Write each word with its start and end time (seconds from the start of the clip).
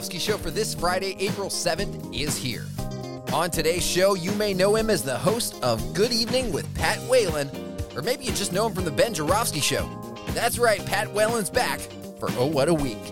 Show 0.00 0.38
for 0.38 0.50
this 0.50 0.74
Friday, 0.74 1.14
April 1.20 1.48
7th 1.48 2.18
is 2.18 2.36
here. 2.36 2.64
On 3.34 3.50
today's 3.50 3.84
show, 3.84 4.14
you 4.14 4.32
may 4.32 4.54
know 4.54 4.74
him 4.74 4.88
as 4.88 5.02
the 5.02 5.16
host 5.16 5.62
of 5.62 5.92
Good 5.92 6.10
Evening 6.10 6.52
with 6.52 6.72
Pat 6.74 6.98
Whalen, 7.08 7.50
or 7.94 8.00
maybe 8.00 8.24
you 8.24 8.32
just 8.32 8.52
know 8.52 8.66
him 8.66 8.74
from 8.74 8.86
the 8.86 8.90
Ben 8.90 9.12
Joravsky 9.12 9.60
Show. 9.60 9.88
That's 10.30 10.58
right, 10.58 10.84
Pat 10.86 11.12
Whalen's 11.12 11.50
back 11.50 11.80
for 12.18 12.30
Oh 12.32 12.46
What 12.46 12.68
a 12.70 12.74
Week. 12.74 13.02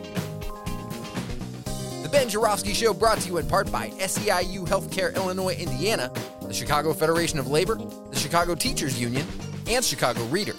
The 2.02 2.08
Ben 2.10 2.28
Joravsky 2.28 2.72
Show 2.72 2.94
brought 2.94 3.18
to 3.18 3.28
you 3.28 3.36
in 3.36 3.46
part 3.46 3.70
by 3.70 3.90
SEIU 3.90 4.66
Healthcare 4.66 5.14
Illinois, 5.14 5.54
Indiana, 5.54 6.10
the 6.42 6.54
Chicago 6.54 6.94
Federation 6.94 7.38
of 7.38 7.48
Labor, 7.48 7.74
the 7.74 8.16
Chicago 8.16 8.54
Teachers 8.54 8.98
Union, 8.98 9.26
and 9.68 9.84
Chicago 9.84 10.24
Reader. 10.26 10.54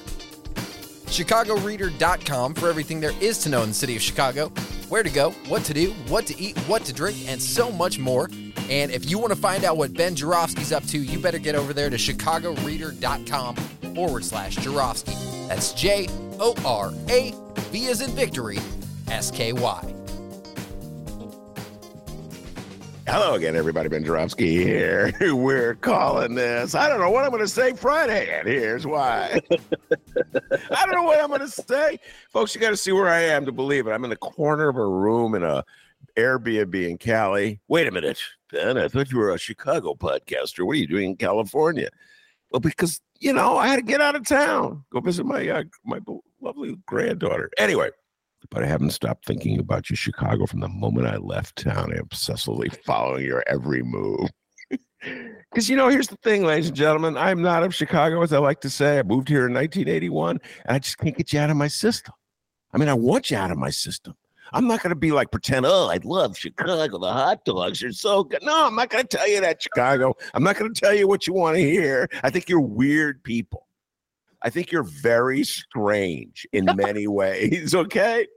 ChicagoReader.com 1.07 2.53
for 2.53 2.69
everything 2.69 2.99
there 2.99 3.13
is 3.19 3.39
to 3.39 3.49
know 3.49 3.63
in 3.63 3.69
the 3.69 3.75
city 3.75 3.95
of 3.95 4.01
Chicago, 4.01 4.51
where 4.89 5.03
to 5.03 5.09
go, 5.09 5.31
what 5.47 5.63
to 5.65 5.73
do, 5.73 5.91
what 6.07 6.25
to 6.27 6.39
eat, 6.39 6.57
what 6.59 6.83
to 6.85 6.93
drink, 6.93 7.17
and 7.27 7.41
so 7.41 7.71
much 7.71 7.99
more. 7.99 8.29
And 8.69 8.91
if 8.91 9.09
you 9.09 9.17
want 9.17 9.31
to 9.31 9.39
find 9.39 9.63
out 9.63 9.77
what 9.77 9.93
Ben 9.93 10.15
Joravsky's 10.15 10.71
up 10.71 10.85
to, 10.87 10.99
you 10.99 11.19
better 11.19 11.39
get 11.39 11.55
over 11.55 11.73
there 11.73 11.89
to 11.89 11.97
ChicagoReader.com 11.97 13.55
forward 13.95 14.25
slash 14.25 14.55
Joravsky. 14.57 15.13
That's 15.47 15.73
J 15.73 16.07
O 16.39 16.55
R 16.65 16.91
A 17.09 17.33
V 17.71 17.87
as 17.87 18.01
in 18.01 18.11
victory, 18.11 18.59
S 19.09 19.31
K 19.31 19.53
Y. 19.53 19.98
Hello 23.11 23.33
again, 23.33 23.55
everybody. 23.55 23.89
Ben 23.89 24.03
Joravsky 24.05 24.63
here. 24.63 25.11
We're 25.33 25.73
calling 25.73 26.35
this. 26.35 26.75
I 26.75 26.87
don't 26.87 26.99
know 26.99 27.09
what 27.09 27.23
I'm 27.23 27.31
going 27.31 27.41
to 27.41 27.47
say 27.47 27.73
Friday, 27.73 28.29
and 28.31 28.47
here's 28.47 28.85
why. 28.85 29.41
I 29.51 30.85
don't 30.85 30.93
know 30.93 31.01
what 31.01 31.19
I'm 31.19 31.29
going 31.29 31.39
to 31.39 31.47
say. 31.47 31.97
Folks, 32.31 32.53
you 32.53 32.61
got 32.61 32.69
to 32.69 32.77
see 32.77 32.91
where 32.91 33.07
I 33.07 33.21
am 33.21 33.47
to 33.47 33.51
believe 33.51 33.87
it. 33.87 33.93
I'm 33.93 34.03
in 34.03 34.11
the 34.11 34.15
corner 34.15 34.69
of 34.69 34.77
a 34.77 34.85
room 34.85 35.33
in 35.33 35.41
a 35.41 35.65
Airbnb 36.17 36.87
in 36.87 36.99
Cali. 36.99 37.59
Wait 37.67 37.87
a 37.87 37.91
minute, 37.91 38.21
Ben. 38.51 38.77
I 38.77 38.87
thought 38.87 39.09
you 39.09 39.17
were 39.17 39.33
a 39.33 39.39
Chicago 39.39 39.95
podcaster. 39.95 40.63
What 40.63 40.73
are 40.73 40.79
you 40.79 40.87
doing 40.87 41.09
in 41.09 41.15
California? 41.15 41.89
Well, 42.51 42.59
because 42.59 43.01
you 43.19 43.33
know 43.33 43.57
I 43.57 43.69
had 43.69 43.77
to 43.77 43.81
get 43.81 44.01
out 44.01 44.15
of 44.15 44.27
town, 44.27 44.85
go 44.91 44.99
visit 44.99 45.25
my 45.25 45.49
uh, 45.49 45.63
my 45.83 45.99
lovely 46.41 46.77
granddaughter. 46.85 47.49
Anyway, 47.57 47.89
but 48.49 48.63
I 48.63 48.67
haven't 48.67 48.91
stopped 48.91 49.25
thinking 49.25 49.59
about 49.59 49.89
you, 49.89 49.95
Chicago, 49.95 50.45
from 50.45 50.59
the 50.59 50.67
moment 50.67 51.07
I 51.07 51.17
left 51.17 51.57
town. 51.57 51.91
I'm 51.91 52.05
obsessively 52.05 52.75
following 52.83 53.25
your 53.25 53.43
every 53.47 53.83
move. 53.83 54.29
Because, 55.49 55.69
you 55.69 55.77
know, 55.77 55.87
here's 55.87 56.09
the 56.09 56.17
thing, 56.17 56.43
ladies 56.43 56.67
and 56.67 56.75
gentlemen. 56.75 57.15
I'm 57.15 57.41
not 57.41 57.63
of 57.63 57.73
Chicago, 57.73 58.21
as 58.21 58.33
I 58.33 58.37
like 58.37 58.59
to 58.61 58.69
say. 58.69 58.99
I 58.99 59.03
moved 59.03 59.29
here 59.29 59.47
in 59.47 59.53
1981, 59.53 60.39
and 60.65 60.75
I 60.75 60.77
just 60.77 60.97
can't 60.97 61.17
get 61.17 61.31
you 61.31 61.39
out 61.39 61.49
of 61.49 61.55
my 61.55 61.69
system. 61.69 62.13
I 62.73 62.77
mean, 62.77 62.89
I 62.89 62.93
want 62.93 63.31
you 63.31 63.37
out 63.37 63.49
of 63.49 63.57
my 63.57 63.69
system. 63.69 64.13
I'm 64.51 64.67
not 64.67 64.83
going 64.83 64.91
to 64.91 64.95
be 64.95 65.11
like 65.11 65.31
pretend, 65.31 65.65
oh, 65.65 65.87
I 65.89 65.99
love 66.03 66.37
Chicago. 66.37 66.97
The 66.97 67.11
hot 67.11 67.45
dogs 67.45 67.81
are 67.83 67.93
so 67.93 68.23
good. 68.23 68.43
No, 68.43 68.67
I'm 68.67 68.75
not 68.75 68.89
going 68.89 69.07
to 69.07 69.17
tell 69.17 69.27
you 69.27 69.41
that, 69.41 69.61
Chicago. 69.61 70.15
I'm 70.33 70.43
not 70.43 70.57
going 70.57 70.73
to 70.73 70.79
tell 70.79 70.93
you 70.93 71.07
what 71.07 71.27
you 71.27 71.33
want 71.33 71.55
to 71.55 71.63
hear. 71.63 72.09
I 72.23 72.29
think 72.29 72.49
you're 72.49 72.59
weird 72.59 73.23
people. 73.23 73.67
I 74.41 74.49
think 74.49 74.71
you're 74.71 74.83
very 74.83 75.43
strange 75.43 76.47
in 76.53 76.65
many 76.75 77.07
ways. 77.07 77.75
Okay. 77.75 78.27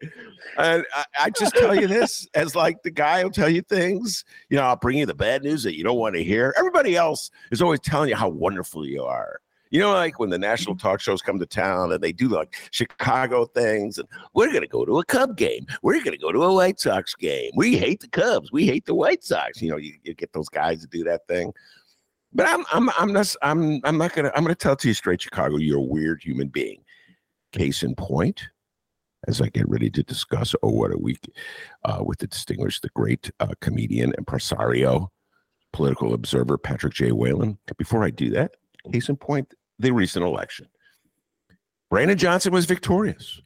And 0.58 0.84
I, 0.94 1.04
I, 1.18 1.30
just 1.30 1.54
tell 1.54 1.74
you 1.74 1.86
this 1.86 2.26
as 2.34 2.56
like 2.56 2.82
the 2.82 2.90
guy 2.90 3.22
will 3.22 3.30
tell 3.30 3.48
you 3.48 3.62
things, 3.62 4.24
you 4.48 4.56
know, 4.56 4.64
I'll 4.64 4.76
bring 4.76 4.98
you 4.98 5.06
the 5.06 5.14
bad 5.14 5.42
news 5.42 5.62
that 5.62 5.76
you 5.76 5.84
don't 5.84 5.98
want 5.98 6.16
to 6.16 6.24
hear. 6.24 6.52
Everybody 6.58 6.96
else 6.96 7.30
is 7.50 7.62
always 7.62 7.80
telling 7.80 8.08
you 8.08 8.16
how 8.16 8.28
wonderful 8.28 8.86
you 8.86 9.04
are. 9.04 9.40
You 9.72 9.80
know, 9.80 9.92
like 9.94 10.18
when 10.18 10.28
the 10.28 10.38
national 10.38 10.74
mm-hmm. 10.74 10.86
talk 10.86 11.00
shows 11.00 11.22
come 11.22 11.38
to 11.38 11.46
town 11.46 11.92
and 11.92 12.02
they 12.02 12.12
do 12.12 12.28
like 12.28 12.54
Chicago 12.72 13.46
things, 13.46 13.96
and 13.96 14.06
we're 14.34 14.48
going 14.48 14.60
to 14.60 14.68
go 14.68 14.84
to 14.84 14.98
a 14.98 15.04
Cub 15.06 15.34
game. 15.34 15.64
We're 15.80 15.94
going 15.94 16.12
to 16.12 16.18
go 16.18 16.30
to 16.30 16.42
a 16.42 16.52
White 16.52 16.78
Sox 16.78 17.14
game. 17.14 17.52
We 17.56 17.78
hate 17.78 18.00
the 18.00 18.08
Cubs. 18.08 18.52
We 18.52 18.66
hate 18.66 18.84
the 18.84 18.94
White 18.94 19.24
Sox. 19.24 19.62
You 19.62 19.70
know, 19.70 19.78
you, 19.78 19.94
you 20.02 20.12
get 20.12 20.34
those 20.34 20.50
guys 20.50 20.82
to 20.82 20.86
do 20.88 21.02
that 21.04 21.26
thing. 21.26 21.54
But 22.34 22.48
I'm 22.48 22.64
I'm 22.72 22.90
I'm 22.98 23.12
not 23.12 23.34
I'm 23.42 23.80
I'm 23.84 23.98
not 23.98 24.14
gonna 24.14 24.32
I'm 24.34 24.42
gonna 24.42 24.54
tell 24.54 24.76
to 24.76 24.88
you 24.88 24.94
straight, 24.94 25.20
Chicago. 25.20 25.56
You're 25.56 25.78
a 25.78 25.82
weird 25.82 26.22
human 26.22 26.48
being. 26.48 26.82
Case 27.52 27.82
in 27.82 27.94
point, 27.94 28.42
as 29.28 29.42
I 29.42 29.48
get 29.48 29.68
ready 29.68 29.90
to 29.90 30.02
discuss, 30.02 30.54
oh 30.62 30.70
what 30.70 30.92
a 30.92 30.98
week, 30.98 31.30
uh, 31.84 32.02
with 32.04 32.18
the 32.18 32.26
distinguished, 32.26 32.82
the 32.82 32.88
great 32.94 33.30
uh, 33.40 33.52
comedian, 33.60 34.14
impresario, 34.16 35.10
political 35.72 36.14
observer 36.14 36.56
Patrick 36.56 36.94
J. 36.94 37.12
Whalen. 37.12 37.58
Before 37.76 38.04
I 38.04 38.10
do 38.10 38.30
that, 38.30 38.52
case 38.90 39.10
in 39.10 39.16
point, 39.16 39.52
the 39.78 39.90
recent 39.90 40.24
election. 40.24 40.68
Brandon 41.90 42.16
Johnson 42.16 42.54
was 42.54 42.64
victorious. 42.64 43.42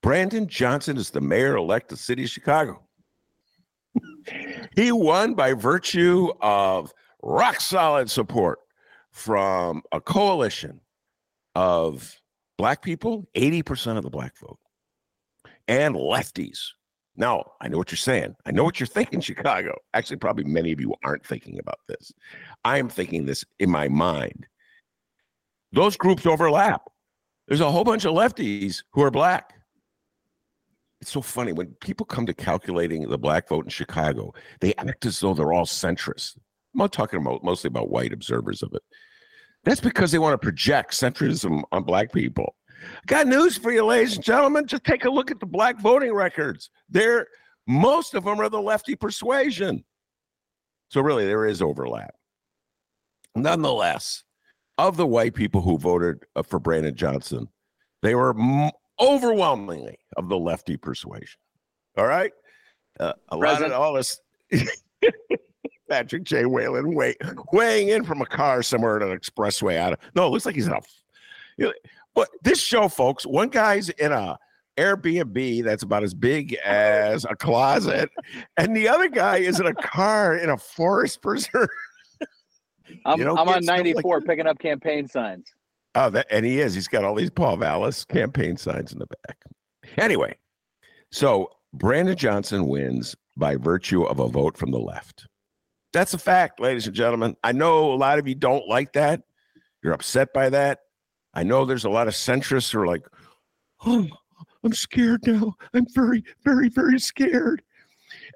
Brandon 0.00 0.46
Johnson 0.46 0.96
is 0.96 1.10
the 1.10 1.20
mayor 1.20 1.56
elect 1.56 1.90
of 1.90 1.98
the 1.98 2.04
city 2.04 2.22
of 2.22 2.30
Chicago. 2.30 2.80
he 4.76 4.92
won 4.92 5.34
by 5.34 5.54
virtue 5.54 6.30
of 6.40 6.92
rock 7.22 7.60
solid 7.60 8.10
support 8.10 8.58
from 9.10 9.82
a 9.92 10.00
coalition 10.00 10.80
of 11.54 12.20
black 12.56 12.82
people, 12.82 13.26
80% 13.36 13.96
of 13.96 14.02
the 14.02 14.10
black 14.10 14.38
vote, 14.38 14.58
and 15.66 15.94
lefties. 15.94 16.58
Now, 17.16 17.52
I 17.60 17.68
know 17.68 17.78
what 17.78 17.90
you're 17.90 17.96
saying. 17.96 18.36
I 18.46 18.52
know 18.52 18.62
what 18.62 18.78
you're 18.78 18.86
thinking, 18.86 19.20
Chicago. 19.22 19.76
Actually, 19.92 20.18
probably 20.18 20.44
many 20.44 20.72
of 20.72 20.80
you 20.80 20.94
aren't 21.04 21.26
thinking 21.26 21.58
about 21.58 21.80
this. 21.88 22.12
I 22.64 22.78
am 22.78 22.88
thinking 22.88 23.26
this 23.26 23.44
in 23.58 23.70
my 23.70 23.88
mind. 23.88 24.46
Those 25.72 25.96
groups 25.96 26.26
overlap. 26.26 26.82
There's 27.48 27.60
a 27.60 27.70
whole 27.70 27.84
bunch 27.84 28.04
of 28.04 28.14
lefties 28.14 28.82
who 28.92 29.02
are 29.02 29.10
black. 29.10 29.54
It's 31.00 31.10
so 31.10 31.22
funny 31.22 31.52
when 31.52 31.68
people 31.80 32.06
come 32.06 32.26
to 32.26 32.34
calculating 32.34 33.08
the 33.08 33.18
black 33.18 33.48
vote 33.48 33.64
in 33.64 33.70
Chicago, 33.70 34.34
they 34.60 34.74
act 34.76 35.06
as 35.06 35.20
though 35.20 35.34
they're 35.34 35.52
all 35.52 35.66
centrist. 35.66 36.36
I'm 36.78 36.84
not 36.84 36.92
talking 36.92 37.20
about 37.20 37.42
mostly 37.42 37.66
about 37.66 37.90
white 37.90 38.12
observers 38.12 38.62
of 38.62 38.72
it. 38.72 38.82
That's 39.64 39.80
because 39.80 40.12
they 40.12 40.20
want 40.20 40.34
to 40.34 40.38
project 40.38 40.92
centrism 40.92 41.64
on 41.72 41.82
black 41.82 42.12
people. 42.12 42.54
Got 43.08 43.26
news 43.26 43.58
for 43.58 43.72
you, 43.72 43.84
ladies 43.84 44.14
and 44.14 44.24
gentlemen. 44.24 44.64
Just 44.64 44.84
take 44.84 45.04
a 45.04 45.10
look 45.10 45.32
at 45.32 45.40
the 45.40 45.46
black 45.46 45.80
voting 45.80 46.12
records. 46.12 46.70
They're 46.88 47.26
most 47.66 48.14
of 48.14 48.22
them 48.22 48.40
are 48.40 48.48
the 48.48 48.62
lefty 48.62 48.94
persuasion. 48.94 49.84
So 50.90 51.00
really, 51.00 51.26
there 51.26 51.46
is 51.46 51.60
overlap. 51.60 52.14
Nonetheless, 53.34 54.22
of 54.78 54.96
the 54.96 55.06
white 55.06 55.34
people 55.34 55.60
who 55.60 55.78
voted 55.78 56.24
uh, 56.36 56.44
for 56.44 56.60
Brandon 56.60 56.94
Johnson, 56.94 57.48
they 58.02 58.14
were 58.14 58.36
overwhelmingly 59.00 59.98
of 60.16 60.28
the 60.28 60.38
lefty 60.38 60.76
persuasion. 60.76 61.40
All 61.96 62.06
right, 62.06 62.32
uh, 63.00 63.14
a 63.30 63.36
lot 63.36 63.62
of 63.62 63.72
all 63.72 63.94
this. 63.94 64.20
Patrick 65.88 66.24
J. 66.24 66.44
Whalen 66.44 66.94
weighing 67.52 67.88
in 67.88 68.04
from 68.04 68.20
a 68.20 68.26
car 68.26 68.62
somewhere 68.62 68.96
at 68.96 69.02
an 69.02 69.16
expressway 69.16 69.76
out 69.76 69.94
of 69.94 69.98
no, 70.14 70.26
it 70.26 70.30
looks 70.30 70.46
like 70.46 70.54
he's 70.54 70.66
in 70.66 70.72
a 70.72 70.80
you 71.56 71.66
know, 71.66 71.72
but 72.14 72.28
this 72.42 72.60
show, 72.60 72.88
folks, 72.88 73.26
one 73.26 73.48
guy's 73.48 73.88
in 73.90 74.12
a 74.12 74.38
Airbnb 74.76 75.64
that's 75.64 75.82
about 75.82 76.04
as 76.04 76.14
big 76.14 76.54
as 76.64 77.24
a 77.24 77.34
closet, 77.34 78.10
and 78.56 78.76
the 78.76 78.88
other 78.88 79.08
guy 79.08 79.38
is 79.38 79.60
in 79.60 79.66
a 79.66 79.74
car 79.74 80.36
in 80.36 80.50
a 80.50 80.56
forest 80.56 81.20
preserve. 81.22 81.68
I'm, 83.04 83.20
I'm 83.20 83.48
on 83.48 83.64
94 83.64 84.18
like 84.18 84.26
picking 84.26 84.46
up 84.46 84.58
campaign 84.58 85.08
signs. 85.08 85.52
Oh, 85.94 86.10
that, 86.10 86.26
and 86.30 86.46
he 86.46 86.60
is. 86.60 86.74
He's 86.74 86.88
got 86.88 87.04
all 87.04 87.14
these 87.14 87.30
Paul 87.30 87.56
Vallas 87.56 88.04
campaign 88.04 88.56
signs 88.56 88.92
in 88.92 88.98
the 88.98 89.06
back. 89.06 89.36
Anyway, 89.96 90.36
so 91.10 91.50
Brandon 91.72 92.16
Johnson 92.16 92.68
wins 92.68 93.16
by 93.36 93.56
virtue 93.56 94.04
of 94.04 94.20
a 94.20 94.28
vote 94.28 94.56
from 94.56 94.70
the 94.70 94.78
left. 94.78 95.26
That's 95.98 96.14
a 96.14 96.18
fact, 96.18 96.60
ladies 96.60 96.86
and 96.86 96.94
gentlemen. 96.94 97.36
I 97.42 97.50
know 97.50 97.92
a 97.92 97.96
lot 97.96 98.20
of 98.20 98.28
you 98.28 98.36
don't 98.36 98.68
like 98.68 98.92
that. 98.92 99.20
You're 99.82 99.94
upset 99.94 100.32
by 100.32 100.48
that. 100.50 100.82
I 101.34 101.42
know 101.42 101.64
there's 101.64 101.86
a 101.86 101.90
lot 101.90 102.06
of 102.06 102.14
centrists 102.14 102.70
who 102.70 102.78
are 102.78 102.86
like, 102.86 103.04
oh, 103.84 104.06
I'm 104.62 104.72
scared 104.72 105.26
now. 105.26 105.56
I'm 105.74 105.88
very, 105.92 106.22
very, 106.44 106.68
very 106.68 107.00
scared. 107.00 107.62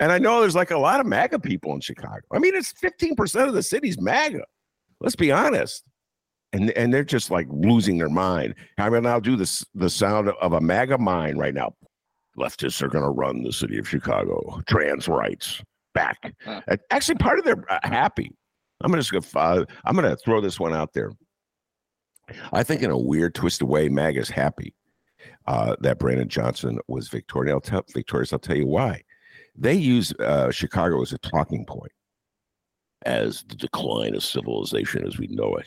And 0.01 0.11
I 0.11 0.19
know 0.19 0.41
there's 0.41 0.57
like 0.57 0.73
a 0.73 0.77
lot 0.77 0.99
of 0.99 1.07
MAGA 1.07 1.39
people 1.39 1.73
in 1.73 1.81
Chicago. 1.81 2.23
I 2.33 2.41
mean, 2.41 2.57
it's 2.57 2.73
15% 2.73 3.47
of 3.47 3.55
the 3.55 3.63
city's 3.63 4.01
MAGA. 4.01 4.45
Let's 4.99 5.15
be 5.15 5.31
honest. 5.31 5.85
and 6.53 6.71
and 6.73 6.93
they're 6.93 7.05
just 7.05 7.31
like 7.31 7.47
losing 7.49 7.97
their 7.97 8.09
mind. 8.09 8.57
I 8.77 8.91
mean, 8.91 9.07
I'll 9.07 9.21
do 9.21 9.37
this 9.37 9.65
the 9.73 9.89
sound 9.89 10.31
of 10.31 10.53
a 10.53 10.61
MAGA 10.61 10.99
mind 10.99 11.39
right 11.39 11.55
now. 11.55 11.77
Leftists 12.37 12.83
are 12.83 12.89
going 12.89 13.05
to 13.05 13.11
run 13.11 13.45
the 13.45 13.53
city 13.53 13.79
of 13.79 13.89
Chicago. 13.89 14.61
Trans 14.67 15.07
rights 15.07 15.63
back. 15.95 16.35
Huh. 16.45 16.61
Actually, 16.91 17.17
part 17.17 17.39
of 17.39 17.45
their 17.45 17.65
uh, 17.71 17.79
happy. 17.83 18.35
I'm 18.83 18.91
going 18.91 19.03
to 19.03 19.39
uh, 19.39 19.65
I'm 19.85 19.95
going 19.95 20.09
to 20.09 20.17
throw 20.17 20.41
this 20.41 20.59
one 20.59 20.75
out 20.75 20.93
there. 20.93 21.13
I 22.53 22.63
think 22.63 22.83
in 22.83 22.91
a 22.91 22.99
weird, 22.99 23.35
twist 23.35 23.61
twisted 23.61 23.69
way, 23.69 23.89
MAGA 23.89 24.21
is 24.21 24.31
happy 24.31 24.75
uh, 25.47 25.77
that 25.81 25.99
Brandon 25.99 26.29
Johnson 26.29 26.79
was 26.89 27.09
victorious. 27.09 27.53
I'll 27.53 27.61
tell, 27.61 27.85
victorious. 27.93 28.33
I'll 28.33 28.39
tell 28.39 28.57
you 28.57 28.67
why. 28.67 29.03
They 29.57 29.75
use 29.75 30.13
uh, 30.19 30.51
Chicago 30.51 31.03
as 31.03 31.13
a 31.13 31.19
talking 31.19 31.65
point 31.67 31.93
as 33.05 33.45
the 33.49 33.57
decline 33.57 34.15
of 34.15 34.23
civilization 34.23 35.07
as 35.07 35.19
we 35.19 35.27
know 35.27 35.57
it 35.57 35.67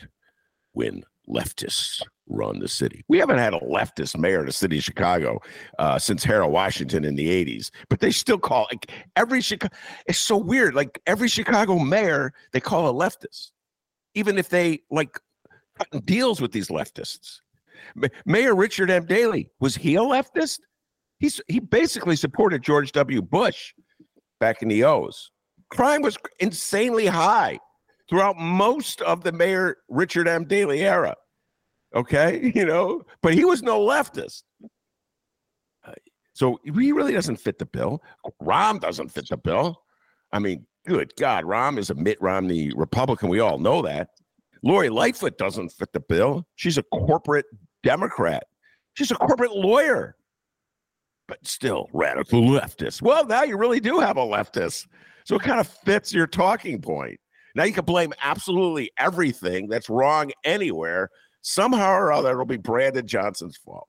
when 0.72 1.04
leftists 1.28 2.02
run 2.28 2.58
the 2.58 2.68
city. 2.68 3.04
We 3.08 3.18
haven't 3.18 3.38
had 3.38 3.54
a 3.54 3.60
leftist 3.60 4.16
mayor 4.16 4.40
in 4.40 4.46
the 4.46 4.52
city 4.52 4.78
of 4.78 4.84
Chicago 4.84 5.40
uh, 5.78 5.98
since 5.98 6.24
Harold 6.24 6.52
Washington 6.52 7.04
in 7.04 7.14
the 7.14 7.28
80s, 7.28 7.70
but 7.88 8.00
they 8.00 8.10
still 8.10 8.38
call 8.38 8.66
like 8.70 8.90
every 9.16 9.40
Chicago. 9.40 9.74
It's 10.06 10.18
so 10.18 10.36
weird. 10.36 10.74
Like 10.74 11.00
every 11.06 11.28
Chicago 11.28 11.78
mayor, 11.78 12.32
they 12.52 12.60
call 12.60 12.88
a 12.88 12.92
leftist, 12.92 13.50
even 14.14 14.38
if 14.38 14.48
they 14.48 14.80
like 14.90 15.18
deals 16.04 16.40
with 16.40 16.52
these 16.52 16.68
leftists. 16.68 17.40
Mayor 18.24 18.54
Richard 18.54 18.90
M. 18.90 19.06
Daley 19.06 19.50
was 19.60 19.76
he 19.76 19.96
a 19.96 20.00
leftist? 20.00 20.60
He's 21.18 21.40
he 21.48 21.60
basically 21.60 22.16
supported 22.16 22.62
George 22.62 22.92
W. 22.92 23.22
Bush 23.22 23.72
back 24.40 24.62
in 24.62 24.68
the 24.68 24.84
O's. 24.84 25.30
Crime 25.70 26.02
was 26.02 26.16
insanely 26.40 27.06
high 27.06 27.58
throughout 28.08 28.38
most 28.38 29.00
of 29.02 29.22
the 29.22 29.32
Mayor 29.32 29.78
Richard 29.88 30.28
M. 30.28 30.44
Daley 30.44 30.82
era. 30.82 31.14
Okay, 31.94 32.52
you 32.54 32.64
know, 32.64 33.02
but 33.22 33.34
he 33.34 33.44
was 33.44 33.62
no 33.62 33.80
leftist. 33.80 34.42
So 36.36 36.60
he 36.64 36.92
really 36.92 37.14
doesn't 37.14 37.36
fit 37.36 37.58
the 37.58 37.64
bill. 37.64 38.02
Rahm 38.42 38.78
doesn't 38.78 39.08
fit 39.08 39.26
the 39.30 39.38
bill. 39.38 39.82
I 40.32 40.38
mean, 40.38 40.66
good 40.86 41.14
God, 41.16 41.44
Rahm 41.44 41.78
is 41.78 41.88
a 41.88 41.94
Mitt 41.94 42.20
Romney 42.20 42.72
Republican. 42.76 43.30
We 43.30 43.40
all 43.40 43.58
know 43.58 43.80
that. 43.80 44.10
Lori 44.62 44.90
Lightfoot 44.90 45.38
doesn't 45.38 45.70
fit 45.70 45.94
the 45.94 46.00
bill. 46.00 46.46
She's 46.56 46.76
a 46.76 46.82
corporate 46.82 47.46
Democrat. 47.82 48.44
She's 48.92 49.10
a 49.10 49.14
corporate 49.14 49.52
lawyer, 49.52 50.16
but 51.26 51.38
still 51.46 51.88
radical 51.94 52.42
leftist. 52.42 53.00
Well, 53.00 53.24
now 53.24 53.44
you 53.44 53.56
really 53.56 53.80
do 53.80 53.98
have 53.98 54.18
a 54.18 54.22
leftist. 54.22 54.86
So 55.24 55.36
it 55.36 55.42
kind 55.42 55.58
of 55.58 55.66
fits 55.66 56.12
your 56.12 56.26
talking 56.26 56.82
point. 56.82 57.18
Now 57.56 57.64
you 57.64 57.72
can 57.72 57.86
blame 57.86 58.12
absolutely 58.22 58.90
everything 58.98 59.68
that's 59.68 59.88
wrong 59.88 60.30
anywhere. 60.44 61.08
Somehow 61.40 61.94
or 61.94 62.12
other, 62.12 62.32
it'll 62.32 62.44
be 62.44 62.58
Brandon 62.58 63.06
Johnson's 63.06 63.56
fault. 63.56 63.88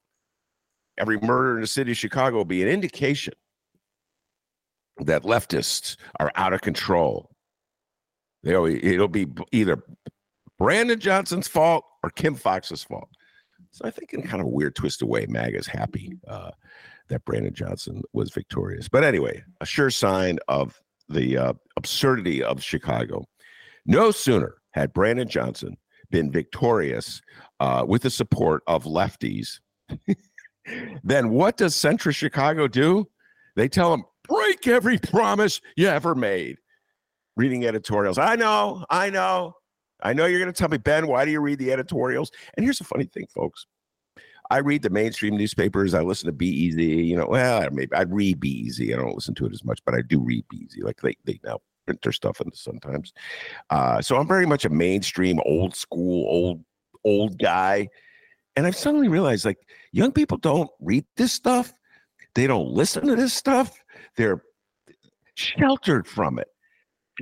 Every 0.97 1.19
murder 1.19 1.55
in 1.55 1.61
the 1.61 1.67
city 1.67 1.91
of 1.91 1.97
Chicago 1.97 2.37
will 2.37 2.45
be 2.45 2.63
an 2.63 2.69
indication 2.69 3.33
that 4.99 5.23
leftists 5.23 5.97
are 6.17 6.31
out 6.35 6.53
of 6.53 6.61
control. 6.61 7.29
They'll, 8.41 8.65
it'll 8.65 9.09
be 9.09 9.27
either 9.51 9.83
Brandon 10.57 10.99
Johnson's 10.99 11.49
fault 11.49 11.83
or 12.03 12.09
Kim 12.11 12.35
Foxx's 12.35 12.83
fault. 12.83 13.09
So 13.71 13.85
I 13.85 13.91
think 13.91 14.13
in 14.13 14.21
kind 14.21 14.39
of 14.39 14.47
a 14.47 14.51
weird 14.51 14.75
twist 14.75 15.01
away, 15.01 15.25
MAGA 15.27 15.57
is 15.57 15.67
happy 15.67 16.13
uh, 16.25 16.51
that 17.09 17.25
Brandon 17.25 17.53
Johnson 17.53 18.01
was 18.13 18.31
victorious. 18.31 18.87
But 18.87 19.03
anyway, 19.03 19.43
a 19.59 19.65
sure 19.65 19.89
sign 19.89 20.39
of 20.47 20.81
the 21.09 21.37
uh, 21.37 21.53
absurdity 21.75 22.41
of 22.41 22.63
Chicago. 22.63 23.25
No 23.87 24.11
sooner 24.11 24.55
had 24.71 24.93
Brandon 24.93 25.27
Johnson 25.27 25.77
been 26.11 26.31
victorious 26.31 27.21
uh, 27.59 27.85
with 27.87 28.01
the 28.03 28.09
support 28.09 28.63
of 28.67 28.83
lefties, 28.83 29.59
then 31.03 31.29
what 31.29 31.57
does 31.57 31.75
Central 31.75 32.11
Chicago 32.11 32.67
do? 32.67 33.07
They 33.55 33.67
tell 33.67 33.93
him, 33.93 34.03
break 34.27 34.67
every 34.67 34.97
promise 34.97 35.61
you 35.75 35.87
ever 35.87 36.15
made. 36.15 36.57
Reading 37.37 37.65
editorials. 37.65 38.17
I 38.17 38.35
know, 38.35 38.85
I 38.89 39.09
know. 39.09 39.53
I 40.03 40.13
know 40.13 40.25
you're 40.25 40.39
going 40.39 40.51
to 40.51 40.57
tell 40.57 40.69
me, 40.69 40.77
Ben, 40.77 41.07
why 41.07 41.25
do 41.25 41.31
you 41.31 41.39
read 41.39 41.59
the 41.59 41.71
editorials? 41.71 42.31
And 42.55 42.63
here's 42.63 42.77
the 42.77 42.83
funny 42.83 43.05
thing, 43.05 43.25
folks. 43.33 43.65
I 44.49 44.59
read 44.59 44.81
the 44.81 44.89
mainstream 44.89 45.35
newspapers. 45.37 45.93
I 45.93 46.01
listen 46.01 46.27
to 46.27 46.33
Be 46.33 46.47
Easy. 46.47 46.85
You 46.85 47.17
know, 47.17 47.27
well, 47.27 47.67
maybe 47.71 47.93
I 47.95 48.03
read 48.03 48.39
Be 48.39 48.49
Easy. 48.49 48.93
I 48.93 48.97
don't 48.97 49.15
listen 49.15 49.35
to 49.35 49.45
it 49.45 49.53
as 49.53 49.63
much, 49.63 49.79
but 49.85 49.95
I 49.95 50.01
do 50.01 50.19
read 50.19 50.45
Be 50.49 50.57
Easy. 50.57 50.81
Like 50.81 50.97
they, 51.01 51.15
they 51.25 51.39
now 51.43 51.59
print 51.87 52.01
their 52.01 52.11
stuff 52.11 52.41
in 52.41 52.53
sometimes. 52.53 53.13
Uh, 53.69 54.01
so 54.01 54.17
I'm 54.17 54.27
very 54.27 54.45
much 54.45 54.65
a 54.65 54.69
mainstream, 54.69 55.39
old 55.45 55.75
school, 55.75 56.27
old 56.29 56.63
old 57.03 57.39
guy. 57.39 57.87
And 58.55 58.65
I've 58.65 58.75
suddenly 58.75 59.07
realized, 59.07 59.45
like, 59.45 59.59
young 59.91 60.11
people 60.11 60.37
don't 60.37 60.69
read 60.79 61.05
this 61.15 61.31
stuff. 61.31 61.73
They 62.35 62.47
don't 62.47 62.69
listen 62.69 63.05
to 63.07 63.15
this 63.15 63.33
stuff. 63.33 63.79
They're 64.15 64.43
sheltered 65.35 66.07
from 66.07 66.39
it. 66.39 66.47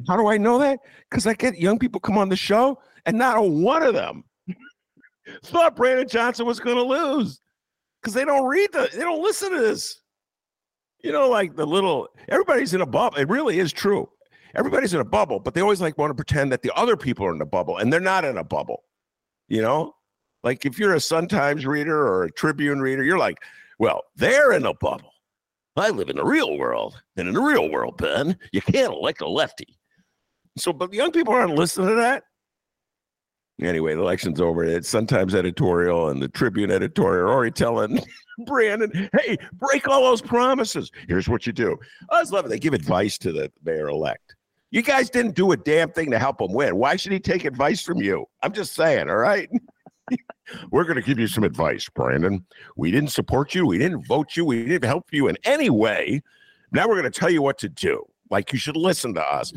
How 0.08 0.18
do 0.18 0.28
I 0.28 0.38
know 0.38 0.58
that? 0.60 0.80
Because 1.10 1.28
I 1.28 1.34
get 1.34 1.60
young 1.60 1.78
people 1.78 2.02
come 2.02 2.18
on 2.18 2.30
the 2.30 2.36
show, 2.36 2.80
and 3.06 3.18
not 3.18 3.42
one 3.48 3.84
of 3.84 3.94
them 3.94 4.24
thought 5.46 5.76
Brandon 5.76 6.08
Johnson 6.08 6.46
was 6.46 6.60
going 6.60 6.78
to 6.78 6.84
lose 6.84 7.40
because 8.02 8.14
they 8.14 8.26
don't 8.26 8.46
read 8.46 8.72
the, 8.74 8.90
they 8.92 9.00
don't 9.00 9.22
listen 9.22 9.52
to 9.52 9.60
this. 9.60 10.02
You 11.04 11.12
know, 11.12 11.30
like 11.30 11.56
the 11.56 11.68
little 11.68 12.08
everybody's 12.30 12.74
in 12.74 12.82
a 12.82 12.86
bubble. 12.86 13.18
It 13.18 13.30
really 13.30 13.60
is 13.60 13.72
true. 13.72 14.10
Everybody's 14.56 14.94
in 14.94 15.02
a 15.02 15.06
bubble, 15.06 15.40
but 15.40 15.54
they 15.54 15.62
always 15.62 15.82
like 15.82 15.98
want 15.98 16.12
to 16.12 16.16
pretend 16.16 16.52
that 16.52 16.62
the 16.62 16.72
other 16.76 16.96
people 16.96 17.26
are 17.26 17.36
in 17.36 17.42
a 17.42 17.46
bubble, 17.46 17.78
and 17.78 17.92
they're 17.92 18.00
not 18.00 18.26
in 18.26 18.38
a 18.38 18.44
bubble. 18.44 18.84
You 19.48 19.62
know, 19.62 19.96
like 20.44 20.66
if 20.66 20.80
you're 20.80 20.96
a 20.96 21.00
Sun 21.00 21.28
Times 21.28 21.66
reader 21.66 21.98
or 21.98 22.24
a 22.24 22.32
Tribune 22.32 22.80
reader, 22.80 23.04
you're 23.04 23.18
like, 23.18 23.38
well, 23.80 24.04
they're 24.16 24.54
in 24.54 24.66
a 24.66 24.74
bubble. 24.74 25.12
I 25.78 25.90
live 25.90 26.10
in 26.10 26.16
the 26.16 26.26
real 26.26 26.58
world, 26.58 27.02
and 27.18 27.28
in 27.28 27.34
the 27.34 27.42
real 27.42 27.70
world, 27.70 27.98
Ben, 27.98 28.38
you 28.54 28.62
can't 28.62 28.94
elect 28.94 29.22
a 29.22 29.28
lefty. 29.28 29.78
So, 30.58 30.72
but 30.72 30.94
young 30.94 31.12
people 31.12 31.34
aren't 31.34 31.56
listening 31.56 31.90
to 31.90 31.96
that. 31.96 32.24
Anyway, 33.62 33.94
the 33.94 34.02
election's 34.02 34.42
over. 34.42 34.64
It's 34.64 34.90
sometimes 34.90 35.34
editorial 35.34 36.10
and 36.10 36.22
the 36.22 36.28
Tribune 36.28 36.72
editorial 36.72 37.28
are 37.28 37.34
already 37.34 37.52
telling 37.52 38.02
Brandon, 38.46 39.10
hey, 39.18 39.38
break 39.54 39.88
all 39.88 40.04
those 40.04 40.22
promises. 40.22 40.92
Here's 41.08 41.30
what 41.30 41.48
you 41.48 41.54
do. 41.54 41.78
I 42.10 42.20
was 42.20 42.32
loving 42.32 42.52
They 42.52 42.60
give 42.60 42.74
advice 42.74 43.18
to 43.20 43.32
the 43.32 43.52
mayor 43.64 43.88
elect. 43.88 44.35
You 44.76 44.82
guys 44.82 45.10
didn't 45.10 45.36
do 45.36 45.54
a 45.54 45.58
damn 45.58 45.90
thing 45.90 46.12
to 46.12 46.20
help 46.20 46.42
him 46.42 46.52
win. 46.52 46.76
Why 46.76 46.98
should 46.98 47.14
he 47.14 47.20
take 47.22 47.46
advice 47.46 47.82
from 47.82 48.02
you? 48.02 48.26
I'm 48.44 48.52
just 48.52 48.74
saying, 48.74 49.10
all 49.10 49.16
right? 49.16 49.50
We're 50.70 50.84
going 50.84 50.98
to 50.98 51.02
give 51.02 51.18
you 51.18 51.28
some 51.28 51.46
advice, 51.46 51.88
Brandon. 51.88 52.46
We 52.76 52.92
didn't 52.92 53.12
support 53.12 53.56
you. 53.56 53.66
We 53.66 53.78
didn't 53.78 54.06
vote 54.06 54.36
you. 54.36 54.44
We 54.44 54.66
didn't 54.66 54.84
help 54.84 55.06
you 55.14 55.30
in 55.30 55.38
any 55.46 55.70
way. 55.70 56.22
Now 56.74 56.90
we're 56.90 57.00
going 57.00 57.10
to 57.10 57.20
tell 57.20 57.30
you 57.30 57.42
what 57.42 57.58
to 57.60 57.70
do. 57.70 58.04
Like 58.30 58.52
you 58.52 58.60
should 58.60 58.76
listen 58.76 59.14
to 59.14 59.24
us. 59.24 59.54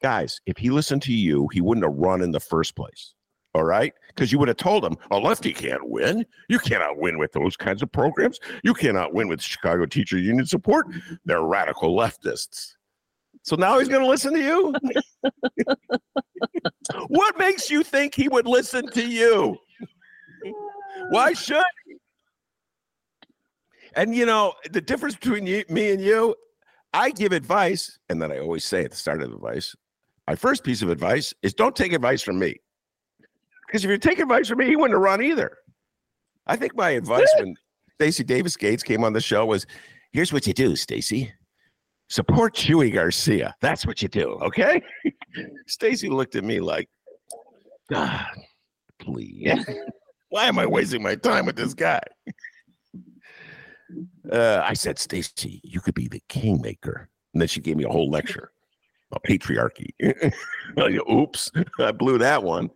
Guys, 0.00 0.40
if 0.46 0.56
he 0.56 0.70
listened 0.70 1.02
to 1.02 1.12
you, 1.12 1.48
he 1.52 1.60
wouldn't 1.60 1.84
have 1.84 1.94
run 1.94 2.22
in 2.22 2.32
the 2.32 2.40
first 2.40 2.74
place. 2.74 3.12
All 3.54 3.64
right. 3.64 3.92
Because 4.08 4.32
you 4.32 4.38
would 4.38 4.48
have 4.48 4.56
told 4.56 4.86
him 4.86 4.96
a 5.10 5.18
lefty 5.18 5.52
can't 5.52 5.86
win. 5.86 6.24
You 6.48 6.58
cannot 6.58 6.96
win 6.96 7.18
with 7.18 7.32
those 7.32 7.58
kinds 7.58 7.82
of 7.82 7.92
programs. 7.92 8.40
You 8.64 8.72
cannot 8.72 9.12
win 9.12 9.28
with 9.28 9.42
Chicago 9.42 9.84
Teacher 9.84 10.16
Union 10.16 10.46
support. 10.46 10.86
They're 11.26 11.42
radical 11.42 11.94
leftists. 11.94 12.72
So 13.42 13.56
now 13.56 13.78
he's 13.78 13.88
going 13.88 14.02
to 14.02 14.08
listen 14.08 14.32
to 14.34 14.40
you? 14.40 14.74
what 17.08 17.38
makes 17.38 17.70
you 17.70 17.82
think 17.82 18.14
he 18.14 18.28
would 18.28 18.46
listen 18.46 18.86
to 18.92 19.04
you? 19.06 19.58
Why 21.10 21.32
should 21.34 21.62
he? 21.86 21.96
And 23.94 24.14
you 24.14 24.24
know, 24.24 24.54
the 24.70 24.80
difference 24.80 25.16
between 25.16 25.46
you, 25.46 25.64
me 25.68 25.90
and 25.90 26.00
you, 26.00 26.34
I 26.94 27.10
give 27.10 27.32
advice, 27.32 27.98
and 28.08 28.22
then 28.22 28.30
I 28.30 28.38
always 28.38 28.64
say 28.64 28.84
at 28.84 28.90
the 28.90 28.96
start 28.96 29.22
of 29.22 29.30
the 29.30 29.36
advice, 29.36 29.74
my 30.28 30.36
first 30.36 30.64
piece 30.64 30.82
of 30.82 30.88
advice 30.88 31.34
is 31.42 31.52
don't 31.52 31.74
take 31.74 31.92
advice 31.92 32.22
from 32.22 32.38
me. 32.38 32.56
Because 33.66 33.84
if 33.84 33.90
you 33.90 33.98
take 33.98 34.18
advice 34.18 34.48
from 34.48 34.58
me, 34.58 34.66
he 34.66 34.76
wouldn't 34.76 34.94
have 34.94 35.02
run 35.02 35.22
either. 35.22 35.56
I 36.46 36.56
think 36.56 36.76
my 36.76 36.90
advice 36.90 37.28
when 37.38 37.54
Stacy 37.94 38.24
Davis 38.24 38.56
Gates 38.56 38.82
came 38.82 39.04
on 39.04 39.12
the 39.12 39.20
show 39.20 39.46
was 39.46 39.66
here's 40.12 40.32
what 40.32 40.46
you 40.46 40.52
do, 40.52 40.76
Stacy. 40.76 41.32
Support 42.12 42.54
Chuy 42.54 42.92
Garcia. 42.92 43.54
That's 43.62 43.86
what 43.86 44.02
you 44.02 44.08
do, 44.08 44.32
okay? 44.42 44.82
Stacy 45.66 46.10
looked 46.10 46.36
at 46.36 46.44
me 46.44 46.60
like, 46.60 46.90
God, 47.90 48.26
please. 48.98 49.64
Why 50.28 50.44
am 50.44 50.58
I 50.58 50.66
wasting 50.66 51.02
my 51.02 51.14
time 51.14 51.46
with 51.46 51.56
this 51.56 51.74
guy? 51.74 52.02
Uh, 54.32 54.62
I 54.64 54.72
said, 54.72 54.98
Stacy, 54.98 55.60
you 55.62 55.78
could 55.78 55.92
be 55.92 56.08
the 56.08 56.22
kingmaker. 56.30 57.10
And 57.34 57.42
then 57.42 57.48
she 57.48 57.60
gave 57.60 57.76
me 57.76 57.84
a 57.84 57.90
whole 57.90 58.08
lecture 58.08 58.50
about 59.10 59.22
patriarchy. 59.24 59.90
Oops, 61.10 61.50
I 61.78 61.92
blew 61.92 62.16
that 62.16 62.42
one 62.42 62.70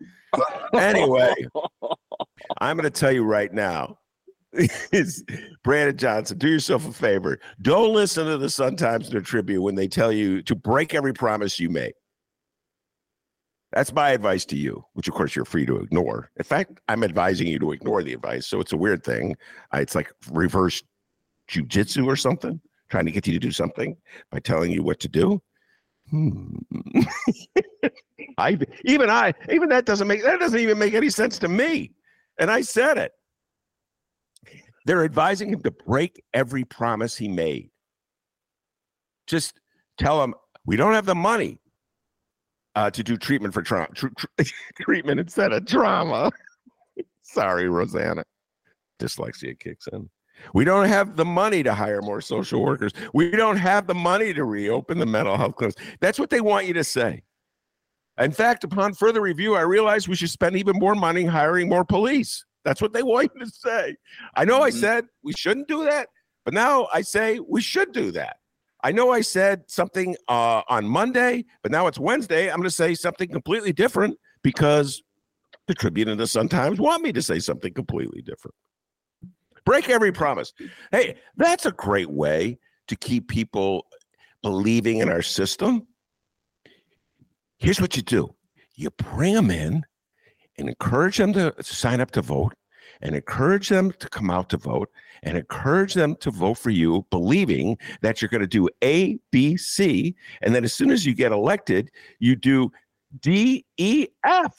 anyway, 0.73 1.33
I'm 2.59 2.77
going 2.77 2.91
to 2.91 2.99
tell 2.99 3.11
you 3.11 3.23
right 3.23 3.51
now. 3.51 3.99
Is 4.91 5.23
Brandon 5.63 5.97
Johnson, 5.97 6.37
do 6.37 6.47
yourself 6.47 6.87
a 6.87 6.93
favor. 6.93 7.39
Don't 7.61 7.93
listen 7.93 8.25
to 8.25 8.37
the 8.37 8.49
Sun 8.49 8.75
Times 8.77 9.13
or 9.13 9.21
Tribune 9.21 9.61
when 9.61 9.75
they 9.75 9.87
tell 9.87 10.11
you 10.11 10.41
to 10.43 10.55
break 10.55 10.93
every 10.93 11.13
promise 11.13 11.59
you 11.59 11.69
make. 11.69 11.93
That's 13.73 13.93
my 13.93 14.11
advice 14.11 14.45
to 14.45 14.55
you, 14.55 14.83
which 14.93 15.07
of 15.07 15.13
course 15.13 15.35
you're 15.35 15.45
free 15.45 15.65
to 15.65 15.77
ignore. 15.77 16.31
In 16.37 16.43
fact, 16.43 16.79
I'm 16.87 17.03
advising 17.03 17.47
you 17.47 17.59
to 17.59 17.73
ignore 17.73 18.01
the 18.01 18.13
advice. 18.13 18.47
So 18.47 18.61
it's 18.61 18.71
a 18.71 18.77
weird 18.77 19.03
thing. 19.03 19.35
It's 19.73 19.93
like 19.93 20.11
reverse 20.31 20.81
jujitsu 21.49 22.07
or 22.07 22.15
something, 22.15 22.61
trying 22.89 23.05
to 23.05 23.11
get 23.11 23.27
you 23.27 23.33
to 23.33 23.39
do 23.39 23.51
something 23.51 23.97
by 24.31 24.39
telling 24.39 24.71
you 24.71 24.83
what 24.83 24.99
to 25.01 25.09
do. 25.09 25.41
Hmm. 26.09 26.55
I 28.37 28.57
even 28.85 29.09
I 29.09 29.33
even 29.51 29.67
that 29.69 29.85
doesn't 29.85 30.07
make 30.07 30.23
that 30.23 30.39
doesn't 30.39 30.59
even 30.59 30.77
make 30.77 30.93
any 30.93 31.09
sense 31.09 31.37
to 31.39 31.47
me. 31.49 31.91
And 32.39 32.49
I 32.49 32.61
said 32.61 32.97
it. 32.97 33.11
They're 34.87 35.03
advising 35.03 35.49
him 35.49 35.61
to 35.63 35.71
break 35.71 36.23
every 36.33 36.63
promise 36.63 37.17
he 37.17 37.27
made. 37.27 37.71
Just 39.27 39.59
tell 39.97 40.23
him 40.23 40.33
we 40.65 40.77
don't 40.77 40.93
have 40.93 41.05
the 41.05 41.13
money 41.13 41.59
uh, 42.73 42.89
to 42.91 43.03
do 43.03 43.17
treatment 43.17 43.53
for 43.53 43.61
trauma, 43.61 43.89
tr- 43.93 44.07
tr- 44.17 44.43
treatment 44.79 45.19
instead 45.19 45.51
of 45.51 45.65
trauma. 45.65 46.31
Sorry, 47.21 47.67
Rosanna. 47.67 48.23
Dyslexia 48.97 49.59
kicks 49.59 49.87
in. 49.91 50.09
We 50.53 50.63
don't 50.63 50.87
have 50.87 51.17
the 51.17 51.25
money 51.25 51.63
to 51.63 51.73
hire 51.73 52.01
more 52.01 52.21
social 52.21 52.63
workers. 52.63 52.93
We 53.13 53.29
don't 53.31 53.57
have 53.57 53.87
the 53.87 53.95
money 53.95 54.33
to 54.33 54.45
reopen 54.45 54.99
the 54.99 55.05
mental 55.05 55.35
health 55.35 55.57
clinics. 55.57 55.81
That's 55.99 56.17
what 56.17 56.29
they 56.29 56.39
want 56.39 56.65
you 56.65 56.73
to 56.75 56.83
say. 56.85 57.23
In 58.17 58.31
fact, 58.31 58.63
upon 58.63 58.93
further 58.93 59.19
review, 59.19 59.55
I 59.55 59.61
realized 59.61 60.07
we 60.07 60.15
should 60.15 60.29
spend 60.29 60.55
even 60.55 60.79
more 60.79 60.95
money 60.95 61.25
hiring 61.25 61.67
more 61.67 61.83
police. 61.83 62.45
That's 62.67 62.81
what 62.81 62.91
they 62.91 63.01
want 63.01 63.31
you 63.33 63.45
to 63.45 63.49
say. 63.49 63.95
I 64.35 64.43
know 64.43 64.61
I 64.61 64.71
mm-hmm. 64.71 64.79
said 64.79 65.05
we 65.23 65.31
shouldn't 65.31 65.69
do 65.69 65.85
that, 65.85 66.09
but 66.43 66.53
now 66.53 66.89
I 66.93 66.99
say 66.99 67.39
we 67.39 67.61
should 67.61 67.93
do 67.93 68.11
that. 68.11 68.35
I 68.83 68.91
know 68.91 69.09
I 69.09 69.21
said 69.21 69.63
something 69.67 70.17
uh, 70.27 70.63
on 70.67 70.85
Monday, 70.85 71.45
but 71.63 71.71
now 71.71 71.87
it's 71.87 71.97
Wednesday. 71.97 72.49
I'm 72.49 72.57
going 72.57 72.63
to 72.63 72.69
say 72.69 72.93
something 72.93 73.29
completely 73.29 73.71
different 73.71 74.17
because 74.43 75.01
the 75.67 75.73
Tribune 75.73 76.09
and 76.09 76.19
the 76.19 76.27
Sun 76.27 76.49
Times 76.49 76.77
want 76.77 77.03
me 77.03 77.13
to 77.13 77.21
say 77.21 77.39
something 77.39 77.73
completely 77.73 78.21
different. 78.21 78.53
Break 79.65 79.87
every 79.89 80.11
promise. 80.11 80.51
Hey, 80.91 81.15
that's 81.37 81.65
a 81.65 81.71
great 81.71 82.09
way 82.09 82.59
to 82.89 82.97
keep 82.97 83.29
people 83.29 83.85
believing 84.41 84.97
in 84.97 85.07
our 85.07 85.21
system. 85.21 85.87
Here's 87.59 87.79
what 87.79 87.95
you 87.95 88.01
do 88.01 88.35
you 88.75 88.89
bring 88.91 89.35
them 89.35 89.51
in 89.51 89.85
and 90.57 90.69
encourage 90.69 91.17
them 91.17 91.33
to 91.33 91.53
sign 91.61 92.01
up 92.01 92.11
to 92.11 92.21
vote 92.21 92.53
and 93.01 93.15
encourage 93.15 93.69
them 93.69 93.91
to 93.91 94.09
come 94.09 94.29
out 94.29 94.49
to 94.49 94.57
vote 94.57 94.89
and 95.23 95.37
encourage 95.37 95.93
them 95.93 96.15
to 96.17 96.31
vote 96.31 96.55
for 96.57 96.69
you, 96.69 97.05
believing 97.09 97.77
that 98.01 98.21
you're 98.21 98.29
going 98.29 98.41
to 98.41 98.47
do 98.47 98.69
A, 98.83 99.17
B, 99.31 99.57
C. 99.57 100.15
And 100.41 100.53
then 100.53 100.63
as 100.63 100.73
soon 100.73 100.91
as 100.91 101.05
you 101.05 101.13
get 101.13 101.31
elected, 101.31 101.91
you 102.19 102.35
do 102.35 102.71
D, 103.21 103.65
E, 103.77 104.07
F. 104.25 104.53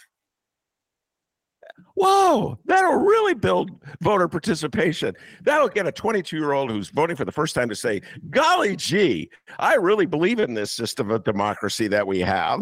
Whoa, 1.95 2.59
that'll 2.65 2.97
really 2.97 3.35
build 3.35 3.71
voter 4.03 4.29
participation. 4.29 5.15
That'll 5.43 5.69
get 5.69 5.87
a 5.87 5.93
22 5.93 6.37
year 6.37 6.53
old 6.53 6.71
who's 6.71 6.91
voting 6.91 7.17
for 7.17 7.25
the 7.25 7.33
first 7.33 7.55
time 7.55 7.69
to 7.69 7.75
say, 7.75 8.03
Golly 8.31 8.77
gee, 8.77 9.31
I 9.59 9.75
really 9.75 10.07
believe 10.07 10.39
in 10.39 10.55
this 10.55 10.71
system 10.71 11.11
of 11.11 11.25
democracy 11.25 11.89
that 11.89 12.07
we 12.07 12.21
have. 12.21 12.61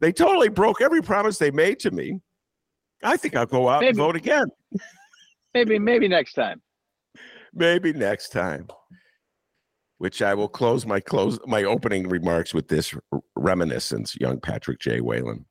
They 0.00 0.12
totally 0.12 0.48
broke 0.48 0.80
every 0.80 1.02
promise 1.02 1.38
they 1.38 1.50
made 1.50 1.78
to 1.80 1.90
me. 1.90 2.20
I 3.02 3.16
think 3.16 3.36
I'll 3.36 3.46
go 3.46 3.68
out 3.68 3.80
maybe, 3.80 3.90
and 3.90 3.98
vote 3.98 4.16
again. 4.16 4.46
maybe, 5.54 5.78
maybe 5.78 6.08
next 6.08 6.34
time. 6.34 6.60
Maybe 7.54 7.92
next 7.92 8.30
time. 8.30 8.68
Which 9.98 10.22
I 10.22 10.32
will 10.34 10.48
close 10.48 10.86
my 10.86 10.98
close 11.00 11.38
my 11.46 11.64
opening 11.64 12.08
remarks 12.08 12.54
with 12.54 12.68
this 12.68 12.94
reminiscence, 13.36 14.16
young 14.18 14.40
Patrick 14.40 14.78
J. 14.80 15.00
Whalen. 15.00 15.44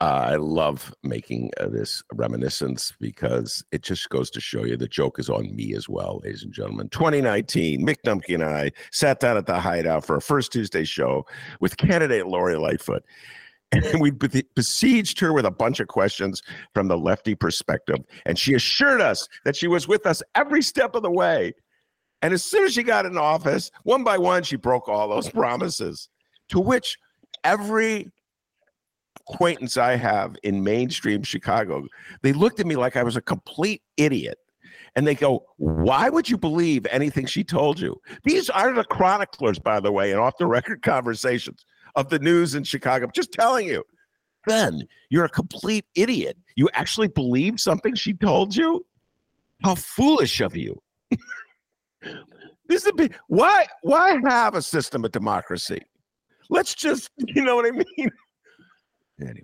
Uh, 0.00 0.26
I 0.26 0.36
love 0.36 0.94
making 1.02 1.50
uh, 1.58 1.66
this 1.66 2.04
reminiscence 2.14 2.92
because 3.00 3.64
it 3.72 3.82
just 3.82 4.08
goes 4.10 4.30
to 4.30 4.40
show 4.40 4.64
you 4.64 4.76
the 4.76 4.86
joke 4.86 5.18
is 5.18 5.28
on 5.28 5.54
me 5.56 5.74
as 5.74 5.88
well, 5.88 6.20
ladies 6.22 6.44
and 6.44 6.52
gentlemen. 6.52 6.88
2019, 6.90 7.84
Mick 7.84 7.96
Dumke 8.06 8.32
and 8.32 8.44
I 8.44 8.70
sat 8.92 9.18
down 9.18 9.36
at 9.36 9.46
the 9.46 9.58
Hideout 9.58 10.04
for 10.04 10.16
a 10.16 10.22
first 10.22 10.52
Tuesday 10.52 10.84
show 10.84 11.26
with 11.58 11.78
candidate 11.78 12.28
Lori 12.28 12.56
Lightfoot. 12.56 13.02
And 13.72 14.00
we 14.00 14.10
besieged 14.10 15.20
her 15.20 15.32
with 15.32 15.44
a 15.44 15.50
bunch 15.50 15.78
of 15.80 15.88
questions 15.88 16.42
from 16.74 16.88
the 16.88 16.96
lefty 16.96 17.34
perspective. 17.34 17.98
And 18.24 18.38
she 18.38 18.54
assured 18.54 19.00
us 19.00 19.28
that 19.44 19.56
she 19.56 19.68
was 19.68 19.86
with 19.86 20.06
us 20.06 20.22
every 20.34 20.62
step 20.62 20.94
of 20.94 21.02
the 21.02 21.10
way. 21.10 21.52
And 22.22 22.32
as 22.32 22.42
soon 22.42 22.64
as 22.64 22.72
she 22.72 22.82
got 22.82 23.06
in 23.06 23.16
office, 23.18 23.70
one 23.84 24.04
by 24.04 24.18
one, 24.18 24.42
she 24.42 24.56
broke 24.56 24.88
all 24.88 25.08
those 25.08 25.28
promises, 25.30 26.08
to 26.48 26.60
which 26.60 26.96
every 27.44 28.10
acquaintance 29.28 29.76
I 29.76 29.96
have 29.96 30.34
in 30.42 30.64
mainstream 30.64 31.22
Chicago, 31.22 31.86
they 32.22 32.32
looked 32.32 32.60
at 32.60 32.66
me 32.66 32.76
like 32.76 32.96
I 32.96 33.02
was 33.02 33.16
a 33.16 33.22
complete 33.22 33.82
idiot. 33.96 34.38
And 34.96 35.06
they 35.06 35.14
go, 35.14 35.44
Why 35.58 36.08
would 36.08 36.28
you 36.28 36.38
believe 36.38 36.86
anything 36.90 37.26
she 37.26 37.44
told 37.44 37.78
you? 37.78 38.00
These 38.24 38.48
are 38.48 38.72
the 38.72 38.84
chroniclers, 38.84 39.58
by 39.58 39.78
the 39.78 39.92
way, 39.92 40.10
and 40.10 40.20
off 40.20 40.38
the 40.38 40.46
record 40.46 40.82
conversations 40.82 41.64
of 41.94 42.08
the 42.08 42.18
news 42.18 42.54
in 42.54 42.64
Chicago. 42.64 43.06
I'm 43.06 43.12
just 43.12 43.32
telling 43.32 43.66
you. 43.66 43.84
Ben, 44.46 44.82
you're 45.10 45.26
a 45.26 45.30
complete 45.30 45.84
idiot. 45.94 46.36
You 46.56 46.70
actually 46.72 47.08
believe 47.08 47.60
something 47.60 47.94
she 47.94 48.14
told 48.14 48.56
you? 48.56 48.86
How 49.62 49.74
foolish 49.74 50.40
of 50.40 50.56
you. 50.56 50.80
this 52.68 52.86
is 52.86 52.92
big 52.92 53.14
why 53.26 53.66
why 53.82 54.18
have 54.24 54.54
a 54.54 54.62
system 54.62 55.04
of 55.04 55.12
democracy? 55.12 55.82
Let's 56.50 56.74
just, 56.74 57.10
you 57.18 57.42
know 57.42 57.56
what 57.56 57.66
I 57.66 57.70
mean? 57.72 58.10
Anyway. 59.20 59.42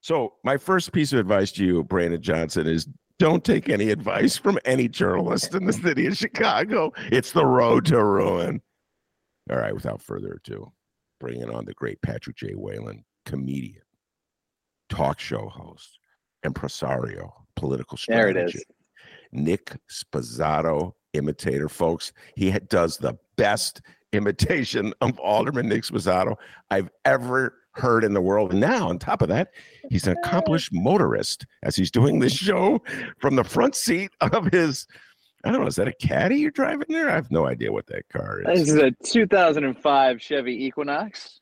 So, 0.00 0.34
my 0.44 0.58
first 0.58 0.92
piece 0.92 1.12
of 1.12 1.18
advice 1.18 1.50
to 1.52 1.64
you, 1.64 1.82
Brandon 1.82 2.20
Johnson, 2.20 2.66
is 2.66 2.86
don't 3.18 3.44
take 3.44 3.68
any 3.68 3.90
advice 3.90 4.36
from 4.36 4.58
any 4.64 4.88
journalist 4.88 5.54
in 5.54 5.64
the 5.64 5.72
city 5.72 6.06
of 6.06 6.16
Chicago. 6.16 6.92
It's 7.10 7.32
the 7.32 7.46
road 7.46 7.86
to 7.86 8.04
ruin. 8.04 8.60
All 9.50 9.56
right, 9.56 9.74
without 9.74 10.02
further 10.02 10.40
ado, 10.44 10.72
bringing 11.20 11.50
on 11.50 11.64
the 11.64 11.74
great 11.74 12.00
Patrick 12.02 12.36
J. 12.36 12.54
Whalen, 12.54 13.04
comedian, 13.26 13.82
talk 14.88 15.18
show 15.20 15.48
host, 15.48 15.98
impresario, 16.44 17.32
political 17.56 17.96
strategist. 17.96 18.34
There 18.34 18.44
it 18.44 18.54
is. 18.54 18.64
Nick 19.32 19.76
Sposato 19.90 20.92
imitator, 21.14 21.68
folks. 21.68 22.12
He 22.36 22.50
does 22.68 22.98
the 22.98 23.18
best 23.36 23.80
imitation 24.12 24.92
of 25.00 25.18
Alderman 25.18 25.68
Nick 25.68 25.82
Sposato 25.82 26.36
I've 26.70 26.90
ever 27.04 27.54
heard 27.72 28.04
in 28.04 28.14
the 28.14 28.20
world. 28.20 28.52
And 28.52 28.60
now, 28.60 28.88
on 28.88 28.98
top 28.98 29.22
of 29.22 29.28
that, 29.28 29.48
he's 29.90 30.06
an 30.06 30.16
accomplished 30.16 30.72
motorist 30.72 31.46
as 31.62 31.74
he's 31.74 31.90
doing 31.90 32.20
this 32.20 32.32
show 32.32 32.80
from 33.18 33.36
the 33.36 33.44
front 33.44 33.74
seat 33.74 34.10
of 34.20 34.46
his. 34.52 34.86
I 35.44 35.50
don't 35.50 35.60
know. 35.60 35.66
Is 35.66 35.76
that 35.76 35.88
a 35.88 35.92
caddy 35.92 36.36
you're 36.36 36.50
driving 36.50 36.86
there? 36.88 37.10
I 37.10 37.14
have 37.14 37.30
no 37.30 37.46
idea 37.46 37.70
what 37.70 37.86
that 37.88 38.08
car 38.08 38.40
is. 38.40 38.60
This 38.60 38.68
is 38.70 38.76
a 38.76 38.90
2005 39.04 40.22
Chevy 40.22 40.64
Equinox. 40.64 41.40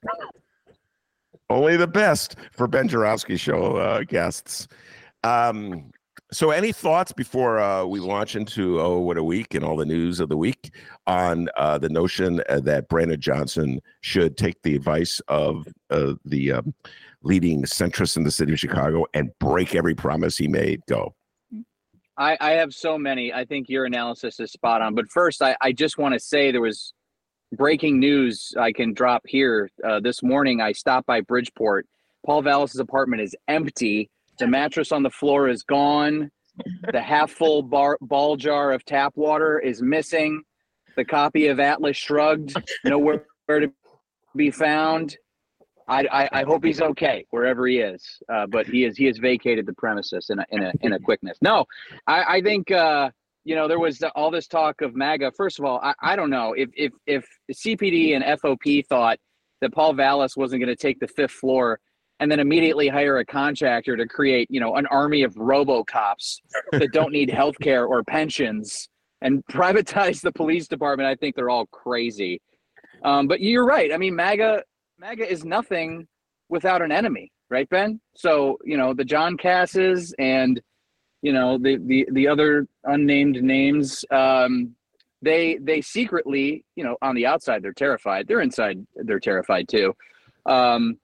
Only 1.49 1.76
the 1.76 1.87
best 1.87 2.37
for 2.52 2.66
Ben 2.66 2.88
Joravsky 2.88 3.37
show 3.37 3.76
uh, 3.76 4.02
guests. 4.02 4.66
Um, 5.23 5.92
so, 6.32 6.50
any 6.50 6.73
thoughts 6.73 7.12
before 7.12 7.61
uh, 7.61 7.85
we 7.85 8.00
launch 8.00 8.37
into 8.37 8.80
oh, 8.80 8.99
what 9.00 9.18
a 9.18 9.25
week 9.25 9.54
and 9.54 9.62
all 9.62 9.76
the 9.76 9.85
news 9.85 10.18
of 10.18 10.30
the 10.30 10.37
week 10.37 10.75
on 11.06 11.49
uh, 11.56 11.76
the 11.76 11.90
notion 11.90 12.42
uh, 12.49 12.59
that 12.61 12.88
Brandon 12.88 13.21
Johnson 13.21 13.80
should 14.00 14.38
take 14.38 14.62
the 14.62 14.75
advice 14.75 15.21
of 15.28 15.68
uh, 15.90 16.14
the 16.25 16.52
um, 16.52 16.75
leading 17.23 17.64
centrist 17.64 18.16
in 18.16 18.25
the 18.25 18.30
city 18.30 18.54
of 18.54 18.59
Chicago 18.59 19.04
and 19.12 19.30
break 19.40 19.75
every 19.75 19.94
promise 19.94 20.38
he 20.38 20.49
made? 20.49 20.80
Go. 20.88 21.14
I, 22.23 22.37
I 22.41 22.50
have 22.52 22.73
so 22.73 22.97
many. 22.97 23.33
I 23.33 23.45
think 23.45 23.69
your 23.69 23.85
analysis 23.85 24.38
is 24.41 24.52
spot 24.52 24.81
on. 24.81 24.95
But 24.95 25.11
first, 25.11 25.43
I, 25.43 25.57
I 25.61 25.73
just 25.73 25.99
want 25.99 26.14
to 26.14 26.21
say 26.21 26.50
there 26.50 26.61
was 26.61 26.93
breaking 27.52 27.99
news 27.99 28.55
I 28.59 28.73
can 28.73 28.95
drop 28.95 29.23
here. 29.26 29.69
Uh, 29.85 30.00
this 30.00 30.23
morning, 30.23 30.61
I 30.61 30.73
stopped 30.73 31.07
by 31.07 31.21
Bridgeport. 31.21 31.87
Paul 32.25 32.43
Vallas's 32.43 32.81
apartment 32.81 33.23
is 33.23 33.35
empty 33.49 34.09
the 34.38 34.47
mattress 34.47 34.93
on 34.93 35.02
the 35.02 35.11
floor 35.11 35.49
is 35.49 35.62
gone. 35.62 36.31
The 36.93 37.00
half 37.00 37.31
full 37.31 37.62
bar, 37.62 37.97
ball 38.00 38.37
jar 38.37 38.73
of 38.73 38.85
tap 38.85 39.12
water 39.17 39.59
is 39.59 39.81
missing. 39.81 40.43
The 40.97 41.05
copy 41.05 41.47
of 41.47 41.61
Atlas 41.61 41.97
Shrugged 41.97 42.55
nowhere 42.85 43.25
to 43.49 43.73
be 44.37 44.50
found. 44.50 45.17
I, 45.89 46.07
I, 46.12 46.29
I, 46.33 46.45
hope 46.45 46.65
he's 46.65 46.81
okay 46.81 47.27
wherever 47.31 47.67
he 47.67 47.79
is. 47.79 48.05
Uh, 48.33 48.47
but 48.47 48.67
he 48.67 48.85
is 48.85 48.97
he 48.97 49.05
has 49.07 49.19
vacated 49.19 49.67
the 49.67 49.73
premises 49.75 50.31
in 50.31 50.39
a 50.39 50.47
in 50.51 50.62
a 50.62 50.73
in 50.81 50.93
a 50.95 51.01
quickness. 51.01 51.39
No, 51.43 51.65
I, 52.07 52.37
I 52.37 52.41
think 52.41 52.71
uh, 52.71 53.11
you 53.45 53.55
know 53.55 53.69
there 53.69 53.79
was 53.79 54.03
all 54.15 54.31
this 54.31 54.47
talk 54.47 54.81
of 54.83 54.95
MAGA. 54.95 55.33
First 55.37 55.59
of 55.59 55.65
all, 55.65 55.81
I, 55.83 55.95
I 56.01 56.17
don't 56.17 56.31
know 56.31 56.55
if 56.55 56.71
if 56.75 56.93
if 57.07 57.27
CPD 57.53 58.15
and 58.15 58.25
FOP 58.41 58.87
thought 58.87 59.19
that 59.61 59.73
Paul 59.73 59.95
Vallas 59.95 60.37
wasn't 60.37 60.61
going 60.62 60.75
to 60.75 60.81
take 60.81 61.01
the 61.01 61.09
fifth 61.09 61.33
floor 61.33 61.81
and 62.21 62.31
then 62.31 62.39
immediately 62.39 62.89
hire 62.89 63.19
a 63.19 63.25
contractor 63.25 63.97
to 63.97 64.07
create, 64.07 64.47
you 64.51 64.61
know, 64.61 64.77
an 64.77 64.87
army 64.87 65.23
of 65.23 65.35
robocops 65.35 66.37
that 66.71 66.93
don't 66.93 67.12
need 67.12 67.31
health 67.35 67.57
care 67.61 67.87
or 67.87 68.05
pensions 68.05 68.89
and 69.23 69.45
privatize 69.47 70.21
the 70.21 70.33
police 70.33 70.69
department. 70.69 71.09
I 71.09 71.15
think 71.15 71.35
they're 71.35 71.51
all 71.51 71.67
crazy. 71.67 72.41
Um, 73.05 73.27
but 73.27 73.41
you're 73.41 73.65
right. 73.65 73.93
I 73.93 73.97
mean, 73.97 74.15
MAGA 74.15 74.62
MAGA 75.02 75.28
is 75.28 75.44
nothing 75.44 76.06
without 76.49 76.80
an 76.80 76.92
enemy, 76.92 77.32
right, 77.50 77.68
Ben? 77.68 78.00
So 78.14 78.56
you 78.64 78.76
know 78.76 78.94
the 78.94 79.04
John 79.04 79.37
Kasses 79.37 80.14
and 80.16 80.61
you 81.23 81.32
know 81.32 81.59
the 81.59 81.78
the 81.78 82.06
the 82.12 82.28
other 82.28 82.68
unnamed 82.85 83.42
names. 83.42 84.04
Um, 84.12 84.76
they 85.21 85.59
they 85.61 85.80
secretly, 85.80 86.64
you 86.76 86.85
know, 86.85 86.97
on 87.02 87.16
the 87.16 87.26
outside 87.26 87.64
they're 87.64 87.73
terrified. 87.73 88.28
They're 88.28 88.42
inside 88.42 88.87
they're 88.94 89.18
terrified 89.18 89.68
too. 89.68 89.92
Um, 90.47 90.99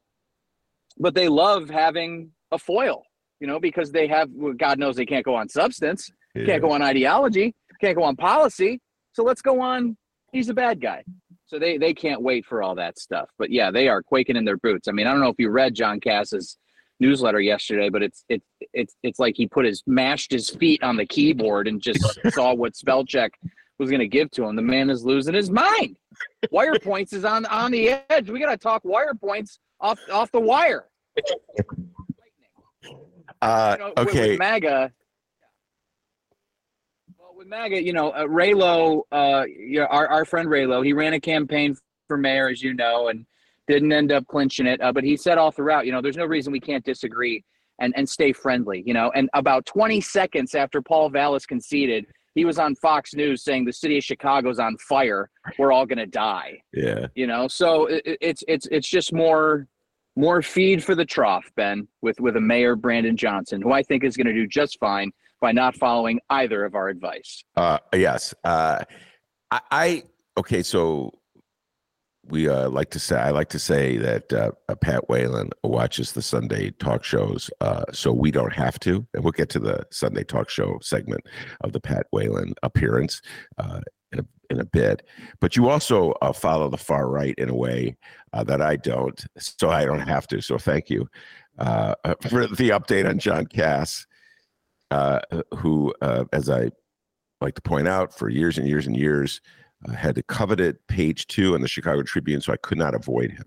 but 0.97 1.17
they 1.17 1.29
love 1.29 1.69
having 1.69 2.31
a 2.53 2.59
foil, 2.59 3.03
you 3.41 3.49
know, 3.49 3.59
because 3.59 3.91
they 3.91 4.07
have 4.07 4.29
well, 4.33 4.53
God 4.53 4.79
knows 4.79 4.95
they 4.95 5.07
can't 5.07 5.25
go 5.25 5.35
on 5.35 5.49
substance, 5.49 6.09
yeah. 6.37 6.47
can't 6.47 6.63
go 6.63 6.71
on 6.71 6.83
ideology, 6.83 7.53
can't 7.81 7.97
go 7.97 8.05
on 8.05 8.15
policy. 8.15 8.81
So 9.13 9.25
let's 9.25 9.43
go 9.43 9.61
on. 9.61 9.97
He's 10.31 10.49
a 10.51 10.55
bad 10.55 10.81
guy. 10.81 11.03
So 11.49 11.59
they 11.59 11.79
they 11.79 11.95
can't 11.95 12.21
wait 12.21 12.45
for 12.45 12.63
all 12.63 12.75
that 12.75 12.99
stuff. 12.99 13.31
But 13.39 13.51
yeah, 13.51 13.71
they 13.71 13.89
are 13.89 14.03
quaking 14.03 14.37
in 14.37 14.45
their 14.45 14.59
boots. 14.59 14.87
I 14.87 14.93
mean, 14.93 15.07
I 15.07 15.13
don't 15.13 15.21
know 15.21 15.31
if 15.31 15.39
you 15.39 15.49
read 15.51 15.75
John 15.75 15.99
Kass's 15.99 16.59
newsletter 17.01 17.41
yesterday, 17.41 17.89
but 17.89 18.03
it's 18.03 18.25
it's 18.29 18.45
it's 18.75 18.97
it's 19.03 19.19
like 19.19 19.35
he 19.37 19.47
put 19.47 19.65
his 19.65 19.83
mashed 19.87 20.31
his 20.31 20.51
feet 20.51 20.83
on 20.83 20.97
the 20.97 21.07
keyboard 21.07 21.67
and 21.67 21.81
just 21.81 22.21
saw 22.31 22.55
what 22.55 22.77
spell 22.77 23.05
check 23.05 23.33
was 23.79 23.89
going 23.89 24.01
to 24.01 24.09
give 24.09 24.31
to 24.33 24.45
him. 24.45 24.57
The 24.57 24.63
man 24.63 24.91
is 24.91 25.05
losing 25.05 25.35
his 25.35 25.51
mind. 25.51 25.97
Wirepoints 26.53 27.15
is 27.15 27.25
on 27.25 27.47
on 27.47 27.71
the 27.71 27.99
edge. 28.11 28.29
We 28.29 28.41
got 28.41 28.51
to 28.51 28.59
talk 28.59 28.83
Wirepoints 28.83 29.59
off 29.81 29.99
off 30.13 30.31
the 30.31 30.41
wire. 30.41 30.87
Uh, 33.41 33.77
you 33.79 33.85
know, 33.85 33.93
okay. 33.99 34.21
With, 34.21 34.31
with 34.31 34.39
MAGA, 34.41 34.93
MAGA, 37.49 37.83
you 37.83 37.93
know, 37.93 38.11
uh, 38.11 38.25
Raylo, 38.25 39.03
uh, 39.11 39.45
you 39.47 39.81
know, 39.81 39.87
our 39.87 40.07
our 40.09 40.25
friend 40.25 40.49
Raylo, 40.49 40.85
he 40.85 40.93
ran 40.93 41.15
a 41.15 41.21
campaign 41.21 41.75
for 42.07 42.19
mayor, 42.19 42.49
as 42.49 42.63
you 42.63 42.75
know, 42.75 43.09
and 43.09 43.25
didn't 43.67 43.93
end 43.93 44.13
up 44.13 44.27
clinching 44.27 44.67
it. 44.67 44.81
Uh, 44.83 44.93
but 44.93 45.03
he 45.03 45.17
said 45.17 45.39
all 45.39 45.51
throughout, 45.51 45.87
you 45.87 45.93
know, 45.93 46.03
there's 46.03 46.17
no 46.17 46.27
reason 46.27 46.53
we 46.53 46.61
can't 46.61 46.85
disagree 46.85 47.43
and 47.81 47.95
and 47.97 48.09
stay 48.09 48.33
friendly, 48.33 48.83
you 48.87 48.93
know. 48.93 49.11
And 49.15 49.31
about 49.33 49.65
20 49.67 50.01
seconds 50.01 50.55
after 50.55 50.83
Paul 50.83 51.09
Vallas 51.09 51.47
conceded, 51.47 52.07
he 52.35 52.45
was 52.45 52.59
on 52.59 52.75
Fox 52.75 53.15
News 53.15 53.43
saying 53.43 53.65
the 53.65 53.73
city 53.73 53.97
of 53.97 54.05
Chicago's 54.05 54.59
on 54.59 54.77
fire. 54.77 55.31
We're 55.59 55.73
all 55.73 55.87
gonna 55.87 56.07
die. 56.07 56.61
Yeah. 56.75 57.07
You 57.15 57.27
know, 57.27 57.49
so 57.49 57.87
it, 57.87 58.03
it's 58.21 58.45
it's 58.47 58.67
it's 58.71 58.89
just 58.89 59.13
more 59.13 59.67
more 60.17 60.43
feed 60.43 60.85
for 60.85 60.95
the 60.95 61.05
trough, 61.07 61.51
Ben, 61.57 61.89
with 62.03 62.21
with 62.21 62.37
a 62.37 62.41
mayor 62.41 62.77
Brandon 62.77 63.17
Johnson, 63.17 63.63
who 63.63 63.73
I 63.73 63.83
think 63.83 64.05
is 64.05 64.17
going 64.17 64.27
to 64.27 64.35
do 64.35 64.47
just 64.47 64.79
fine 64.81 65.13
by 65.41 65.53
not 65.53 65.77
following 65.77 66.21
either 66.31 66.65
of 66.65 66.75
our 66.75 66.89
advice. 66.89 67.43
Uh, 67.57 67.79
yes. 67.95 68.35
Uh, 68.45 68.85
I, 69.51 69.61
I 69.71 70.03
okay. 70.37 70.63
So 70.63 71.13
we 72.29 72.49
uh, 72.49 72.69
like 72.69 72.91
to 72.91 72.99
say 72.99 73.17
I 73.17 73.31
like 73.31 73.49
to 73.51 73.59
say 73.59 73.97
that 73.97 74.33
uh, 74.33 74.51
Pat 74.77 75.09
Whalen 75.09 75.51
watches 75.65 76.13
the 76.13 76.23
Sunday 76.23 76.71
talk 76.73 77.05
shows, 77.05 77.51
uh, 77.61 77.85
so 77.93 78.13
we 78.13 78.31
don't 78.31 78.53
have 78.53 78.79
to. 78.81 79.07
And 79.15 79.25
we'll 79.25 79.33
get 79.33 79.49
to 79.51 79.59
the 79.59 79.87
Sunday 79.91 80.25
talk 80.25 80.51
show 80.51 80.79
segment 80.83 81.23
of 81.63 81.73
the 81.73 81.81
Pat 81.81 82.07
Whalen 82.13 82.55
appearance 82.63 83.23
uh, 83.59 83.81
in 84.13 84.21
a 84.21 84.25
in 84.51 84.61
a 84.61 84.65
bit. 84.65 85.03
But 85.41 85.57
you 85.57 85.69
also 85.69 86.13
uh, 86.23 86.33
follow 86.33 86.69
the 86.69 86.77
far 86.77 87.09
right 87.09 87.35
in 87.39 87.49
a 87.49 87.55
way 87.55 87.97
uh, 88.33 88.45
that 88.45 88.61
I 88.61 88.77
don't, 88.77 89.25
so 89.39 89.71
I 89.71 89.85
don't 89.85 90.07
have 90.07 90.27
to. 90.29 90.43
So 90.43 90.59
thank 90.59 90.91
you 90.91 91.09
for 91.59 92.47
the 92.47 92.71
update 92.71 93.09
on 93.09 93.19
John 93.19 93.47
Kass, 94.91 95.23
who, 95.57 95.95
as 96.33 96.49
I 96.51 96.71
like 97.41 97.55
to 97.55 97.63
point 97.63 97.89
out, 97.89 98.17
for 98.17 98.29
years 98.29 98.59
and 98.59 98.67
years 98.67 98.87
and 98.87 98.97
years 98.97 99.41
uh, 99.89 99.93
had 99.93 100.15
the 100.15 100.23
coveted 100.23 100.77
page 100.89 101.27
two 101.27 101.55
in 101.55 101.63
the 101.63 101.69
Chicago 101.69 102.03
Tribune, 102.03 102.41
so 102.41 102.53
I 102.53 102.57
could 102.57 102.79
not 102.79 102.95
avoid 102.95 103.31
him. 103.31 103.45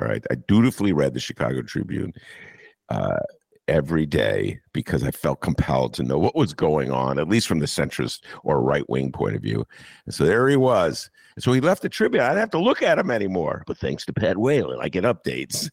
All 0.00 0.08
right. 0.08 0.24
I 0.30 0.34
dutifully 0.34 0.92
read 0.92 1.14
the 1.14 1.20
Chicago 1.20 1.62
Tribune 1.62 2.12
uh, 2.90 3.20
every 3.66 4.06
day 4.06 4.60
because 4.72 5.02
I 5.02 5.10
felt 5.10 5.40
compelled 5.40 5.94
to 5.94 6.02
know 6.02 6.18
what 6.18 6.36
was 6.36 6.54
going 6.54 6.90
on, 6.90 7.18
at 7.18 7.28
least 7.28 7.48
from 7.48 7.58
the 7.58 7.66
centrist 7.66 8.20
or 8.44 8.60
right 8.60 8.88
wing 8.88 9.10
point 9.10 9.36
of 9.36 9.42
view. 9.42 9.66
And 10.04 10.14
so 10.14 10.24
there 10.24 10.48
he 10.48 10.56
was. 10.56 11.10
So 11.38 11.52
he 11.52 11.60
left 11.60 11.82
the 11.82 11.88
Tribune. 11.88 12.22
I 12.22 12.28
didn't 12.28 12.40
have 12.40 12.50
to 12.50 12.58
look 12.58 12.82
at 12.82 12.98
him 12.98 13.10
anymore. 13.10 13.64
But 13.66 13.78
thanks 13.78 14.04
to 14.06 14.12
Pat 14.12 14.38
Whalen, 14.38 14.78
I 14.80 14.88
get 14.88 15.04
updates. 15.04 15.68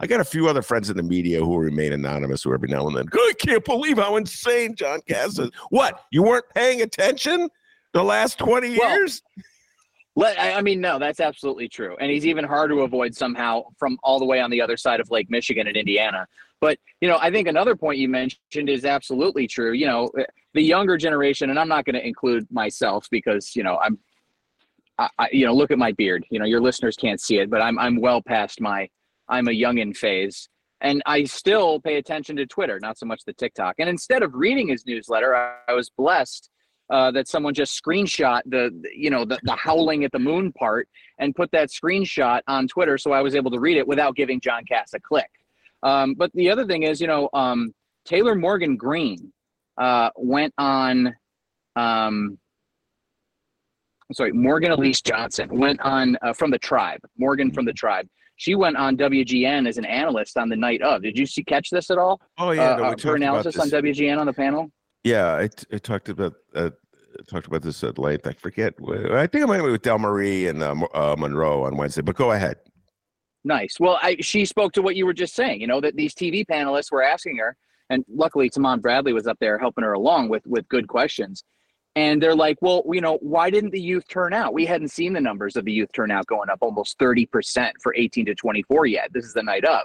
I 0.00 0.06
got 0.06 0.20
a 0.20 0.24
few 0.24 0.48
other 0.48 0.62
friends 0.62 0.90
in 0.90 0.96
the 0.96 1.02
media 1.02 1.40
who 1.40 1.56
remain 1.56 1.92
anonymous, 1.92 2.42
who 2.42 2.52
every 2.52 2.68
now 2.68 2.86
and 2.86 2.96
then, 2.96 3.06
I 3.12 3.32
can't 3.38 3.64
believe 3.64 3.98
how 3.98 4.16
insane 4.16 4.74
John 4.74 5.00
Kass 5.08 5.38
is. 5.38 5.50
What? 5.70 6.04
You 6.10 6.22
weren't 6.22 6.44
paying 6.54 6.82
attention? 6.82 7.48
the 7.92 8.02
last 8.02 8.38
20 8.38 8.78
well, 8.78 8.90
years? 8.90 9.22
Let, 10.14 10.38
I 10.38 10.60
mean, 10.60 10.80
no, 10.80 10.98
that's 10.98 11.20
absolutely 11.20 11.68
true. 11.68 11.96
And 12.00 12.10
he's 12.10 12.26
even 12.26 12.44
hard 12.44 12.70
to 12.70 12.80
avoid 12.80 13.14
somehow 13.14 13.64
from 13.78 13.98
all 14.02 14.18
the 14.18 14.26
way 14.26 14.40
on 14.40 14.50
the 14.50 14.60
other 14.60 14.76
side 14.76 15.00
of 15.00 15.10
Lake 15.10 15.30
Michigan 15.30 15.66
in 15.66 15.76
Indiana. 15.76 16.26
But, 16.60 16.78
you 17.00 17.08
know, 17.08 17.18
I 17.20 17.30
think 17.30 17.48
another 17.48 17.74
point 17.74 17.98
you 17.98 18.08
mentioned 18.08 18.68
is 18.68 18.84
absolutely 18.84 19.46
true. 19.46 19.72
You 19.72 19.86
know, 19.86 20.10
eh, 20.18 20.24
the 20.54 20.62
younger 20.62 20.96
generation, 20.96 21.50
and 21.50 21.58
I'm 21.58 21.68
not 21.68 21.84
going 21.84 21.94
to 21.94 22.06
include 22.06 22.46
myself 22.50 23.08
because, 23.10 23.56
you 23.56 23.62
know, 23.62 23.78
I'm, 23.78 23.98
I, 24.98 25.08
I, 25.18 25.28
you 25.32 25.46
know, 25.46 25.54
look 25.54 25.70
at 25.70 25.78
my 25.78 25.92
beard. 25.92 26.24
You 26.30 26.38
know, 26.38 26.44
your 26.44 26.60
listeners 26.60 26.94
can't 26.94 27.20
see 27.20 27.38
it, 27.38 27.50
but 27.50 27.62
I'm, 27.62 27.78
I'm 27.78 28.00
well 28.00 28.20
past 28.20 28.60
my, 28.60 28.88
I'm 29.32 29.48
a 29.48 29.52
youngin 29.52 29.96
phase. 29.96 30.48
And 30.82 31.02
I 31.06 31.24
still 31.24 31.80
pay 31.80 31.96
attention 31.96 32.36
to 32.36 32.46
Twitter, 32.46 32.78
not 32.80 32.98
so 32.98 33.06
much 33.06 33.22
the 33.24 33.32
TikTok. 33.32 33.76
And 33.78 33.88
instead 33.88 34.22
of 34.22 34.34
reading 34.34 34.68
his 34.68 34.84
newsletter, 34.84 35.34
I, 35.34 35.54
I 35.68 35.74
was 35.74 35.90
blessed 35.90 36.50
uh, 36.90 37.10
that 37.12 37.28
someone 37.28 37.54
just 37.54 37.80
screenshot 37.82 38.42
the 38.46 38.70
you 38.94 39.08
know 39.08 39.24
the, 39.24 39.38
the 39.44 39.56
howling 39.56 40.04
at 40.04 40.12
the 40.12 40.18
moon 40.18 40.52
part 40.52 40.88
and 41.18 41.34
put 41.34 41.50
that 41.52 41.70
screenshot 41.70 42.40
on 42.48 42.68
Twitter, 42.68 42.98
so 42.98 43.12
I 43.12 43.22
was 43.22 43.34
able 43.34 43.50
to 43.52 43.60
read 43.60 43.78
it 43.78 43.86
without 43.86 44.14
giving 44.14 44.40
John 44.40 44.64
Kass 44.64 44.92
a 44.92 45.00
click. 45.00 45.30
Um, 45.82 46.14
but 46.14 46.30
the 46.34 46.50
other 46.50 46.66
thing 46.66 46.82
is, 46.82 47.00
you 47.00 47.06
know, 47.06 47.30
um, 47.32 47.72
Taylor 48.04 48.34
Morgan 48.34 48.76
Green 48.76 49.32
uh, 49.78 50.10
went 50.16 50.52
on. 50.58 51.14
Um, 51.76 52.38
sorry, 54.12 54.32
Morgan 54.32 54.72
Elise 54.72 55.00
Johnson 55.00 55.48
went 55.58 55.80
on 55.80 56.18
uh, 56.20 56.34
from 56.34 56.50
the 56.50 56.58
TRiiBE. 56.58 56.98
Morgan 57.16 57.50
from 57.52 57.64
the 57.64 57.72
TRiiBE. 57.72 58.08
She 58.42 58.56
went 58.56 58.76
on 58.76 58.96
WGN 58.96 59.68
as 59.68 59.78
an 59.78 59.84
analyst 59.84 60.36
on 60.36 60.48
the 60.48 60.56
night 60.56 60.82
of. 60.82 61.02
Did 61.02 61.16
you 61.16 61.26
see 61.26 61.44
catch 61.44 61.70
this 61.70 61.92
at 61.92 61.98
all? 61.98 62.20
Oh 62.38 62.50
yeah, 62.50 62.74
no, 62.74 62.84
uh, 62.86 62.94
her 63.04 63.14
analysis 63.14 63.56
on 63.56 63.70
WGN 63.70 64.18
on 64.18 64.26
the 64.26 64.32
panel. 64.32 64.68
Yeah, 65.04 65.34
I, 65.34 65.48
I 65.72 65.78
talked 65.78 66.08
about 66.08 66.34
uh, 66.52 66.70
talked 67.30 67.46
about 67.46 67.62
this 67.62 67.84
at 67.84 67.98
length. 67.98 68.26
I 68.26 68.32
forget. 68.32 68.74
I 69.12 69.28
think 69.28 69.44
I 69.44 69.46
might 69.46 69.62
be 69.62 69.70
with 69.70 69.82
Delmarie 69.82 70.50
and 70.50 70.60
uh, 70.60 70.74
uh, 70.92 71.14
Monroe 71.16 71.62
on 71.66 71.76
Wednesday. 71.76 72.02
But 72.02 72.16
go 72.16 72.32
ahead. 72.32 72.56
Nice. 73.44 73.78
Well, 73.78 74.00
I, 74.02 74.16
she 74.18 74.44
spoke 74.44 74.72
to 74.72 74.82
what 74.82 74.96
you 74.96 75.06
were 75.06 75.14
just 75.14 75.36
saying. 75.36 75.60
You 75.60 75.68
know 75.68 75.80
that 75.80 75.94
these 75.94 76.12
TV 76.12 76.44
panelists 76.44 76.90
were 76.90 77.04
asking 77.04 77.36
her, 77.36 77.56
and 77.90 78.04
luckily 78.12 78.50
Tahman 78.50 78.80
Bradley 78.80 79.12
was 79.12 79.28
up 79.28 79.36
there 79.40 79.56
helping 79.56 79.84
her 79.84 79.92
along 79.92 80.30
with 80.30 80.44
with 80.48 80.66
good 80.66 80.88
questions. 80.88 81.44
And 81.94 82.22
they're 82.22 82.34
like, 82.34 82.56
well, 82.62 82.82
you 82.90 83.02
know, 83.02 83.18
why 83.20 83.50
didn't 83.50 83.70
the 83.70 83.80
youth 83.80 84.08
turn 84.08 84.32
out? 84.32 84.54
We 84.54 84.64
hadn't 84.64 84.88
seen 84.88 85.12
the 85.12 85.20
numbers 85.20 85.56
of 85.56 85.66
the 85.66 85.72
youth 85.72 85.90
turnout 85.92 86.26
going 86.26 86.48
up 86.48 86.58
almost 86.62 86.98
30% 86.98 87.72
for 87.82 87.94
18 87.94 88.26
to 88.26 88.34
24 88.34 88.86
yet. 88.86 89.12
This 89.12 89.26
is 89.26 89.34
the 89.34 89.42
night 89.42 89.66
of 89.66 89.82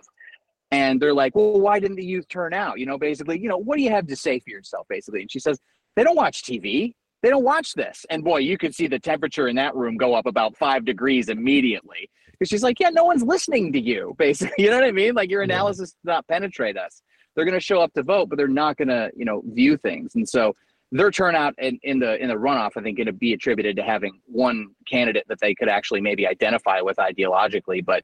and 0.72 1.02
they're 1.02 1.13
like, 1.13 1.36
well, 1.36 1.60
why 1.60 1.80
didn't 1.80 1.96
the 1.96 2.06
youth 2.06 2.28
turn 2.28 2.54
out? 2.54 2.80
You 2.80 2.86
know, 2.86 2.98
basically, 2.98 3.39
you 3.39 3.48
know, 3.48 3.58
what 3.58 3.78
do 3.78 3.84
you 3.84 3.89
have 3.91 4.08
to 4.08 4.15
say 4.15 4.39
for 4.39 4.50
yourself, 4.50 4.86
basically? 4.89 5.22
And 5.22 5.32
she 5.32 5.39
says, 5.39 5.60
they 5.96 6.04
don't 6.04 6.15
watch 6.15 6.43
TV. 6.43 6.93
They 7.24 7.30
don't 7.30 7.43
watch 7.43 7.74
this. 7.74 8.06
And 8.10 8.24
boy, 8.24 8.39
you 8.39 8.58
could 8.58 8.76
see 8.76 8.88
the 8.88 9.00
temperature 9.00 9.48
in 9.48 9.56
that 9.56 9.76
room 9.76 9.98
go 9.98 10.13
up 10.13 10.26
about 10.26 10.58
five 10.58 10.86
degrees 10.86 11.30
immediately. 11.30 12.10
Because 12.32 12.50
she's 12.50 12.63
like, 12.63 12.80
yeah, 12.80 12.89
no 12.89 13.06
one's 13.06 13.24
listening 13.24 13.72
to 13.74 13.80
you, 13.80 14.13
basically. 14.20 14.65
You 14.65 14.70
know 14.70 14.78
what 14.78 14.86
I 14.86 14.91
mean? 14.91 15.15
Like 15.15 15.30
your 15.30 15.41
analysis 15.41 15.91
does 15.91 15.98
not 16.04 16.28
penetrate 16.28 16.78
us. 16.78 17.02
They're 17.36 17.46
going 17.46 17.54
to 17.54 17.62
show 17.62 17.82
up 17.82 17.93
to 17.93 18.04
vote, 18.04 18.30
but 18.30 18.38
they're 18.38 18.48
not 18.48 18.78
going 18.78 18.88
to, 18.89 19.10
you 19.15 19.24
know, 19.24 19.43
view 19.46 19.78
things. 19.78 20.15
And 20.15 20.28
so 20.28 20.56
their 20.91 21.12
turnout 21.12 21.54
in, 21.58 21.80
in 21.84 22.00
the 22.00 22.21
in 22.21 22.30
the 22.30 22.36
runoff, 22.36 22.71
I 22.78 22.82
think, 22.82 22.97
going 22.97 23.08
to 23.08 23.13
be 23.13 23.34
attributed 23.34 23.76
to 23.76 23.84
having 23.84 24.19
one 24.26 24.67
candidate 24.88 25.26
that 25.28 25.39
they 25.41 25.54
could 25.54 25.69
actually 25.69 26.02
maybe 26.02 26.28
identify 26.28 26.82
with 26.82 26.97
ideologically. 26.97 27.84
But 27.84 28.04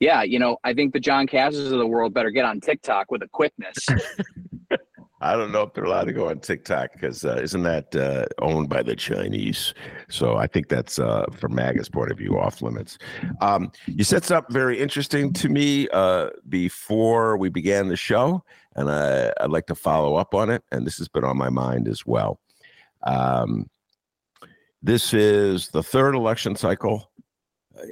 yeah, 0.00 0.22
you 0.22 0.38
know, 0.38 0.58
I 0.64 0.74
think 0.74 0.92
the 0.92 1.00
John 1.00 1.26
Kasses 1.26 1.72
of 1.72 1.78
the 1.78 1.86
world 1.86 2.12
better 2.12 2.30
get 2.30 2.44
on 2.44 2.60
TikTok 2.60 3.10
with 3.10 3.22
a 3.22 3.28
quickness. 3.28 3.76
I 5.24 5.36
don't 5.36 5.52
know 5.52 5.62
if 5.62 5.72
they're 5.72 5.84
allowed 5.84 6.04
to 6.04 6.12
go 6.12 6.28
on 6.28 6.40
TikTok 6.40 6.92
because 6.92 7.24
uh, 7.24 7.40
isn't 7.42 7.62
that 7.62 7.96
uh, 7.96 8.26
owned 8.42 8.68
by 8.68 8.82
the 8.82 8.94
Chinese? 8.94 9.72
So 10.10 10.36
I 10.36 10.46
think 10.46 10.68
that's 10.68 10.98
uh, 10.98 11.24
from 11.32 11.54
MAGA's 11.54 11.88
point 11.88 12.10
of 12.10 12.18
view 12.18 12.38
off 12.38 12.60
limits. 12.60 12.98
Um, 13.40 13.72
you 13.86 14.04
said 14.04 14.22
something 14.22 14.52
very 14.52 14.78
interesting 14.78 15.32
to 15.32 15.48
me 15.48 15.88
uh, 15.94 16.28
before 16.50 17.38
we 17.38 17.48
began 17.48 17.88
the 17.88 17.96
show, 17.96 18.44
and 18.76 18.90
I, 18.90 19.32
would 19.42 19.50
like 19.50 19.66
to 19.66 19.74
follow 19.74 20.16
up 20.16 20.34
on 20.34 20.50
it. 20.50 20.62
And 20.72 20.86
this 20.86 20.98
has 20.98 21.08
been 21.08 21.24
on 21.24 21.36
my 21.36 21.50
mind 21.50 21.88
as 21.88 22.04
well. 22.04 22.40
Um, 23.02 23.70
this 24.82 25.14
is 25.14 25.68
the 25.68 25.82
third 25.82 26.14
election 26.14 26.56
cycle 26.56 27.10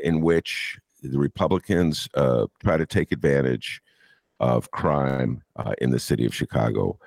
in 0.02 0.20
which 0.20 0.78
the 1.02 1.18
Republicans 1.18 2.08
uh, 2.14 2.46
try 2.62 2.76
to 2.76 2.86
take 2.86 3.12
advantage 3.12 3.80
of 4.40 4.70
crime 4.70 5.42
uh, 5.56 5.74
in 5.80 5.90
the 5.90 5.98
city 5.98 6.26
of 6.26 6.34
Chicago 6.34 6.98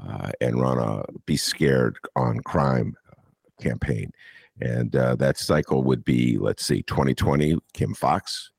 uh, 0.00 0.30
and 0.40 0.60
run 0.60 0.78
a 0.78 1.04
"Be 1.26 1.36
Scared 1.36 1.98
on 2.16 2.40
Crime" 2.40 2.94
campaign. 3.60 4.12
And 4.60 4.94
uh, 4.94 5.16
that 5.16 5.38
cycle 5.38 5.82
would 5.84 6.04
be, 6.04 6.36
let's 6.38 6.64
see, 6.64 6.82
2020, 6.82 7.56
Kim 7.72 7.94
Foxx, 7.94 8.50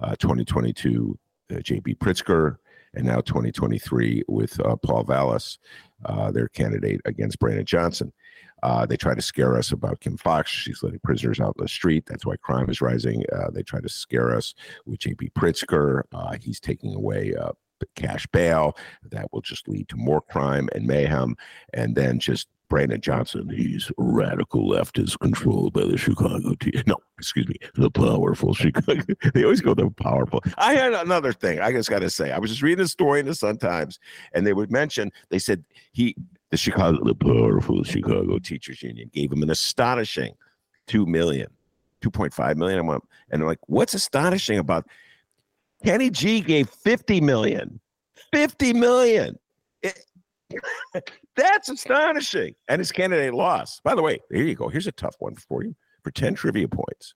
uh, 0.00 0.16
2022, 0.16 1.18
uh, 1.54 1.60
J.B. 1.60 1.96
Pritzker, 1.96 2.56
and 2.94 3.06
now 3.06 3.20
2023 3.20 4.22
with 4.28 4.58
uh, 4.60 4.76
Paul 4.76 5.04
Vallas, 5.04 5.58
uh, 6.04 6.30
their 6.30 6.48
candidate 6.48 7.00
against 7.04 7.38
Brandon 7.38 7.64
Johnson. 7.64 8.12
Uh, 8.62 8.86
they 8.86 8.96
try 8.96 9.14
to 9.14 9.22
scare 9.22 9.56
us 9.56 9.72
about 9.72 10.00
Kim 10.00 10.16
Foxx. 10.16 10.50
She's 10.50 10.82
letting 10.82 11.00
prisoners 11.00 11.40
out 11.40 11.56
in 11.58 11.64
the 11.64 11.68
street. 11.68 12.04
That's 12.06 12.24
why 12.24 12.36
crime 12.36 12.70
is 12.70 12.80
rising. 12.80 13.24
Uh, 13.32 13.50
they 13.50 13.62
try 13.62 13.80
to 13.80 13.88
scare 13.88 14.36
us 14.36 14.54
with 14.86 15.00
J.B. 15.00 15.30
Pritzker. 15.36 16.02
Uh, 16.12 16.36
he's 16.40 16.60
taking 16.60 16.94
away 16.94 17.34
uh, 17.34 17.52
cash 17.96 18.26
bail. 18.28 18.76
That 19.10 19.32
will 19.32 19.40
just 19.40 19.68
lead 19.68 19.88
to 19.88 19.96
more 19.96 20.20
crime 20.20 20.68
and 20.74 20.86
mayhem. 20.86 21.36
And 21.74 21.96
then 21.96 22.20
just 22.20 22.48
Brandon 22.72 23.02
Johnson, 23.02 23.50
he's 23.50 23.92
radical 23.98 24.66
leftist 24.66 25.18
controlled 25.18 25.74
by 25.74 25.84
the 25.84 25.98
Chicago 25.98 26.54
team. 26.54 26.72
No, 26.86 26.96
excuse 27.18 27.46
me, 27.46 27.56
the 27.74 27.90
powerful 27.90 28.54
Chicago. 28.54 29.02
they 29.34 29.44
always 29.44 29.60
go 29.60 29.74
the 29.74 29.90
powerful. 29.90 30.42
I 30.56 30.72
had 30.72 30.94
another 30.94 31.34
thing. 31.34 31.60
I 31.60 31.70
just 31.70 31.90
got 31.90 31.98
to 31.98 32.08
say, 32.08 32.32
I 32.32 32.38
was 32.38 32.48
just 32.48 32.62
reading 32.62 32.82
a 32.82 32.88
story 32.88 33.20
in 33.20 33.26
the 33.26 33.34
Sun 33.34 33.58
Times, 33.58 34.00
and 34.32 34.46
they 34.46 34.54
would 34.54 34.70
mention. 34.70 35.12
They 35.28 35.38
said 35.38 35.62
he 35.92 36.16
the 36.48 36.56
Chicago, 36.56 37.04
the 37.04 37.14
powerful 37.14 37.84
Chicago 37.84 38.38
Teachers 38.38 38.82
Union 38.82 39.10
gave 39.12 39.30
him 39.30 39.42
an 39.42 39.50
astonishing 39.50 40.32
two 40.86 41.04
million, 41.04 41.48
two 42.00 42.10
point 42.10 42.32
five 42.32 42.56
million. 42.56 42.78
I'm 42.78 42.86
like, 42.86 43.02
and 43.30 43.42
I'm 43.42 43.48
like, 43.48 43.60
what's 43.66 43.92
astonishing 43.92 44.58
about 44.58 44.86
Kenny 45.84 46.08
G 46.08 46.40
gave 46.40 46.70
50 46.70 47.20
million. 47.20 47.80
50 48.32 48.72
million. 48.72 49.38
It, 49.82 50.06
that's 51.36 51.68
astonishing. 51.68 52.54
And 52.68 52.78
his 52.78 52.92
candidate 52.92 53.34
lost. 53.34 53.82
By 53.82 53.94
the 53.94 54.02
way, 54.02 54.20
here 54.30 54.44
you 54.44 54.54
go. 54.54 54.68
Here's 54.68 54.86
a 54.86 54.92
tough 54.92 55.16
one 55.18 55.36
for 55.36 55.64
you 55.64 55.74
for 56.02 56.10
10 56.10 56.34
trivia 56.34 56.68
points. 56.68 57.14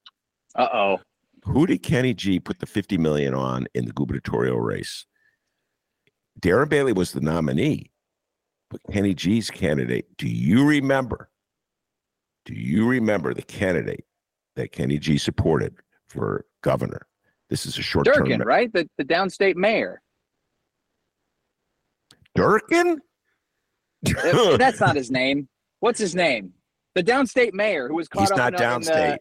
Uh 0.54 0.68
oh. 0.72 0.98
Who 1.44 1.66
did 1.66 1.82
Kenny 1.82 2.14
G 2.14 2.40
put 2.40 2.58
the 2.58 2.66
50 2.66 2.98
million 2.98 3.34
on 3.34 3.66
in 3.74 3.84
the 3.86 3.92
gubernatorial 3.92 4.60
race? 4.60 5.06
Darren 6.40 6.68
Bailey 6.68 6.92
was 6.92 7.12
the 7.12 7.20
nominee. 7.20 7.90
But 8.70 8.80
Kenny 8.92 9.14
G's 9.14 9.48
candidate, 9.48 10.16
do 10.16 10.28
you 10.28 10.64
remember? 10.66 11.30
Do 12.46 12.54
you 12.54 12.86
remember 12.88 13.32
the 13.32 13.42
candidate 13.42 14.04
that 14.56 14.72
Kenny 14.72 14.98
G 14.98 15.18
supported 15.18 15.76
for 16.08 16.44
governor? 16.62 17.06
This 17.48 17.64
is 17.64 17.78
a 17.78 17.82
short 17.82 18.06
term. 18.06 18.24
Durkin, 18.24 18.40
right? 18.40 18.72
The, 18.72 18.88
the 18.98 19.04
downstate 19.04 19.54
mayor. 19.54 20.02
Durkin? 22.34 23.00
That's 24.58 24.80
not 24.80 24.96
his 24.96 25.10
name. 25.10 25.48
What's 25.80 25.98
his 25.98 26.14
name? 26.14 26.52
The 26.94 27.02
downstate 27.02 27.52
mayor 27.52 27.88
who 27.88 27.94
was 27.94 28.08
caught 28.08 28.22
he's 28.22 28.30
up 28.30 28.38
not 28.38 28.54
in, 28.54 28.60
downstate. 28.60 29.12
In 29.12 29.18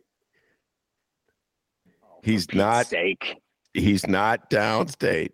the... 1.92 1.98
he's 2.24 2.48
oh, 2.54 2.58
not. 2.58 2.88
Sake. 2.88 3.36
He's 3.74 4.08
not 4.08 4.50
downstate. 4.50 5.32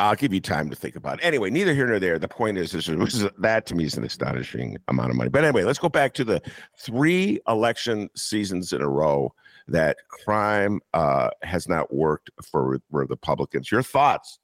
I'll 0.00 0.14
give 0.14 0.32
you 0.32 0.40
time 0.40 0.70
to 0.70 0.76
think 0.76 0.94
about 0.94 1.18
it. 1.18 1.24
Anyway, 1.24 1.50
neither 1.50 1.74
here 1.74 1.86
nor 1.86 1.98
there. 1.98 2.18
The 2.18 2.28
point 2.28 2.56
is, 2.56 2.72
that 2.72 3.66
to 3.66 3.74
me 3.74 3.84
is 3.84 3.96
an 3.96 4.04
astonishing 4.04 4.76
amount 4.86 5.10
of 5.10 5.16
money. 5.16 5.28
But 5.28 5.44
anyway, 5.44 5.64
let's 5.64 5.78
go 5.78 5.88
back 5.88 6.14
to 6.14 6.24
the 6.24 6.40
three 6.78 7.40
election 7.48 8.08
seasons 8.14 8.72
in 8.72 8.80
a 8.80 8.88
row 8.88 9.32
that 9.66 9.96
crime 10.08 10.80
uh, 10.94 11.30
has 11.42 11.68
not 11.68 11.92
worked 11.92 12.30
for, 12.44 12.80
for 12.90 13.06
Republicans. 13.06 13.72
Your 13.72 13.82
thoughts 13.82 14.38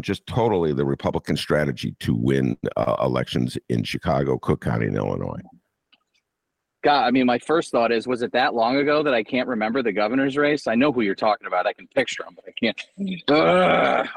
just 0.00 0.26
totally 0.26 0.72
the 0.72 0.84
Republican 0.84 1.36
strategy 1.36 1.94
to 2.00 2.14
win 2.14 2.56
uh, 2.76 2.96
elections 3.02 3.58
in 3.68 3.84
Chicago, 3.84 4.38
Cook 4.38 4.62
County, 4.62 4.86
and 4.86 4.96
Illinois? 4.96 5.40
God, 6.82 7.04
I 7.04 7.10
mean, 7.12 7.26
my 7.26 7.38
first 7.38 7.70
thought 7.70 7.92
is, 7.92 8.08
was 8.08 8.22
it 8.22 8.32
that 8.32 8.54
long 8.54 8.76
ago 8.76 9.02
that 9.04 9.14
I 9.14 9.22
can't 9.22 9.48
remember 9.48 9.82
the 9.82 9.92
governor's 9.92 10.36
race? 10.36 10.66
I 10.66 10.74
know 10.74 10.90
who 10.90 11.02
you're 11.02 11.14
talking 11.14 11.46
about. 11.46 11.66
I 11.66 11.72
can 11.72 11.86
picture 11.88 12.24
him, 12.24 12.34
but 12.34 12.44
I 12.48 12.52
can't. 12.58 12.82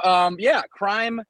Um, 0.04 0.36
yeah, 0.40 0.64
crime, 0.72 1.22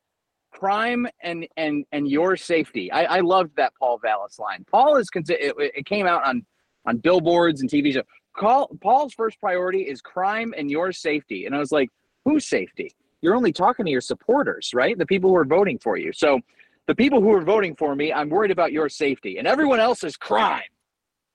crime, 0.52 1.08
and 1.22 1.46
and 1.58 1.86
and 1.92 2.08
your 2.08 2.38
safety. 2.38 2.90
I, 2.92 3.18
I 3.18 3.20
loved 3.20 3.52
that 3.58 3.74
Paul 3.78 4.00
Vallas 4.00 4.40
line. 4.40 4.66
Paul 4.72 4.96
is 4.96 5.10
it, 5.14 5.56
it 5.58 5.86
came 5.86 6.08
out 6.08 6.26
on 6.26 6.46
on 6.86 6.98
billboards 6.98 7.62
and 7.62 7.70
TV 7.70 7.94
shows. 7.94 8.04
Call, 8.38 8.70
Paul's 8.82 9.14
first 9.14 9.40
priority 9.40 9.82
is 9.82 10.02
crime 10.02 10.54
and 10.58 10.72
your 10.72 10.92
safety, 10.92 11.46
and 11.46 11.56
I 11.56 11.60
was 11.60 11.72
like, 11.72 11.90
whose 12.24 12.46
safety? 12.46 12.92
You're 13.26 13.36
only 13.36 13.52
talking 13.52 13.88
to 13.88 13.92
your 13.92 14.02
supporters, 14.02 14.70
right? 14.76 14.96
The 14.96 15.06
people 15.08 15.32
who 15.32 15.36
are 15.36 15.46
voting 15.46 15.80
for 15.80 15.98
you. 15.98 16.14
So, 16.14 16.40
the 16.86 16.94
people 16.94 17.20
who 17.22 17.34
are 17.34 17.42
voting 17.42 17.76
for 17.76 17.96
me, 17.96 18.14
I'm 18.14 18.30
worried 18.30 18.52
about 18.52 18.72
your 18.72 18.88
safety, 18.88 19.40
and 19.40 19.48
everyone 19.48 19.80
else 19.80 20.04
is 20.04 20.16
crime. 20.16 20.62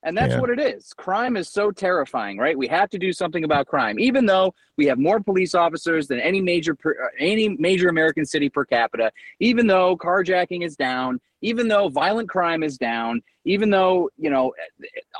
And 0.03 0.17
that's 0.17 0.33
Yeah. 0.33 0.41
what 0.41 0.49
it 0.49 0.59
is. 0.59 0.93
Crime 0.93 1.37
is 1.37 1.47
so 1.47 1.69
terrifying, 1.69 2.37
right? 2.39 2.57
We 2.57 2.67
have 2.67 2.89
to 2.89 2.97
do 2.97 3.13
something 3.13 3.43
about 3.43 3.67
crime, 3.67 3.99
even 3.99 4.25
though 4.25 4.55
we 4.75 4.87
have 4.87 4.97
more 4.97 5.19
police 5.19 5.53
officers 5.53 6.07
than 6.07 6.19
any 6.19 6.41
major 6.41 6.75
uh, 6.83 7.07
any 7.19 7.49
major 7.49 7.87
American 7.89 8.25
city 8.25 8.49
per 8.49 8.65
capita. 8.65 9.11
Even 9.39 9.67
though 9.67 9.95
carjacking 9.95 10.65
is 10.65 10.75
down, 10.75 11.21
even 11.41 11.67
though 11.67 11.87
violent 11.87 12.29
crime 12.29 12.63
is 12.63 12.79
down, 12.79 13.21
even 13.45 13.69
though 13.69 14.09
you 14.17 14.31
know 14.31 14.53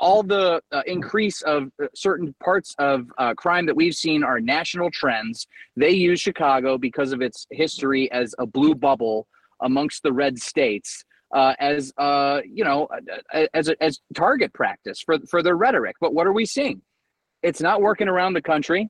all 0.00 0.24
the 0.24 0.60
uh, 0.72 0.82
increase 0.86 1.42
of 1.42 1.70
uh, 1.80 1.86
certain 1.94 2.34
parts 2.42 2.74
of 2.80 3.06
uh, 3.18 3.34
crime 3.34 3.66
that 3.66 3.76
we've 3.76 3.94
seen 3.94 4.24
are 4.24 4.40
national 4.40 4.90
trends. 4.90 5.46
They 5.76 5.90
use 5.90 6.20
Chicago 6.20 6.76
because 6.76 7.12
of 7.12 7.22
its 7.22 7.46
history 7.50 8.10
as 8.10 8.34
a 8.40 8.46
blue 8.46 8.74
bubble 8.74 9.28
amongst 9.60 10.02
the 10.02 10.12
red 10.12 10.40
states 10.40 11.04
uh, 11.32 11.54
as 11.58 11.92
uh, 11.98 12.40
you 12.44 12.64
know 12.64 12.88
uh, 13.32 13.46
as 13.54 13.70
as 13.80 14.00
target 14.14 14.52
practice 14.52 15.00
for 15.04 15.18
for 15.30 15.42
their 15.42 15.56
rhetoric. 15.56 15.96
But 16.00 16.14
what 16.14 16.26
are 16.26 16.32
we 16.32 16.46
seeing? 16.46 16.82
It's 17.42 17.60
not 17.60 17.80
working 17.80 18.08
around 18.08 18.34
the 18.34 18.42
country, 18.42 18.88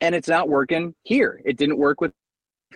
and 0.00 0.14
it's 0.14 0.28
not 0.28 0.48
working 0.48 0.94
here. 1.02 1.40
It 1.44 1.56
didn't 1.56 1.78
work 1.78 2.00
with 2.00 2.12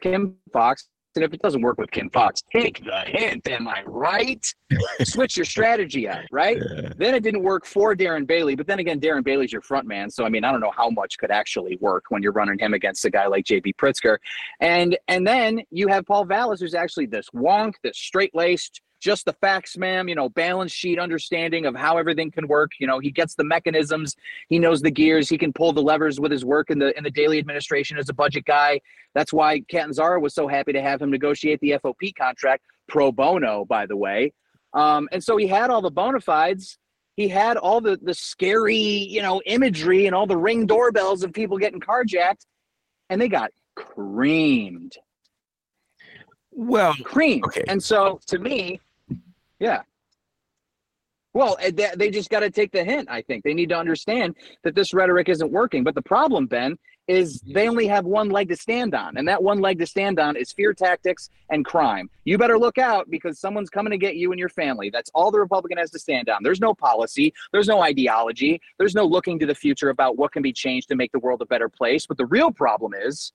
Kim 0.01 0.37
Foxx. 0.53 0.88
And 1.14 1.24
if 1.24 1.32
it 1.32 1.40
doesn't 1.40 1.62
work 1.62 1.78
with 1.78 1.90
Kim 1.90 2.10
Foxx, 2.10 2.42
take 2.52 2.84
the 2.84 3.00
hint. 3.06 3.48
Am 3.48 3.66
I 3.66 3.82
right? 3.86 4.44
Switch 5.02 5.36
your 5.36 5.46
strategy 5.46 6.06
up, 6.06 6.20
right? 6.30 6.58
Yeah. 6.58 6.92
Then 6.96 7.14
it 7.14 7.22
didn't 7.22 7.42
work 7.42 7.66
for 7.66 7.96
Darren 7.96 8.26
Bailey, 8.26 8.54
but 8.54 8.66
then 8.66 8.78
again, 8.78 9.00
Darren 9.00 9.24
Bailey's 9.24 9.52
your 9.52 9.62
front 9.62 9.86
man. 9.86 10.10
So 10.10 10.24
I 10.24 10.28
mean, 10.28 10.44
I 10.44 10.52
don't 10.52 10.60
know 10.60 10.72
how 10.76 10.90
much 10.90 11.18
could 11.18 11.30
actually 11.30 11.76
work 11.80 12.04
when 12.10 12.22
you're 12.22 12.32
running 12.32 12.58
him 12.58 12.74
against 12.74 13.04
a 13.04 13.10
guy 13.10 13.26
like 13.26 13.44
JB 13.44 13.74
Pritzker. 13.76 14.18
And 14.60 14.96
and 15.08 15.26
then 15.26 15.62
you 15.70 15.88
have 15.88 16.06
Paul 16.06 16.24
Vallas, 16.24 16.60
who's 16.60 16.74
actually 16.74 17.06
this 17.06 17.28
wonk, 17.34 17.74
this 17.82 17.98
straight 17.98 18.34
laced, 18.34 18.80
just 19.00 19.24
the 19.24 19.32
facts, 19.34 19.76
ma'am, 19.76 20.08
you 20.08 20.14
know, 20.14 20.28
balance 20.28 20.72
sheet 20.72 20.98
understanding 20.98 21.66
of 21.66 21.74
how 21.74 21.96
everything 21.98 22.30
can 22.30 22.48
work. 22.48 22.72
You 22.80 22.87
know, 22.87 22.98
he 22.98 23.11
gets 23.11 23.34
the 23.34 23.44
mechanisms, 23.44 24.16
he 24.48 24.58
knows 24.58 24.82
the 24.82 24.90
gears, 24.90 25.28
he 25.28 25.38
can 25.38 25.52
pull 25.52 25.72
the 25.72 25.82
levers 25.82 26.20
with 26.20 26.32
his 26.32 26.44
work 26.44 26.70
in 26.70 26.78
the 26.78 26.96
in 26.96 27.04
the 27.04 27.11
daily 27.11 27.38
administration 27.38 27.98
as 27.98 28.08
a 28.08 28.14
budget 28.14 28.44
guy. 28.44 28.80
That's 29.14 29.32
why 29.32 29.61
Catanzara 29.72 30.20
was 30.20 30.34
so 30.34 30.48
happy 30.48 30.72
to 30.72 30.82
have 30.82 31.00
him 31.00 31.11
negotiate 31.11 31.61
the 31.61 31.78
FOP 31.82 32.14
contract 32.16 32.64
pro 32.88 33.12
bono, 33.12 33.64
by 33.64 33.87
the 33.87 33.96
way. 33.96 34.32
Um, 34.74 35.08
and 35.12 35.22
so 35.22 35.37
he 35.37 35.46
had 35.46 35.70
all 35.70 35.80
the 35.80 35.90
bona 35.90 36.20
fides. 36.20 36.78
He 37.16 37.28
had 37.28 37.56
all 37.56 37.80
the 37.80 37.98
the 38.02 38.14
scary, 38.14 38.76
you 38.76 39.22
know, 39.22 39.40
imagery 39.46 40.06
and 40.06 40.14
all 40.14 40.26
the 40.26 40.37
ring 40.37 40.66
doorbells 40.66 41.22
of 41.22 41.32
people 41.32 41.58
getting 41.58 41.80
carjacked, 41.80 42.46
and 43.11 43.20
they 43.20 43.28
got 43.28 43.50
creamed, 43.78 44.96
Well, 46.50 46.94
creamed. 47.04 47.44
Okay. 47.44 47.64
And 47.68 47.82
so 47.82 48.20
to 48.26 48.38
me, 48.38 48.80
yeah. 49.58 49.82
Well, 51.34 51.56
eh, 51.60 51.70
they, 51.72 51.92
they 51.96 52.10
just 52.10 52.30
got 52.30 52.40
to 52.40 52.50
take 52.50 52.72
the 52.72 52.82
hint. 52.84 53.08
I 53.10 53.22
think 53.22 53.44
they 53.44 53.54
need 53.54 53.68
to 53.68 53.76
understand 53.76 54.34
that 54.64 54.74
this 54.74 54.94
rhetoric 54.94 55.28
isn't 55.28 55.52
working. 55.52 55.84
But 55.84 55.94
the 55.94 56.02
problem, 56.02 56.46
Ben, 56.46 56.78
is 57.06 57.40
they 57.40 57.68
only 57.68 57.86
have 57.86 58.04
one 58.04 58.28
leg 58.28 58.48
to 58.48 58.56
stand 58.56 58.94
on, 58.94 59.16
and 59.16 59.26
that 59.26 59.42
one 59.42 59.60
leg 59.60 59.78
to 59.78 59.86
stand 59.86 60.18
on 60.18 60.36
is 60.36 60.52
fear 60.52 60.74
tactics 60.74 61.30
and 61.48 61.64
crime. 61.64 62.10
You 62.24 62.36
better 62.36 62.58
look 62.58 62.76
out 62.76 63.08
because 63.08 63.40
someone's 63.40 63.70
coming 63.70 63.92
to 63.92 63.98
get 63.98 64.16
you 64.16 64.30
and 64.30 64.38
your 64.38 64.50
family. 64.50 64.90
That's 64.90 65.10
all 65.14 65.30
the 65.30 65.40
Republican 65.40 65.78
has 65.78 65.90
to 65.92 65.98
stand 65.98 66.28
on. 66.28 66.42
There's 66.42 66.60
no 66.60 66.74
policy, 66.74 67.32
there's 67.52 67.66
no 67.66 67.82
ideology, 67.82 68.60
there's 68.78 68.94
no 68.94 69.04
looking 69.04 69.38
to 69.38 69.46
the 69.46 69.54
future 69.54 69.88
about 69.88 70.18
what 70.18 70.32
can 70.32 70.42
be 70.42 70.52
changed 70.52 70.88
to 70.88 70.96
make 70.96 71.12
the 71.12 71.18
world 71.18 71.40
a 71.40 71.46
better 71.46 71.70
place. 71.70 72.04
But 72.06 72.18
the 72.18 72.26
real 72.26 72.50
problem 72.50 72.92
is 72.94 73.32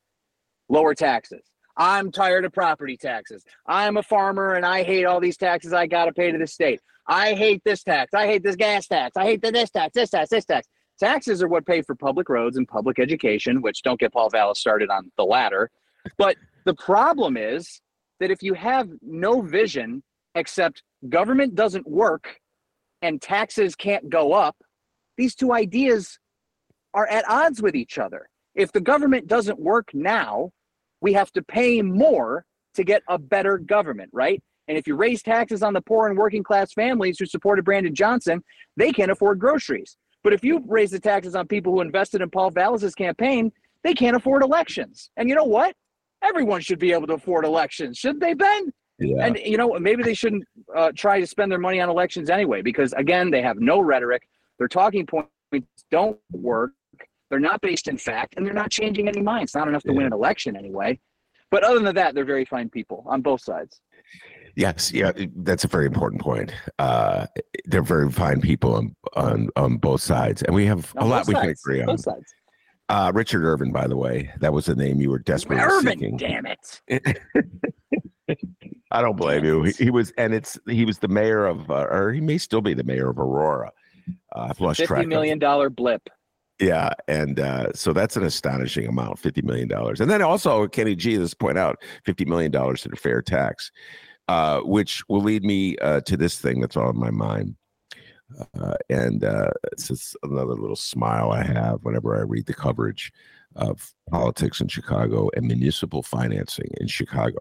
lower 0.70 0.94
taxes. 0.94 1.53
I'm 1.78 2.12
tired 2.12 2.46
of 2.46 2.54
property 2.54 2.98
taxes. 2.98 3.44
I'm 3.68 3.98
a 3.98 4.04
farmer 4.04 4.54
and 4.54 4.66
I 4.66 4.84
hate 4.84 5.06
all 5.06 5.20
these 5.20 5.38
taxes 5.38 5.74
I 5.74 5.88
got 5.88 6.06
to 6.06 6.14
pay 6.14 6.32
to 6.32 6.38
the 6.38 6.48
state. 6.48 6.80
I 7.08 7.34
hate 7.34 7.62
this 7.66 7.84
tax. 7.84 8.14
I 8.14 8.28
hate 8.28 8.44
this 8.44 8.56
gas 8.56 8.88
tax. 8.88 9.18
I 9.18 9.24
hate 9.24 9.42
the 9.42 9.52
this 9.52 9.72
tax, 9.72 9.94
this 9.94 10.10
tax, 10.12 10.30
this 10.30 10.46
tax. 10.46 10.68
Taxes 11.00 11.42
are 11.42 11.48
what 11.48 11.66
pay 11.66 11.82
for 11.82 11.96
public 11.96 12.30
roads 12.30 12.58
and 12.58 12.68
public 12.68 13.00
education, 13.00 13.62
which 13.62 13.82
don't 13.82 14.00
get 14.00 14.14
Paul 14.14 14.30
Vallas 14.30 14.60
started 14.60 14.90
on 14.90 15.12
the 15.18 15.26
latter. 15.26 15.70
But 16.18 16.38
the 16.66 16.76
problem 16.76 17.36
is 17.36 17.82
that 18.20 18.32
if 18.32 18.44
you 18.44 18.54
have 18.54 18.90
no 19.02 19.42
vision 19.42 20.04
except 20.36 20.84
government 21.10 21.56
doesn't 21.56 21.88
work 21.88 22.40
and 23.02 23.22
taxes 23.22 23.76
can't 23.76 24.10
go 24.10 24.34
up, 24.34 24.56
these 25.18 25.36
two 25.36 25.52
ideas 25.52 26.18
are 26.94 27.08
at 27.08 27.28
odds 27.30 27.62
with 27.62 27.76
each 27.76 27.98
other. 27.98 28.30
If 28.56 28.72
the 28.72 28.82
government 28.82 29.28
doesn't 29.28 29.60
work 29.60 29.90
now, 29.94 30.52
we 31.04 31.14
have 31.14 31.32
to 31.34 31.44
pay 31.44 31.82
more 31.84 32.46
to 32.74 32.84
get 32.84 33.04
a 33.10 33.20
better 33.20 33.60
government, 33.60 34.10
right? 34.14 34.42
And 34.68 34.78
if 34.78 34.88
you 34.88 34.96
raise 34.96 35.22
taxes 35.22 35.62
on 35.62 35.74
the 35.74 35.82
poor 35.82 36.08
and 36.08 36.18
working 36.18 36.42
class 36.42 36.72
families 36.74 37.20
who 37.20 37.26
supported 37.26 37.66
Brandon 37.66 37.94
Johnson, 37.94 38.42
they 38.78 38.92
can't 38.92 39.12
afford 39.12 39.38
groceries. 39.38 39.98
But 40.24 40.32
if 40.32 40.44
you 40.44 40.64
raise 40.66 40.92
the 40.92 41.00
taxes 41.02 41.36
on 41.36 41.46
people 41.48 41.74
who 41.74 41.82
invested 41.82 42.22
in 42.22 42.30
Paul 42.30 42.50
Vallas's 42.50 42.96
campaign, 42.96 43.52
they 43.84 43.94
can't 43.94 44.16
afford 44.16 44.42
elections. 44.42 45.12
And 45.18 45.28
you 45.28 45.36
know 45.36 45.44
what? 45.44 45.76
Everyone 46.24 46.62
should 46.62 46.80
be 46.80 46.94
able 46.94 47.08
to 47.08 47.16
afford 47.16 47.44
elections, 47.44 47.98
shouldn't 47.98 48.22
they, 48.22 48.34
Ben? 48.34 48.72
Yeah. 48.98 49.26
And 49.26 49.38
you 49.38 49.58
know, 49.58 49.78
maybe 49.78 50.04
they 50.04 50.14
shouldn't 50.14 50.46
uh, 50.74 50.94
try 50.96 51.20
to 51.20 51.28
spend 51.28 51.52
their 51.52 51.60
money 51.60 51.82
on 51.82 51.90
elections 51.90 52.30
anyway, 52.30 52.62
because 52.62 52.94
again, 52.94 53.30
they 53.30 53.42
have 53.42 53.60
no 53.60 53.82
rhetoric. 53.82 54.22
Their 54.58 54.70
talking 54.70 55.06
points 55.06 55.28
don't 55.92 56.18
work. 56.32 56.72
They're 57.34 57.40
not 57.40 57.62
based 57.62 57.88
in 57.88 57.98
fact, 57.98 58.36
and 58.38 58.46
they're 58.46 58.54
not 58.54 58.70
changing 58.70 59.08
any 59.08 59.20
minds. 59.20 59.56
Not 59.56 59.68
enough 59.68 59.82
to 59.86 59.92
win 59.92 60.06
an 60.06 60.14
election 60.14 60.56
anyway. 60.56 61.00
But 61.50 61.64
other 61.64 61.80
than 61.80 61.96
that, 61.96 62.14
they're 62.14 62.26
very 62.26 62.46
fine 62.46 62.70
people 62.70 63.04
on 63.08 63.22
both 63.22 63.42
sides. 63.42 63.82
Yes, 64.56 64.92
yeah, 64.94 65.12
that's 65.38 65.64
a 65.64 65.68
very 65.68 65.88
important 65.88 66.22
point. 66.22 66.54
Uh, 66.78 67.26
they're 67.66 67.82
very 67.82 68.12
fine 68.12 68.40
people 68.40 68.76
on 68.76 68.96
on, 69.16 69.50
on 69.56 69.78
both 69.78 70.02
sides, 70.02 70.44
and 70.44 70.54
we 70.54 70.68
have 70.68 70.94
On 70.96 71.08
a 71.08 71.10
lot 71.10 71.26
both 71.26 71.30
we 71.30 71.34
can 71.42 71.50
agree 71.50 71.82
on. 71.82 71.88
Both 71.88 72.02
sides. 72.02 72.36
Uh, 72.88 73.12
Richard 73.16 73.44
Irvin, 73.44 73.72
by 73.72 73.88
the 73.88 73.98
way, 73.98 74.30
that 74.40 74.54
was 74.54 74.68
the 74.68 74.76
name 74.76 75.02
you 75.02 75.10
were 75.10 75.18
desperately 75.18 75.66
Urban, 75.66 75.94
seeking. 75.98 76.18
damn 76.18 76.46
it. 76.46 77.18
I 78.92 79.02
don't 79.02 79.18
blame 79.18 79.44
you. 79.44 79.64
He, 79.64 79.86
he 79.86 79.90
was, 79.90 80.12
and 80.20 80.36
it's 80.36 80.60
he 80.68 80.86
was 80.86 81.00
the 81.00 81.08
mayor 81.08 81.48
of, 81.48 81.72
uh, 81.72 81.88
or 81.90 82.12
he 82.14 82.22
may 82.22 82.38
still 82.38 82.62
be 82.62 82.76
the 82.76 82.84
mayor 82.84 83.10
of 83.10 83.18
Aurora. 83.18 83.72
Uh, 84.36 84.50
I've 84.52 84.62
lost 84.62 84.84
track. 84.84 85.00
Fifty 85.00 85.08
million 85.08 85.40
dollar 85.40 85.72
blip. 85.72 86.08
Yeah, 86.64 86.92
and 87.10 87.42
uh, 87.42 87.74
so 87.74 87.92
that's 87.92 88.16
an 88.16 88.24
astonishing 88.24 88.88
amount, 88.88 89.20
fifty 89.20 89.42
million 89.42 89.68
dollars, 89.68 90.00
and 90.00 90.10
then 90.10 90.22
also 90.22 90.66
Kenny 90.66 90.96
G. 90.96 91.18
Let's 91.18 91.34
point 91.34 91.58
out 91.58 91.82
fifty 92.06 92.24
million 92.24 92.52
dollars 92.52 92.84
to 92.84 92.90
the 92.90 92.96
fair 92.96 93.22
tax, 93.22 93.70
uh, 94.30 94.62
which 94.62 95.04
will 95.10 95.22
lead 95.22 95.44
me 95.44 95.76
uh, 95.80 96.00
to 96.02 96.16
this 96.16 96.40
thing 96.40 96.62
that's 96.62 96.78
on 96.78 96.98
my 96.98 97.12
mind, 97.12 97.58
uh, 98.58 98.76
and 98.90 99.26
uh, 99.26 99.50
it's 99.74 99.90
just 99.90 100.16
another 100.24 100.54
little 100.54 100.78
smile 100.78 101.32
I 101.32 101.44
have 101.44 101.80
whenever 101.82 102.18
I 102.18 102.22
read 102.22 102.46
the 102.46 102.54
coverage 102.54 103.12
of 103.58 103.94
politics 104.10 104.62
in 104.62 104.70
Chicago 104.70 105.30
and 105.36 105.46
municipal 105.46 106.02
financing 106.02 106.72
in 106.80 106.88
Chicago. 106.88 107.40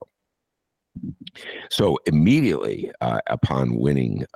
So 1.70 1.96
immediately 2.06 2.90
uh, 3.00 3.20
upon 3.28 3.76
winning, 3.76 4.26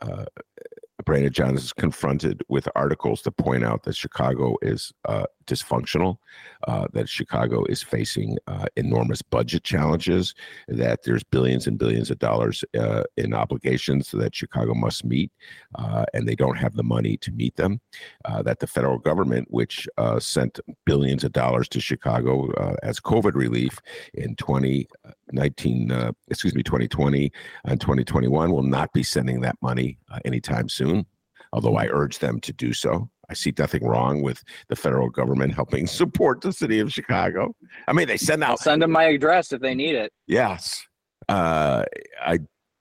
Brandon 1.04 1.32
Johns 1.32 1.64
is 1.64 1.72
confronted 1.72 2.42
with 2.48 2.68
articles 2.74 3.22
that 3.22 3.30
point 3.30 3.64
out 3.64 3.82
that 3.84 3.96
Chicago 3.96 4.56
is 4.62 4.92
uh, 5.04 5.26
dysfunctional, 5.46 6.18
uh, 6.66 6.86
that 6.92 7.08
Chicago 7.08 7.64
is 7.64 7.82
facing 7.82 8.36
uh, 8.46 8.66
enormous 8.76 9.22
budget 9.22 9.64
challenges, 9.64 10.34
that 10.68 11.02
there's 11.04 11.24
billions 11.24 11.66
and 11.66 11.78
billions 11.78 12.10
of 12.10 12.18
dollars 12.18 12.64
uh, 12.78 13.02
in 13.16 13.34
obligations 13.34 14.10
that 14.10 14.34
Chicago 14.34 14.74
must 14.74 15.04
meet, 15.04 15.30
uh, 15.76 16.04
and 16.14 16.28
they 16.28 16.34
don't 16.34 16.56
have 16.56 16.74
the 16.74 16.82
money 16.82 17.16
to 17.18 17.30
meet 17.32 17.56
them. 17.56 17.80
Uh, 18.24 18.42
that 18.42 18.58
the 18.58 18.66
federal 18.66 18.98
government, 18.98 19.46
which 19.50 19.88
uh, 19.98 20.18
sent 20.18 20.60
billions 20.84 21.24
of 21.24 21.32
dollars 21.32 21.68
to 21.68 21.80
Chicago 21.80 22.50
as 22.82 23.00
COVID 23.00 23.34
relief 23.34 23.78
in 24.14 24.34
2019, 24.36 25.90
uh, 25.90 26.12
excuse 26.28 26.54
me, 26.54 26.62
2020 26.62 27.32
and 27.64 27.80
2021, 27.80 28.52
will 28.52 28.62
not 28.62 28.92
be 28.92 29.02
sending 29.02 29.40
that 29.40 29.56
money 29.62 29.98
anytime 30.24 30.68
soon. 30.68 31.06
Although 31.52 31.76
I 31.76 31.86
urge 31.86 32.18
them 32.18 32.40
to 32.40 32.52
do 32.52 32.72
so. 32.72 33.08
I 33.28 33.34
see 33.34 33.52
nothing 33.58 33.84
wrong 33.84 34.22
with 34.22 34.42
the 34.68 34.76
federal 34.76 35.10
government 35.10 35.54
helping 35.54 35.86
support 36.02 36.40
the 36.40 36.52
city 36.52 36.80
of 36.80 36.92
Chicago. 36.92 37.54
I 37.88 37.92
mean, 37.92 38.08
they 38.08 38.16
send 38.16 38.44
I'll 38.44 38.52
out 38.52 38.60
send 38.60 38.82
them 38.82 38.92
my 38.92 39.04
address 39.04 39.52
if 39.52 39.60
they 39.60 39.74
need 39.74 39.94
it. 39.94 40.12
Yes. 40.26 40.84
Uh, 41.28 41.84
I 42.24 42.38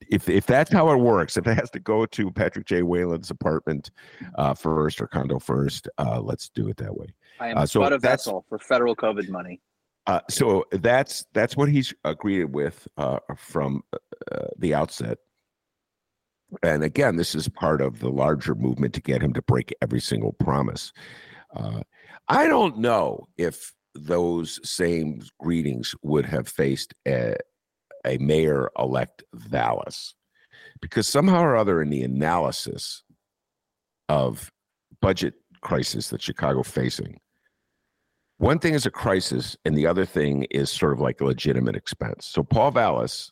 if 0.10 0.30
if 0.30 0.46
that's 0.46 0.72
how 0.72 0.92
it 0.92 0.98
works, 0.98 1.38
if 1.38 1.48
it 1.48 1.58
has 1.58 1.70
to 1.72 1.80
go 1.80 2.06
to 2.06 2.32
Patrick 2.32 2.66
J. 2.66 2.82
Whalen's 2.82 3.32
apartment 3.32 3.92
uh, 4.36 4.54
first 4.54 5.02
or 5.02 5.08
condo 5.08 5.40
first, 5.40 5.88
uh, 5.98 6.20
let's 6.22 6.50
do 6.50 6.68
it 6.68 6.78
that 6.78 6.96
way. 6.96 7.08
I 7.40 7.50
am 7.50 7.58
Uh, 7.58 7.66
so 7.66 7.80
but 7.82 7.94
a 7.94 8.00
vessel 8.00 8.46
for 8.48 8.60
federal 8.60 8.96
COVID 8.96 9.30
money. 9.30 9.62
Uh, 10.08 10.20
so 10.30 10.66
that's 10.72 11.26
that's 11.34 11.58
what 11.58 11.70
he's 11.70 11.94
agreed 12.04 12.46
with 12.46 12.88
uh, 12.98 13.18
from 13.36 13.82
uh, 14.32 14.46
the 14.58 14.74
outset. 14.74 15.18
And 16.64 16.84
again, 16.84 17.16
this 17.18 17.36
is 17.36 17.50
part 17.50 17.82
of 17.82 18.00
the 18.00 18.10
larger 18.10 18.56
movement 18.56 18.94
to 18.94 19.02
get 19.02 19.22
him 19.22 19.34
to 19.34 19.42
break 19.42 19.74
every 19.82 20.00
single 20.00 20.34
promise. 20.34 20.94
Uh, 21.56 21.82
I 22.28 22.48
don't 22.48 22.78
know 22.78 23.28
if 23.38 23.74
those 23.94 24.60
same 24.64 25.22
greetings 25.40 25.96
would 26.02 26.26
have 26.26 26.48
faced 26.48 26.94
a, 27.08 27.36
a 28.06 28.18
mayor 28.18 28.70
elect 28.78 29.24
Vallas, 29.34 30.16
because 30.82 31.08
somehow 31.08 31.42
or 31.42 31.56
other, 31.56 31.82
in 31.82 31.90
the 31.90 32.04
analysis 32.04 33.04
of 34.10 34.52
budget 35.02 35.34
crisis 35.62 36.10
that 36.10 36.22
Chicago 36.22 36.62
facing, 36.62 37.20
one 38.38 38.60
thing 38.60 38.74
is 38.74 38.86
a 38.86 38.92
crisis, 38.92 39.56
and 39.66 39.78
the 39.78 39.88
other 39.88 40.06
thing 40.06 40.44
is 40.52 40.70
sort 40.70 40.94
of 40.94 41.00
like 41.00 41.22
a 41.22 41.26
legitimate 41.26 41.76
expense. 41.76 42.28
So 42.28 42.44
Paul 42.44 42.72
Vallas 42.72 43.32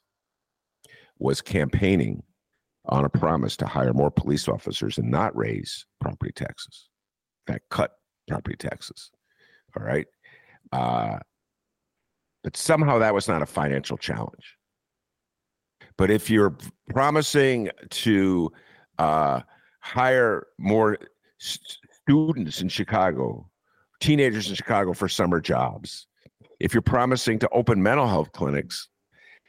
was 1.19 1.41
campaigning 1.41 2.23
on 2.87 3.05
a 3.05 3.09
promise 3.09 3.55
to 3.57 3.65
hire 3.65 3.93
more 3.93 4.11
police 4.11 4.47
officers 4.47 4.97
and 4.97 5.09
not 5.09 5.35
raise 5.35 5.85
property 6.01 6.31
taxes. 6.33 6.89
Fact, 7.47 7.63
cut 7.69 7.91
property 8.27 8.57
taxes. 8.57 9.11
All 9.77 9.85
right. 9.85 10.07
Uh, 10.71 11.19
but 12.43 12.57
somehow 12.57 12.99
that 12.99 13.13
was 13.13 13.27
not 13.27 13.41
a 13.41 13.45
financial 13.45 13.97
challenge. 13.97 14.57
But 15.97 16.11
if 16.11 16.29
you're 16.29 16.57
promising 16.89 17.69
to 17.89 18.51
uh, 18.99 19.41
hire 19.79 20.47
more 20.57 20.97
students 21.37 22.61
in 22.61 22.67
Chicago, 22.67 23.49
teenagers 23.99 24.49
in 24.49 24.55
Chicago 24.55 24.93
for 24.93 25.07
summer 25.07 25.39
jobs, 25.39 26.07
if 26.59 26.73
you're 26.73 26.81
promising 26.81 27.39
to 27.39 27.49
open 27.49 27.81
mental 27.81 28.07
health 28.07 28.31
clinics, 28.31 28.89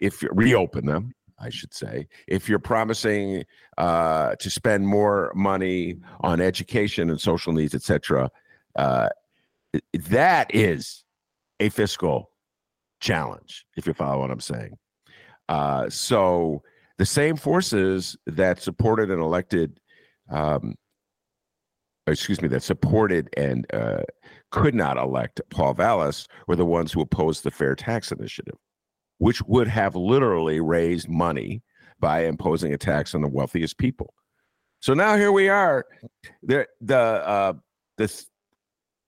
if 0.01 0.23
you 0.23 0.29
reopen 0.33 0.87
them, 0.87 1.13
I 1.45 1.51
should 1.51 1.75
say, 1.75 2.09
if 2.27 2.49
you're 2.49 2.59
promising 2.59 3.45
uh, 3.77 4.35
to 4.37 4.49
spend 4.51 4.89
more 4.89 5.31
money 5.35 5.97
on 6.21 6.41
education 6.41 7.11
and 7.11 7.21
social 7.21 7.53
needs, 7.53 7.75
et 7.75 7.83
cetera, 7.83 8.31
uh, 8.77 9.11
that 9.93 10.47
is 10.55 11.05
a 11.61 11.69
fiscal 11.69 12.31
challenge, 13.01 13.67
if 13.77 13.87
you 13.87 13.93
follow 13.93 14.21
what 14.21 14.31
I'm 14.31 14.41
saying. 14.41 14.79
Uh, 15.49 15.91
so 15.91 16.63
the 16.97 17.07
same 17.07 17.37
forces 17.37 18.17
that 18.27 18.63
supported 18.63 19.11
and 19.11 19.21
elected, 19.21 19.79
um, 20.31 20.75
excuse 22.07 22.41
me, 22.41 22.49
that 22.49 22.63
supported 22.63 23.29
and 23.37 23.67
uh, 23.75 24.03
could 24.51 24.75
not 24.75 24.97
elect 24.97 25.41
Paul 25.51 25.75
Vallas 25.75 26.27
were 26.47 26.57
the 26.57 26.65
ones 26.65 26.93
who 26.93 27.03
opposed 27.03 27.43
the 27.43 27.51
Fair 27.51 27.75
Tax 27.75 28.13
Initiative, 28.13 28.59
which 29.19 29.43
would 29.43 29.69
have 29.69 29.95
literally 29.97 30.61
raised 30.61 31.09
money 31.09 31.63
by 32.01 32.25
imposing 32.25 32.73
a 32.73 32.79
tax 32.79 33.15
on 33.15 33.23
the 33.23 33.29
wealthiest 33.29 33.79
people. 33.79 34.13
So 34.81 34.93
now 34.95 35.17
here 35.17 35.33
we 35.33 35.49
are. 35.49 35.87
They're, 36.43 36.67
the 36.81 36.99
uh, 36.99 37.53
this 37.97 38.27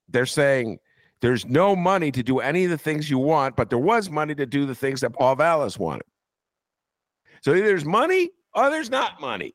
they're 0.08 0.24
saying 0.26 0.78
there's 1.20 1.44
no 1.44 1.74
money 1.76 2.10
to 2.12 2.22
do 2.22 2.38
any 2.38 2.64
of 2.64 2.70
the 2.70 2.78
things 2.78 3.10
you 3.10 3.18
want, 3.18 3.56
but 3.56 3.68
there 3.70 3.78
was 3.78 4.08
money 4.08 4.34
to 4.36 4.46
do 4.46 4.64
the 4.66 4.74
things 4.74 5.00
that 5.00 5.10
Paul 5.10 5.34
Vallas 5.36 5.78
wanted. 5.78 6.06
So 7.42 7.52
either 7.54 7.66
there's 7.66 7.84
money 7.84 8.30
or 8.54 8.70
there's 8.70 8.90
not 8.90 9.20
money. 9.20 9.54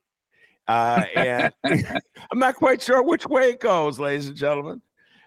Uh, 0.68 1.04
and 1.16 1.54
I'm 2.32 2.40
not 2.40 2.56
quite 2.56 2.82
sure 2.82 3.02
which 3.02 3.26
way 3.26 3.50
it 3.52 3.60
goes, 3.60 4.00
ladies 4.00 4.28
and 4.28 4.36
gentlemen. 4.38 4.82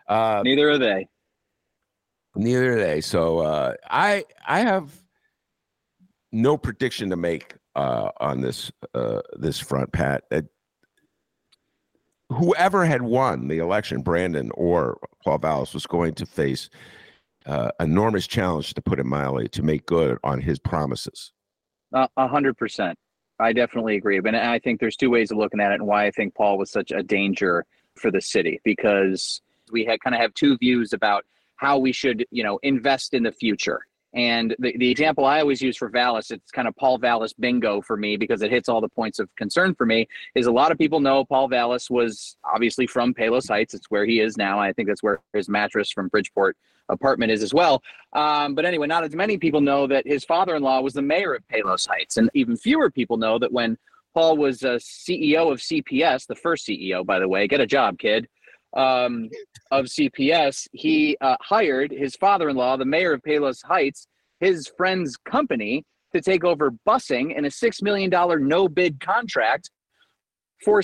Uh, 0.08 0.42
Neither 0.44 0.70
are 0.70 0.78
they. 0.78 1.08
neither 2.36 2.74
are 2.74 2.76
they. 2.78 3.00
So 3.00 3.38
uh, 3.40 3.74
I 3.88 4.24
I 4.46 4.60
have 4.60 4.92
no 6.34 6.58
prediction 6.58 7.08
to 7.10 7.16
make 7.16 7.54
uh, 7.76 8.10
on 8.20 8.40
this 8.40 8.70
uh, 8.92 9.20
this 9.34 9.58
front, 9.58 9.92
Pat. 9.92 10.24
Uh, 10.30 10.42
whoever 12.28 12.84
had 12.84 13.02
won 13.02 13.48
the 13.48 13.58
election, 13.58 14.02
Brandon 14.02 14.50
or 14.54 14.98
Paul 15.22 15.38
Vallas, 15.38 15.72
was 15.72 15.86
going 15.86 16.14
to 16.14 16.26
face 16.26 16.68
uh, 17.46 17.70
enormous 17.80 18.26
challenge, 18.26 18.74
to 18.74 18.82
put 18.82 18.98
it 18.98 19.06
mildly, 19.06 19.48
to 19.48 19.62
make 19.62 19.86
good 19.86 20.18
on 20.24 20.40
his 20.40 20.58
promises. 20.58 21.32
A 21.92 22.28
hundred 22.28 22.58
percent. 22.58 22.98
I 23.38 23.52
definitely 23.52 23.96
agree. 23.96 24.20
But 24.20 24.34
I 24.34 24.58
think 24.58 24.80
there's 24.80 24.96
two 24.96 25.10
ways 25.10 25.30
of 25.30 25.38
looking 25.38 25.60
at 25.60 25.70
it 25.70 25.76
and 25.76 25.86
why 25.86 26.06
I 26.06 26.10
think 26.10 26.34
Paul 26.34 26.58
was 26.58 26.70
such 26.70 26.90
a 26.90 27.02
danger 27.02 27.64
for 27.94 28.10
the 28.10 28.20
city 28.20 28.60
because 28.64 29.40
we 29.70 29.84
had 29.84 30.00
kind 30.00 30.14
of 30.14 30.20
have 30.20 30.34
two 30.34 30.56
views 30.58 30.92
about 30.92 31.24
how 31.56 31.78
we 31.78 31.92
should, 31.92 32.26
you 32.30 32.42
know, 32.42 32.58
invest 32.62 33.14
in 33.14 33.22
the 33.22 33.32
future. 33.32 33.80
And 34.14 34.54
the, 34.60 34.76
the 34.78 34.90
example 34.90 35.24
I 35.24 35.40
always 35.40 35.60
use 35.60 35.76
for 35.76 35.88
Vallis, 35.88 36.30
it's 36.30 36.52
kind 36.52 36.68
of 36.68 36.76
Paul 36.76 36.98
Vallis 36.98 37.32
bingo 37.32 37.80
for 37.80 37.96
me 37.96 38.16
because 38.16 38.42
it 38.42 38.50
hits 38.50 38.68
all 38.68 38.80
the 38.80 38.88
points 38.88 39.18
of 39.18 39.28
concern 39.36 39.74
for 39.74 39.86
me. 39.86 40.06
Is 40.34 40.46
a 40.46 40.52
lot 40.52 40.70
of 40.70 40.78
people 40.78 41.00
know 41.00 41.24
Paul 41.24 41.48
Vallis 41.48 41.90
was 41.90 42.36
obviously 42.44 42.86
from 42.86 43.12
Palos 43.12 43.48
Heights. 43.48 43.74
It's 43.74 43.90
where 43.90 44.06
he 44.06 44.20
is 44.20 44.36
now. 44.36 44.58
I 44.60 44.72
think 44.72 44.88
that's 44.88 45.02
where 45.02 45.20
his 45.32 45.48
mattress 45.48 45.90
from 45.90 46.08
Bridgeport 46.08 46.56
apartment 46.88 47.32
is 47.32 47.42
as 47.42 47.52
well. 47.52 47.82
Um, 48.12 48.54
but 48.54 48.64
anyway, 48.64 48.86
not 48.86 49.04
as 49.04 49.14
many 49.14 49.36
people 49.36 49.60
know 49.60 49.86
that 49.86 50.06
his 50.06 50.24
father-in-law 50.24 50.80
was 50.80 50.94
the 50.94 51.02
mayor 51.02 51.34
of 51.34 51.46
Palos 51.48 51.86
Heights, 51.86 52.16
and 52.16 52.30
even 52.34 52.56
fewer 52.56 52.90
people 52.90 53.16
know 53.16 53.38
that 53.38 53.52
when 53.52 53.76
Paul 54.14 54.36
was 54.36 54.62
a 54.62 54.76
CEO 54.76 55.50
of 55.50 55.58
CPS, 55.58 56.26
the 56.26 56.36
first 56.36 56.66
CEO, 56.68 57.04
by 57.04 57.18
the 57.18 57.28
way, 57.28 57.48
get 57.48 57.60
a 57.60 57.66
job, 57.66 57.98
kid, 57.98 58.28
um, 58.74 59.28
of 59.70 59.86
CPS, 59.86 60.68
he 60.72 61.16
uh, 61.20 61.36
hired 61.40 61.90
his 61.90 62.16
father-in-law, 62.16 62.76
the 62.76 62.84
mayor 62.84 63.14
of 63.14 63.22
Palos 63.22 63.62
Heights, 63.62 64.06
his 64.40 64.70
friend's 64.76 65.16
company 65.16 65.84
to 66.12 66.20
take 66.20 66.44
over 66.44 66.72
busing 66.86 67.36
in 67.36 67.44
a 67.44 67.48
$6 67.48 67.82
million 67.82 68.10
no 68.46 68.68
bid 68.68 69.00
contract 69.00 69.70
for 70.64 70.82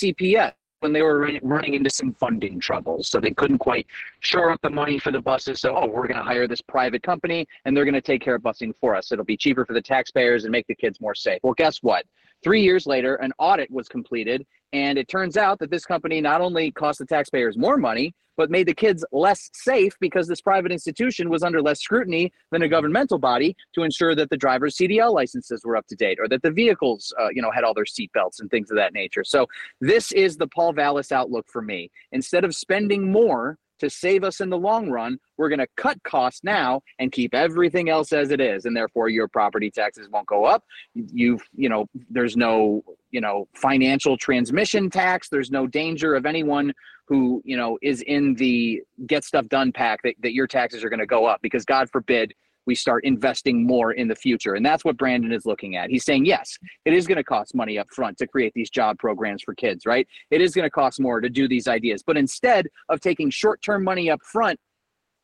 CPS 0.00 0.52
when 0.80 0.92
they 0.92 1.02
were 1.02 1.30
running 1.42 1.74
into 1.74 1.88
some 1.88 2.12
funding 2.14 2.60
troubles. 2.60 3.08
So 3.08 3.18
they 3.18 3.30
couldn't 3.30 3.58
quite 3.58 3.86
shore 4.20 4.50
up 4.50 4.60
the 4.62 4.70
money 4.70 4.98
for 4.98 5.10
the 5.10 5.20
buses. 5.20 5.60
So, 5.60 5.74
oh, 5.74 5.86
we're 5.86 6.06
going 6.06 6.18
to 6.18 6.22
hire 6.22 6.46
this 6.46 6.60
private 6.60 7.02
company 7.02 7.46
and 7.64 7.76
they're 7.76 7.84
going 7.84 7.94
to 7.94 8.00
take 8.00 8.22
care 8.22 8.34
of 8.34 8.42
busing 8.42 8.74
for 8.80 8.94
us. 8.94 9.10
It'll 9.10 9.24
be 9.24 9.36
cheaper 9.36 9.64
for 9.64 9.72
the 9.72 9.80
taxpayers 9.80 10.44
and 10.44 10.52
make 10.52 10.66
the 10.66 10.74
kids 10.74 11.00
more 11.00 11.14
safe. 11.14 11.40
Well, 11.42 11.54
guess 11.54 11.78
what? 11.82 12.04
Three 12.42 12.62
years 12.62 12.86
later, 12.86 13.16
an 13.16 13.32
audit 13.38 13.70
was 13.70 13.88
completed, 13.88 14.46
and 14.72 14.98
it 14.98 15.08
turns 15.08 15.36
out 15.36 15.58
that 15.60 15.70
this 15.70 15.84
company 15.84 16.20
not 16.20 16.40
only 16.40 16.70
cost 16.70 16.98
the 16.98 17.06
taxpayers 17.06 17.56
more 17.56 17.76
money, 17.76 18.14
but 18.36 18.50
made 18.50 18.68
the 18.68 18.74
kids 18.74 19.04
less 19.12 19.50
safe 19.54 19.94
because 20.00 20.28
this 20.28 20.40
private 20.40 20.70
institution 20.70 21.30
was 21.30 21.42
under 21.42 21.62
less 21.62 21.80
scrutiny 21.80 22.32
than 22.52 22.62
a 22.62 22.68
governmental 22.68 23.18
body 23.18 23.56
to 23.74 23.82
ensure 23.82 24.14
that 24.14 24.30
the 24.30 24.36
driver's 24.36 24.76
CDL 24.76 25.12
licenses 25.12 25.62
were 25.64 25.76
up 25.76 25.86
to 25.86 25.96
date 25.96 26.18
or 26.20 26.28
that 26.28 26.42
the 26.42 26.50
vehicles, 26.50 27.14
uh, 27.18 27.28
you 27.32 27.42
know, 27.42 27.50
had 27.50 27.64
all 27.64 27.74
their 27.74 27.84
seatbelts 27.84 28.40
and 28.40 28.50
things 28.50 28.70
of 28.70 28.76
that 28.76 28.92
nature. 28.92 29.24
So 29.24 29.46
this 29.80 30.12
is 30.12 30.36
the 30.36 30.46
Paul 30.48 30.72
Vallas 30.72 31.12
outlook 31.12 31.46
for 31.48 31.62
me. 31.62 31.90
Instead 32.12 32.44
of 32.44 32.54
spending 32.54 33.10
more 33.10 33.58
to 33.78 33.90
save 33.90 34.24
us 34.24 34.40
in 34.40 34.50
the 34.50 34.58
long 34.58 34.90
run, 34.90 35.18
we're 35.36 35.48
going 35.48 35.58
to 35.58 35.66
cut 35.76 36.02
costs 36.02 36.40
now 36.42 36.80
and 36.98 37.12
keep 37.12 37.34
everything 37.34 37.88
else 37.88 38.12
as 38.12 38.30
it 38.30 38.40
is. 38.40 38.64
And 38.64 38.76
therefore 38.76 39.08
your 39.08 39.28
property 39.28 39.70
taxes 39.70 40.08
won't 40.10 40.26
go 40.26 40.44
up. 40.44 40.64
You've, 40.94 41.42
you 41.54 41.68
know, 41.68 41.86
there's 42.10 42.36
no, 42.36 42.82
you 43.10 43.20
know, 43.20 43.48
financial 43.54 44.16
transmission 44.16 44.90
tax. 44.90 45.28
There's 45.28 45.50
no 45.50 45.66
danger 45.66 46.14
of 46.14 46.26
anyone 46.26 46.72
who, 47.06 47.40
you 47.44 47.56
know, 47.56 47.78
is 47.82 48.02
in 48.02 48.34
the 48.34 48.82
get 49.06 49.24
stuff 49.24 49.48
done 49.48 49.72
pack 49.72 50.00
that, 50.02 50.14
that 50.22 50.32
your 50.32 50.46
taxes 50.46 50.82
are 50.82 50.88
going 50.88 51.00
to 51.00 51.06
go 51.06 51.24
up 51.24 51.40
because 51.40 51.64
God 51.64 51.88
forbid 51.90 52.34
we 52.66 52.74
start 52.74 53.04
investing 53.04 53.66
more 53.66 53.92
in 53.92 54.08
the 54.08 54.14
future. 54.14 54.54
And 54.54 54.64
that's 54.64 54.84
what 54.84 54.96
Brandon 54.96 55.32
is 55.32 55.46
looking 55.46 55.76
at. 55.76 55.90
He's 55.90 56.04
saying, 56.04 56.26
yes, 56.26 56.58
it 56.84 56.92
is 56.92 57.06
going 57.06 57.16
to 57.16 57.24
cost 57.24 57.54
money 57.54 57.78
up 57.78 57.88
front 57.92 58.18
to 58.18 58.26
create 58.26 58.52
these 58.54 58.70
job 58.70 58.98
programs 58.98 59.42
for 59.42 59.54
kids, 59.54 59.86
right? 59.86 60.06
It 60.30 60.40
is 60.40 60.54
going 60.54 60.64
to 60.64 60.70
cost 60.70 61.00
more 61.00 61.20
to 61.20 61.28
do 61.28 61.48
these 61.48 61.68
ideas. 61.68 62.02
But 62.02 62.16
instead 62.16 62.66
of 62.88 63.00
taking 63.00 63.30
short 63.30 63.62
term 63.62 63.84
money 63.84 64.10
up 64.10 64.22
front, 64.22 64.58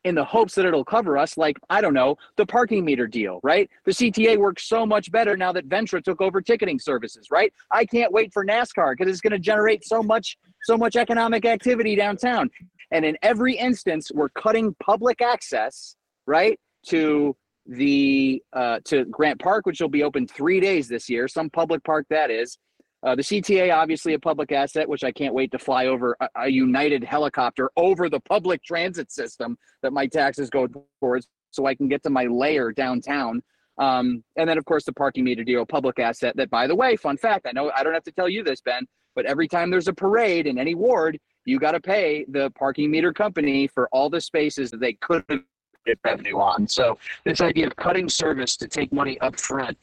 in 0.05 0.14
the 0.14 0.24
hopes 0.24 0.55
that 0.55 0.66
it'll 0.66 0.85
cover 0.85 1.16
us, 1.16 1.37
like, 1.37 1.57
I 1.70 1.81
don't 1.81 1.94
know, 1.94 2.16
the 2.37 2.46
parking 2.46 2.85
meter 2.85 3.07
deal, 3.07 3.40
right? 3.42 3.70
The 3.85 3.92
CTA 3.92 4.37
works 4.37 4.64
so 4.64 4.85
much 4.85 5.12
better 5.12 5.37
now 5.37 5.52
that 5.52 5.68
Ventra 5.68 6.02
took 6.02 6.20
over 6.20 6.40
ticketing 6.40 6.78
services, 6.78 7.28
right? 7.31 7.52
I 7.70 7.85
can't 7.85 8.12
wait 8.12 8.33
for 8.33 8.44
NASCAR 8.44 8.94
because 8.96 9.11
it's 9.11 9.20
going 9.20 9.33
to 9.33 9.38
generate 9.38 9.85
so 9.85 10.02
much, 10.02 10.37
so 10.64 10.76
much 10.76 10.96
economic 10.96 11.44
activity 11.44 11.94
downtown. 11.94 12.50
And 12.90 13.05
in 13.05 13.16
every 13.22 13.57
instance, 13.57 14.11
we're 14.12 14.28
cutting 14.31 14.74
public 14.81 15.22
access, 15.22 15.96
right? 16.26 16.59
To 16.88 17.37
the 17.66 18.42
uh, 18.53 18.81
to 18.87 19.05
Grant 19.07 19.40
Park, 19.40 19.66
which 19.66 19.81
will 19.81 19.88
be 19.88 20.03
open 20.03 20.27
three 20.27 20.61
days 20.61 20.88
this 20.88 21.09
year, 21.09 21.29
some 21.29 21.51
public 21.51 21.83
park 21.85 22.07
that 22.11 22.31
is. 22.31 22.59
Uh, 23.05 23.16
the 23.16 23.23
CTA, 23.23 23.75
obviously 23.75 24.14
a 24.14 24.18
public 24.18 24.53
asset, 24.53 24.88
which 24.88 25.03
I 25.03 25.11
can't 25.11 25.35
wait 25.35 25.51
to 25.51 25.59
fly 25.59 25.87
over 25.87 26.16
a, 26.21 26.29
a, 26.37 26.49
United 26.49 27.03
helicopter 27.03 27.68
over 27.77 28.09
the 28.09 28.21
public 28.21 28.62
transit 28.62 29.11
system 29.11 29.57
that 29.83 29.92
my 29.92 30.07
taxes 30.07 30.49
go 30.49 30.68
towards, 31.01 31.27
so 31.51 31.66
I 31.66 31.75
can 31.75 31.88
get 31.88 32.05
to 32.05 32.11
my 32.11 32.27
layer 32.27 32.71
downtown. 32.71 33.42
Um, 33.79 34.23
and 34.37 34.49
then, 34.49 34.57
of 34.57 34.64
course, 34.66 34.85
the 34.85 34.92
parking 34.92 35.25
meter 35.25 35.42
deal, 35.42 35.66
public 35.66 35.99
asset. 35.99 36.37
That, 36.37 36.49
by 36.51 36.68
the 36.68 36.77
way, 36.77 36.95
fun 36.95 37.16
fact, 37.16 37.47
I 37.49 37.53
know 37.53 37.73
I 37.77 37.83
don't 37.83 37.95
have 37.95 38.05
to 38.05 38.12
tell 38.12 38.29
you 38.29 38.45
this, 38.45 38.61
Ben, 38.61 38.87
but 39.16 39.27
every 39.27 39.49
time 39.49 39.71
there's 39.71 39.88
a 39.88 39.92
parade 39.92 40.47
in 40.47 40.57
any 40.57 40.77
ward, 40.77 41.18
you 41.45 41.59
got 41.59 41.73
to 41.73 41.81
pay 41.81 42.25
the 42.29 42.51
parking 42.51 42.88
meter 42.88 43.12
company 43.12 43.66
for 43.66 43.88
all 43.90 44.11
the 44.11 44.21
spaces 44.21 44.71
that 44.71 44.81
they 44.81 44.92
could 44.95 45.25
have 45.29 45.40
get 45.85 45.99
revenue 46.05 46.38
on. 46.38 46.66
So 46.68 46.99
this 47.25 47.40
idea 47.40 47.66
of 47.66 47.77
cutting 47.77 48.09
service 48.09 48.57
to 48.59 48.68
take 48.68 48.92
money 48.92 49.21
up 49.21 49.38
front 49.38 49.77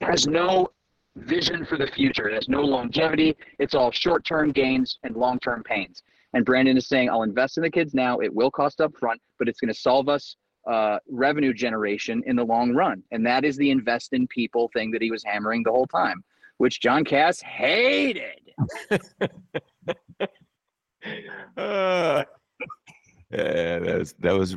has 0.00 0.26
no 0.26 0.68
vision 1.16 1.64
for 1.64 1.76
the 1.76 1.86
future. 1.86 2.28
It 2.28 2.34
has 2.34 2.48
no 2.48 2.62
longevity. 2.62 3.36
It's 3.58 3.74
all 3.74 3.90
short-term 3.90 4.52
gains 4.52 4.98
and 5.02 5.16
long-term 5.16 5.62
pains. 5.64 6.02
And 6.32 6.44
Brandon 6.44 6.76
is 6.76 6.86
saying, 6.86 7.10
I'll 7.10 7.24
invest 7.24 7.56
in 7.56 7.62
the 7.62 7.70
kids 7.70 7.92
now. 7.94 8.18
It 8.20 8.32
will 8.32 8.50
cost 8.50 8.80
up 8.80 8.96
front, 8.96 9.20
but 9.38 9.48
it's 9.48 9.60
going 9.60 9.72
to 9.72 9.78
solve 9.78 10.08
us 10.08 10.36
uh, 10.66 10.98
revenue 11.08 11.52
generation 11.52 12.22
in 12.26 12.36
the 12.36 12.44
long 12.44 12.72
run. 12.72 13.02
And 13.10 13.26
that 13.26 13.44
is 13.44 13.56
the 13.56 13.70
invest 13.70 14.12
in 14.12 14.26
people 14.28 14.70
thing 14.72 14.90
that 14.92 15.02
he 15.02 15.10
was 15.10 15.24
hammering 15.24 15.62
the 15.64 15.70
whole 15.70 15.86
time, 15.86 16.22
which 16.58 16.80
John 16.80 17.04
Kass 17.04 17.40
hated. 17.40 18.52
uh, 21.56 22.24
yeah, 23.30 23.78
that 23.78 23.98
was 23.98 24.14
that 24.18 24.34
was 24.34 24.56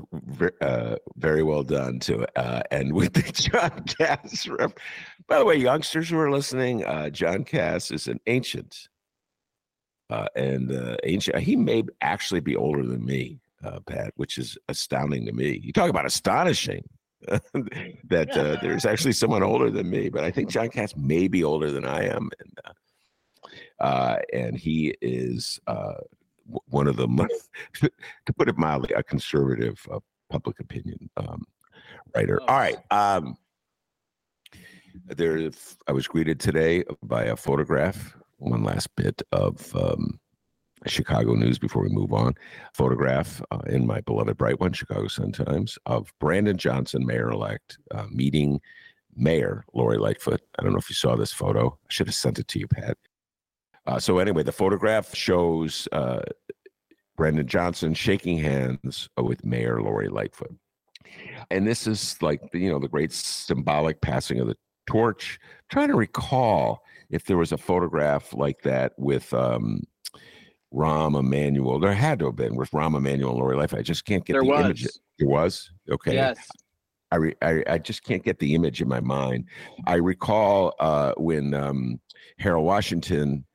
uh, 0.61 0.95
very 1.15 1.43
well 1.43 1.61
done 1.61 1.99
too. 1.99 2.25
Uh, 2.35 2.63
and 2.71 2.91
with 2.91 3.13
the 3.13 3.21
John 3.31 3.83
Kass, 3.83 4.47
rep- 4.47 4.79
by 5.27 5.37
the 5.37 5.45
way, 5.45 5.55
youngsters 5.55 6.09
who 6.09 6.17
are 6.17 6.31
listening, 6.31 6.83
uh, 6.83 7.11
John 7.11 7.43
Kass 7.43 7.91
is 7.91 8.07
an 8.07 8.19
ancient, 8.25 8.89
uh, 10.09 10.27
and 10.35 10.71
uh, 10.71 10.97
ancient. 11.03 11.37
He 11.37 11.55
may 11.55 11.83
actually 12.01 12.39
be 12.39 12.55
older 12.55 12.83
than 12.83 13.05
me, 13.05 13.41
uh, 13.63 13.79
Pat, 13.81 14.11
which 14.15 14.39
is 14.39 14.57
astounding 14.69 15.27
to 15.27 15.33
me. 15.33 15.59
You 15.63 15.71
talk 15.71 15.91
about 15.91 16.07
astonishing 16.07 16.83
that 17.27 18.31
there's 18.63 18.85
actually 18.85 19.13
someone 19.13 19.43
older 19.43 19.69
than 19.69 19.87
me, 19.87 20.09
but 20.09 20.23
I 20.23 20.31
think 20.31 20.49
John 20.49 20.69
Kass 20.69 20.95
may 20.95 21.27
be 21.27 21.43
older 21.43 21.69
than 21.69 21.85
I 21.85 22.05
am, 22.07 22.31
and 23.79 24.25
and 24.33 24.57
he 24.57 24.95
is 24.99 25.59
one 26.45 26.87
of 26.87 26.97
the 26.97 27.07
most, 27.07 27.49
to 27.81 28.33
put 28.37 28.49
it 28.49 28.57
mildly, 28.57 28.93
a 28.95 29.03
conservative 29.03 29.85
uh, 29.91 29.99
public 30.29 30.59
opinion 30.59 31.09
um, 31.17 31.43
writer. 32.15 32.39
Oh, 32.41 32.45
All 32.45 32.59
right. 32.59 32.77
Um, 32.91 33.37
there, 35.07 35.49
I 35.87 35.91
was 35.91 36.07
greeted 36.07 36.39
today 36.39 36.83
by 37.01 37.25
a 37.25 37.35
photograph. 37.35 38.15
One 38.37 38.63
last 38.63 38.93
bit 38.95 39.21
of 39.31 39.75
um, 39.75 40.19
Chicago 40.85 41.33
news 41.33 41.57
before 41.57 41.83
we 41.83 41.89
move 41.89 42.13
on. 42.13 42.35
Photograph 42.73 43.41
uh, 43.51 43.61
in 43.67 43.87
my 43.87 44.01
beloved 44.01 44.37
bright 44.37 44.59
one, 44.59 44.73
Chicago 44.73 45.07
Sun 45.07 45.31
Times, 45.31 45.77
of 45.85 46.11
Brandon 46.19 46.57
Johnson, 46.57 47.05
mayor-elect, 47.05 47.77
uh, 47.91 48.05
meeting 48.11 48.59
Mayor 49.15 49.63
Lori 49.73 49.97
Lightfoot. 49.97 50.41
I 50.57 50.63
don't 50.63 50.73
know 50.73 50.79
if 50.79 50.89
you 50.89 50.95
saw 50.95 51.15
this 51.15 51.31
photo. 51.31 51.69
I 51.69 51.87
should 51.89 52.07
have 52.07 52.15
sent 52.15 52.39
it 52.39 52.47
to 52.49 52.59
you, 52.59 52.67
Pat. 52.67 52.97
Uh, 53.85 53.99
so 53.99 54.19
anyway, 54.19 54.43
the 54.43 54.51
photograph 54.51 55.13
shows 55.13 55.87
uh, 55.91 56.21
Brandon 57.17 57.47
Johnson 57.47 57.93
shaking 57.93 58.37
hands 58.37 59.09
with 59.17 59.43
Mayor 59.45 59.81
Lori 59.81 60.09
Lightfoot. 60.09 60.55
And 61.51 61.67
this 61.67 61.85
is 61.85 62.21
like, 62.21 62.41
you 62.53 62.71
know, 62.71 62.79
the 62.79 62.87
great 62.87 63.11
symbolic 63.11 64.01
passing 64.01 64.39
of 64.39 64.47
the 64.47 64.57
torch. 64.87 65.39
I'm 65.43 65.63
trying 65.69 65.87
to 65.89 65.95
recall 65.95 66.83
if 67.09 67.25
there 67.25 67.37
was 67.37 67.51
a 67.51 67.57
photograph 67.57 68.33
like 68.33 68.61
that 68.63 68.93
with 68.97 69.33
um, 69.33 69.83
Rahm 70.73 71.17
Emanuel. 71.17 71.79
There 71.79 71.93
had 71.93 72.19
to 72.19 72.25
have 72.25 72.35
been 72.35 72.55
with 72.55 72.71
Rahm 72.71 72.95
Emanuel 72.95 73.31
and 73.31 73.39
Lori 73.39 73.55
Lightfoot. 73.55 73.79
I 73.79 73.83
just 73.83 74.05
can't 74.05 74.25
get 74.25 74.33
there 74.33 74.41
the 74.41 74.47
was. 74.47 74.65
image. 74.65 74.87
There 75.19 75.29
was? 75.29 75.71
Okay. 75.91 76.15
Yes. 76.15 76.37
I, 77.11 77.15
re, 77.17 77.35
I, 77.43 77.63
I, 77.69 77.77
just 77.77 78.03
can't 78.03 78.23
get 78.23 78.39
the 78.39 78.55
image 78.55 78.81
in 78.81 78.87
my 78.87 78.99
mind. 78.99 79.45
I 79.85 79.95
recall 79.95 80.73
uh, 80.79 81.13
when 81.17 81.53
um, 81.53 81.99
Harold 82.39 82.65
Washington 82.65 83.45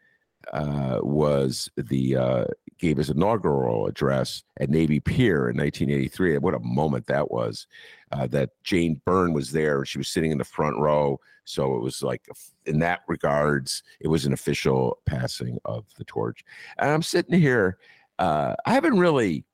uh, 0.52 0.98
was 1.02 1.70
the 1.76 2.16
uh, 2.16 2.44
gave 2.78 2.96
his 2.96 3.10
inaugural 3.10 3.86
address 3.86 4.42
at 4.60 4.70
Navy 4.70 5.00
Pier 5.00 5.50
in 5.50 5.56
1983. 5.56 6.38
What 6.38 6.54
a 6.54 6.60
moment 6.60 7.06
that 7.06 7.30
was! 7.30 7.66
Uh, 8.12 8.26
that 8.28 8.50
Jane 8.62 9.00
Byrne 9.04 9.32
was 9.32 9.50
there. 9.50 9.78
And 9.78 9.88
she 9.88 9.98
was 9.98 10.08
sitting 10.08 10.30
in 10.30 10.38
the 10.38 10.44
front 10.44 10.78
row, 10.78 11.20
so 11.44 11.74
it 11.74 11.82
was 11.82 12.02
like, 12.02 12.26
in 12.66 12.78
that 12.78 13.00
regards, 13.08 13.82
it 14.00 14.08
was 14.08 14.24
an 14.24 14.32
official 14.32 14.98
passing 15.06 15.58
of 15.64 15.84
the 15.98 16.04
torch. 16.04 16.44
And 16.78 16.90
I'm 16.90 17.02
sitting 17.02 17.38
here. 17.38 17.78
Uh, 18.18 18.54
I 18.66 18.72
haven't 18.72 18.98
really 18.98 19.44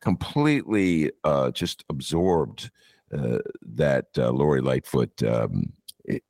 completely 0.00 1.10
uh, 1.24 1.50
just 1.52 1.84
absorbed 1.88 2.70
uh, 3.16 3.38
that 3.62 4.06
Lori 4.16 4.60
Lightfoot 4.60 5.22
um, 5.22 5.72
it, 6.04 6.22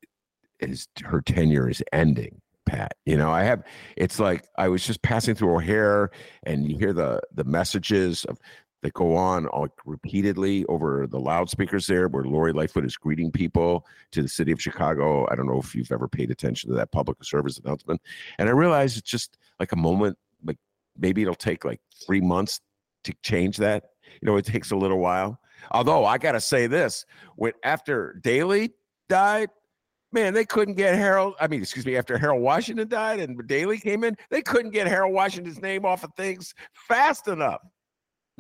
is 0.61 0.89
her 1.05 1.21
tenure 1.21 1.69
is 1.69 1.83
ending 1.93 2.41
Pat. 2.67 2.95
You 3.07 3.17
know, 3.17 3.31
I 3.31 3.45
have 3.45 3.63
it's 3.97 4.19
like 4.19 4.45
I 4.59 4.69
was 4.69 4.85
just 4.85 5.03
passing 5.03 5.35
through 5.35 5.55
O'Hare 5.55 6.11
and 6.43 6.71
you 6.71 6.77
hear 6.77 6.93
the 6.93 7.21
the 7.33 7.45
messages 7.45 8.25
of 8.27 8.39
that 8.83 8.93
go 8.93 9.17
on 9.17 9.49
like 9.57 9.73
repeatedly 9.85 10.65
over 10.67 11.07
the 11.07 11.19
loudspeakers 11.19 11.87
there 11.87 12.09
where 12.09 12.25
Lori 12.25 12.53
Lightfoot 12.53 12.85
is 12.85 12.97
greeting 12.97 13.33
people 13.33 13.87
to 14.13 14.23
the 14.23 14.29
city 14.29 14.53
of 14.53 14.61
Chicago. 14.61 15.27
I 15.31 15.35
don't 15.35 15.47
know 15.47 15.59
if 15.59 15.75
you've 15.75 15.91
ever 15.91 16.09
paid 16.09 16.31
attention 16.31 16.71
to 16.71 16.77
that 16.77 16.93
public 16.93 17.23
service 17.25 17.59
announcement. 17.59 18.01
And 18.39 18.49
I 18.49 18.53
realize 18.53 18.97
it's 18.97 19.11
just 19.11 19.39
like 19.59 19.73
a 19.73 19.77
moment, 19.77 20.19
like 20.45 20.59
maybe 20.97 21.23
it'll 21.23 21.35
take 21.35 21.65
like 21.65 21.81
three 22.07 22.21
months 22.21 22.61
to 23.05 23.15
change 23.23 23.57
that. 23.59 23.85
You 24.21 24.27
know, 24.27 24.37
it 24.37 24.45
takes 24.45 24.71
a 24.71 24.77
little 24.77 24.99
while. 24.99 25.41
Although 25.71 26.05
I 26.05 26.19
gotta 26.19 26.41
say 26.41 26.67
this, 26.67 27.07
when 27.37 27.53
after 27.65 28.21
Daley 28.23 28.75
died, 29.09 29.49
man, 30.17 30.35
they 30.35 30.45
couldn't 30.45 30.75
get 30.75 30.95
Harold. 30.95 31.35
I 31.39 31.47
mean, 31.47 31.61
excuse 31.61 31.85
me, 31.85 31.97
after 31.97 32.17
Harold 32.17 32.43
Washington 32.43 32.89
died 32.89 33.21
and 33.21 33.47
Daley 33.47 33.79
came 33.79 34.03
in, 34.03 34.17
they 34.31 34.43
couldn't 34.43 34.73
get 34.73 34.89
Harold 34.89 35.15
Washington's 35.15 35.61
name 35.61 35.85
off 35.85 36.03
of 36.03 36.11
things 36.17 36.55
fast 36.73 37.29
enough. 37.29 37.61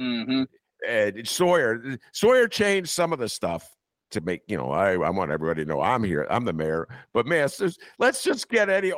Mm-hmm. 0.01 0.45
And 0.89 1.29
Sawyer, 1.29 1.99
Sawyer 2.12 2.49
changed 2.49 2.91
some 2.91 3.12
of 3.12 3.18
the 3.18 3.29
stuff, 3.29 3.68
to 4.11 4.20
make 4.20 4.43
you 4.47 4.57
know 4.57 4.70
I, 4.70 4.93
I 4.93 5.11
want 5.11 5.31
everybody 5.31 5.64
to 5.64 5.68
know 5.68 5.81
I'm 5.81 6.05
here. 6.05 6.27
I'm 6.31 6.45
the 6.45 6.53
mayor. 6.53 6.89
But 7.12 7.27
man, 7.27 7.49
let's, 7.99 8.22
just 8.22 8.49
get 8.49 8.70
any 8.70 8.93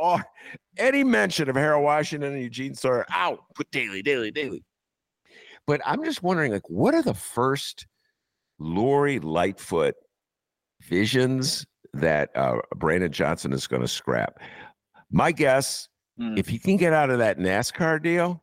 any 0.76 1.04
mention 1.04 1.48
of 1.48 1.56
Harold 1.56 1.84
Washington 1.84 2.34
and 2.34 2.42
Eugene 2.42 2.74
Sawyer 2.74 3.06
out. 3.10 3.40
Put 3.54 3.70
Daley, 3.70 4.02
Daley, 4.02 4.30
Daley. 4.30 4.64
But 5.66 5.80
I'm 5.84 6.04
just 6.04 6.22
wondering, 6.22 6.52
like, 6.52 6.68
what 6.68 6.94
are 6.94 7.02
the 7.02 7.14
first 7.14 7.86
Lori 8.58 9.18
Lightfoot 9.18 9.94
visions 10.82 11.66
that 11.94 12.36
uh, 12.36 12.56
Brandon 12.76 13.10
Johnson 13.10 13.52
is 13.52 13.66
going 13.66 13.82
to 13.82 13.88
scrap? 13.88 14.40
My 15.10 15.32
guess, 15.32 15.88
mm. 16.20 16.38
if 16.38 16.48
he 16.48 16.58
can 16.58 16.76
get 16.76 16.92
out 16.92 17.10
of 17.10 17.18
that 17.18 17.38
NASCAR 17.38 18.02
deal, 18.02 18.42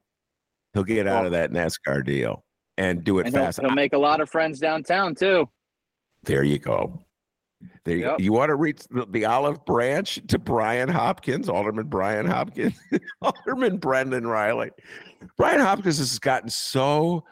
he'll 0.74 0.84
get 0.84 1.08
out 1.08 1.26
of 1.26 1.32
that 1.32 1.52
NASCAR 1.52 2.06
deal 2.06 2.44
and 2.78 3.04
do 3.04 3.20
it 3.20 3.28
and 3.28 3.36
fast. 3.36 3.60
He'll, 3.60 3.70
he'll 3.70 3.76
make 3.76 3.94
a 3.94 3.98
lot 3.98 4.22
of 4.22 4.30
friends 4.30 4.60
downtown 4.60 5.16
too. 5.16 5.50
There 6.24 6.44
you 6.44 6.60
go. 6.60 7.06
There 7.84 7.98
yep. 7.98 8.20
you, 8.20 8.26
you 8.26 8.34
want 8.34 8.50
to 8.50 8.56
reach 8.56 8.82
the, 8.90 9.06
the, 9.10 9.26
olive 9.26 9.64
branch 9.66 10.20
to 10.28 10.40
Brian 10.40 10.90
Hopkins, 10.90 11.50
Alderman 11.50 11.88
Brian 11.88 12.26
Hopkins, 12.26 12.78
Alderman 13.22 13.78
Brendan 13.78 14.28
Reilly. 14.28 14.72
Brian 15.38 15.60
Hopkins 15.60 16.00
has 16.00 16.20
gotten 16.20 16.50
so 16.50 17.24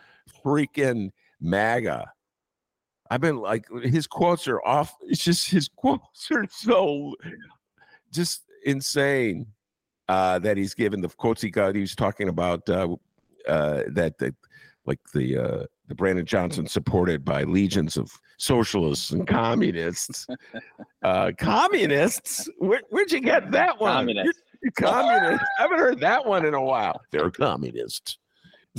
freaking 0.44 1.12
MAGA. 1.42 2.12
I've 3.10 3.22
been 3.22 3.38
like 3.38 3.66
his 3.84 4.08
quotes 4.08 4.48
are 4.48 4.62
off. 4.64 4.96
It's 5.08 5.24
just 5.24 5.50
his 5.50 5.70
quotes 5.76 6.30
are 6.32 6.46
so 6.50 7.16
just 8.12 8.44
insane 8.66 9.48
uh, 10.10 10.40
that 10.40 10.58
he's 10.58 10.74
given 10.74 11.02
the 11.02 11.10
quotes 11.10 11.42
he 11.42 11.50
got. 11.50 11.76
He 11.76 11.82
was 11.82 11.96
talking 11.96 12.30
about 12.30 12.68
uh, 12.70 12.96
uh, 13.48 13.84
that 13.90 14.18
the 14.18 14.34
like 14.86 15.00
the 15.14 15.38
uh, 15.38 15.66
the 15.88 15.96
Brandon 15.96 16.26
Johnson 16.26 16.68
supported 16.68 17.24
by 17.26 17.44
legions 17.44 17.98
of 17.98 18.12
socialists 18.38 19.12
and 19.12 19.28
communists. 19.28 20.28
Uh, 21.04 21.32
communists? 21.38 22.50
Where, 22.58 22.82
would 22.92 23.12
you 23.12 23.20
get 23.20 23.52
that 23.52 23.80
one? 23.80 23.92
Communists. 23.92 24.42
You're, 24.62 24.72
you're 24.80 24.92
communists. 24.92 25.46
I 25.60 25.62
haven't 25.64 25.80
heard 25.80 26.00
that 26.00 26.26
one 26.26 26.46
in 26.46 26.54
a 26.54 26.62
while. 26.62 27.02
They're 27.12 27.30
communists. 27.30 28.18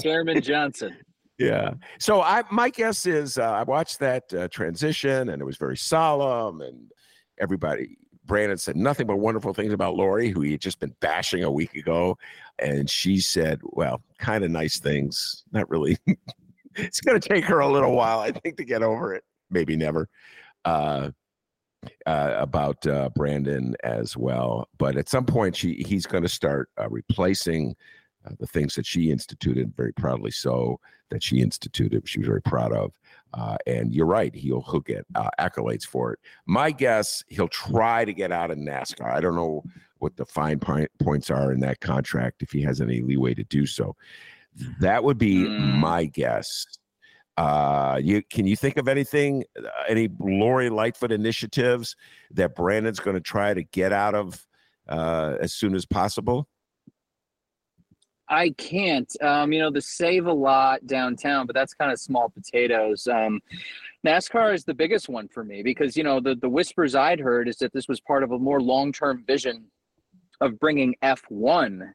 Chairman 0.01 0.41
Johnson. 0.41 0.97
Yeah. 1.39 1.75
So 1.99 2.23
I, 2.23 2.43
my 2.51 2.71
guess 2.71 3.07
is 3.07 3.39
uh, 3.39 3.51
I 3.51 3.63
watched 3.63 3.99
that 4.01 4.33
uh, 4.35 4.49
transition 4.49 5.29
and 5.29 5.41
it 5.41 5.45
was 5.45 5.57
very 5.57 5.77
solemn 5.77 6.61
and 6.61 6.91
everybody. 7.39 7.99
Brandon 8.27 8.57
said 8.57 8.77
nothing 8.77 9.07
but 9.07 9.19
wonderful 9.19 9.53
things 9.53 9.73
about 9.73 9.97
Lori, 9.97 10.31
who 10.31 10.41
he 10.41 10.53
had 10.53 10.61
just 10.61 10.81
been 10.81 10.95
bashing 11.01 11.45
a 11.45 11.51
week 11.51 11.75
ago. 11.75 12.17
And 12.59 12.89
she 12.89 13.21
said, 13.21 13.61
well, 13.63 14.01
kind 14.19 14.45
of 14.45 14.51
nice 14.51 14.79
things. 14.79 15.45
Not 15.53 15.69
really 15.69 15.99
it's 16.77 17.01
going 17.01 17.21
to 17.21 17.29
take 17.29 17.45
her 17.45 17.61
a 17.61 17.69
little 17.69 17.93
while, 17.93 18.21
I 18.21 18.33
think, 18.33 18.57
to 18.57 18.65
get 18.65 18.83
over 18.83 19.15
it. 19.15 19.25
Maybe 19.51 19.77
never. 19.77 20.09
Uh, 20.65 21.11
uh, 22.07 22.35
about 22.39 22.87
uh, 22.87 23.11
Brandon 23.15 23.77
as 23.85 24.17
well, 24.17 24.69
but 24.79 24.97
at 24.97 25.11
some 25.11 25.27
point, 25.27 25.55
she 25.55 25.85
he's 25.87 26.07
going 26.07 26.23
to 26.23 26.31
start 26.31 26.71
uh, 26.81 26.89
replacing 26.89 27.77
uh, 28.27 28.33
the 28.39 28.47
things 28.47 28.75
that 28.75 28.87
she 28.87 29.11
instituted, 29.11 29.75
very 29.77 29.93
proudly 29.93 30.31
so, 30.31 30.81
that 31.11 31.23
she 31.23 31.41
instituted. 31.41 32.09
She 32.09 32.19
was 32.19 32.27
very 32.27 32.43
proud 32.43 32.73
of. 32.73 32.93
Uh, 33.33 33.57
and 33.67 33.93
you're 33.93 34.07
right, 34.07 34.35
he'll 34.35 34.63
he'll 34.63 34.81
get 34.81 35.05
accolades 35.41 35.85
for 35.85 36.13
it. 36.13 36.21
My 36.47 36.71
guess, 36.71 37.25
he'll 37.29 37.49
try 37.49 38.05
to 38.05 38.13
get 38.13 38.31
out 38.31 38.51
of 38.51 38.59
NASCAR. 38.59 39.13
I 39.13 39.21
don't 39.21 39.35
know 39.35 39.65
what 39.99 40.17
the 40.17 40.25
fine 40.25 40.59
point, 40.59 40.91
points 41.03 41.31
are 41.31 41.53
in 41.53 41.61
that 41.61 41.81
contract 41.81 42.43
if 42.43 42.53
he 42.53 42.63
has 42.63 42.81
any 42.81 43.01
leeway 43.01 43.35
to 43.35 43.45
do 43.45 43.67
so. 43.67 43.97
That 44.79 45.03
would 45.03 45.19
be 45.19 45.39
mm. 45.39 45.75
my 45.75 46.05
guess. 46.05 46.65
Uh, 47.37 47.99
you 48.01 48.23
can 48.31 48.47
you 48.47 48.55
think 48.55 48.77
of 48.77 48.87
anything, 48.87 49.43
uh, 49.59 49.69
any 49.89 50.09
Lori 50.21 50.71
Lightfoot 50.71 51.11
initiatives 51.11 51.97
that 52.31 52.55
Brandon's 52.55 53.01
going 53.01 53.17
to 53.17 53.21
try 53.21 53.53
to 53.53 53.65
get 53.65 53.93
out 53.93 54.15
of 54.15 54.47
uh, 54.89 55.37
as 55.41 55.53
soon 55.53 55.75
as 55.75 55.85
possible? 55.85 56.47
I 58.29 58.51
can't. 58.51 59.11
Um, 59.23 59.53
you 59.53 59.61
know, 59.61 59.71
the 59.71 59.83
save 59.83 60.27
a 60.27 60.33
lot 60.33 60.87
downtown, 60.87 61.47
but 61.47 61.55
that's 61.55 61.75
kind 61.75 61.93
of 61.93 62.01
small 62.01 62.31
potatoes. 62.31 63.07
Um, 63.07 63.41
NASCAR 64.07 64.55
is 64.55 64.65
the 64.65 64.75
biggest 64.75 65.09
one 65.09 65.29
for 65.29 65.45
me 65.45 65.63
because 65.63 65.97
you 65.97 66.05
know 66.05 66.21
the 66.21 66.35
the 66.35 66.49
whispers 66.49 66.95
I'd 66.95 67.21
heard 67.21 67.49
is 67.49 67.57
that 67.59 67.73
this 67.73 67.89
was 67.89 68.01
part 68.01 68.23
of 68.23 68.33
a 68.33 68.39
more 68.39 68.61
long 68.61 68.93
term 68.93 69.25
vision 69.27 69.65
of 70.41 70.59
bringing 70.59 70.95
F1 71.03 71.93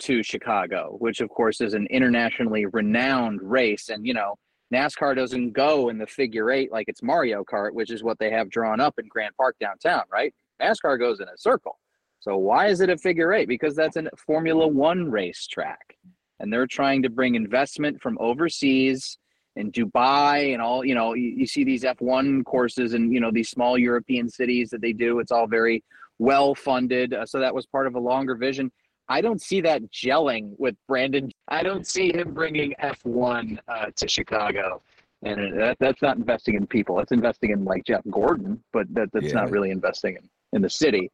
to 0.00 0.22
Chicago, 0.22 0.96
which 0.98 1.20
of 1.20 1.28
course 1.28 1.60
is 1.60 1.74
an 1.74 1.86
internationally 1.90 2.66
renowned 2.66 3.40
race. 3.42 3.90
And, 3.90 4.06
you 4.06 4.14
know, 4.14 4.36
NASCAR 4.72 5.14
doesn't 5.14 5.52
go 5.52 5.88
in 5.88 5.98
the 5.98 6.06
figure 6.06 6.50
eight 6.50 6.72
like 6.72 6.88
it's 6.88 7.02
Mario 7.02 7.44
Kart, 7.44 7.72
which 7.72 7.90
is 7.90 8.02
what 8.02 8.18
they 8.18 8.30
have 8.30 8.50
drawn 8.50 8.80
up 8.80 8.98
in 8.98 9.08
Grant 9.08 9.36
Park 9.36 9.56
downtown, 9.60 10.02
right? 10.10 10.34
NASCAR 10.60 10.98
goes 10.98 11.20
in 11.20 11.28
a 11.28 11.36
circle. 11.36 11.78
So 12.20 12.36
why 12.36 12.68
is 12.68 12.80
it 12.80 12.90
a 12.90 12.96
figure 12.96 13.32
eight? 13.32 13.48
Because 13.48 13.74
that's 13.74 13.96
a 13.96 14.04
Formula 14.16 14.66
One 14.66 15.10
racetrack. 15.10 15.96
And 16.38 16.52
they're 16.52 16.66
trying 16.66 17.02
to 17.02 17.10
bring 17.10 17.34
investment 17.34 18.00
from 18.00 18.16
overseas 18.20 19.18
in 19.56 19.72
Dubai 19.72 20.52
and 20.52 20.62
all, 20.62 20.84
you 20.84 20.94
know, 20.94 21.14
you, 21.14 21.28
you 21.30 21.46
see 21.46 21.64
these 21.64 21.82
F1 21.82 22.44
courses 22.44 22.94
and, 22.94 23.12
you 23.12 23.20
know, 23.20 23.30
these 23.30 23.50
small 23.50 23.76
European 23.76 24.28
cities 24.28 24.70
that 24.70 24.80
they 24.80 24.92
do. 24.92 25.18
It's 25.18 25.32
all 25.32 25.46
very 25.46 25.82
well 26.18 26.54
funded. 26.54 27.14
Uh, 27.14 27.26
so 27.26 27.40
that 27.40 27.54
was 27.54 27.66
part 27.66 27.86
of 27.86 27.94
a 27.94 27.98
longer 27.98 28.36
vision. 28.36 28.70
I 29.08 29.20
don't 29.20 29.42
see 29.42 29.60
that 29.62 29.82
gelling 29.90 30.54
with 30.58 30.76
Brandon. 30.86 31.32
I 31.48 31.62
don't 31.62 31.86
see 31.86 32.12
him 32.12 32.32
bringing 32.32 32.74
F1 32.80 33.58
uh, 33.66 33.86
to 33.96 34.08
Chicago. 34.08 34.82
And 35.22 35.58
that, 35.58 35.76
that's 35.80 36.00
not 36.00 36.16
investing 36.16 36.54
in 36.54 36.66
people. 36.66 36.96
That's 36.96 37.12
investing 37.12 37.50
in 37.50 37.64
like 37.64 37.84
Jeff 37.84 38.02
Gordon, 38.10 38.62
but 38.72 38.86
that, 38.94 39.10
that's 39.12 39.26
yeah. 39.26 39.34
not 39.34 39.50
really 39.50 39.70
investing 39.70 40.16
in, 40.16 40.28
in 40.52 40.62
the 40.62 40.70
city. 40.70 41.10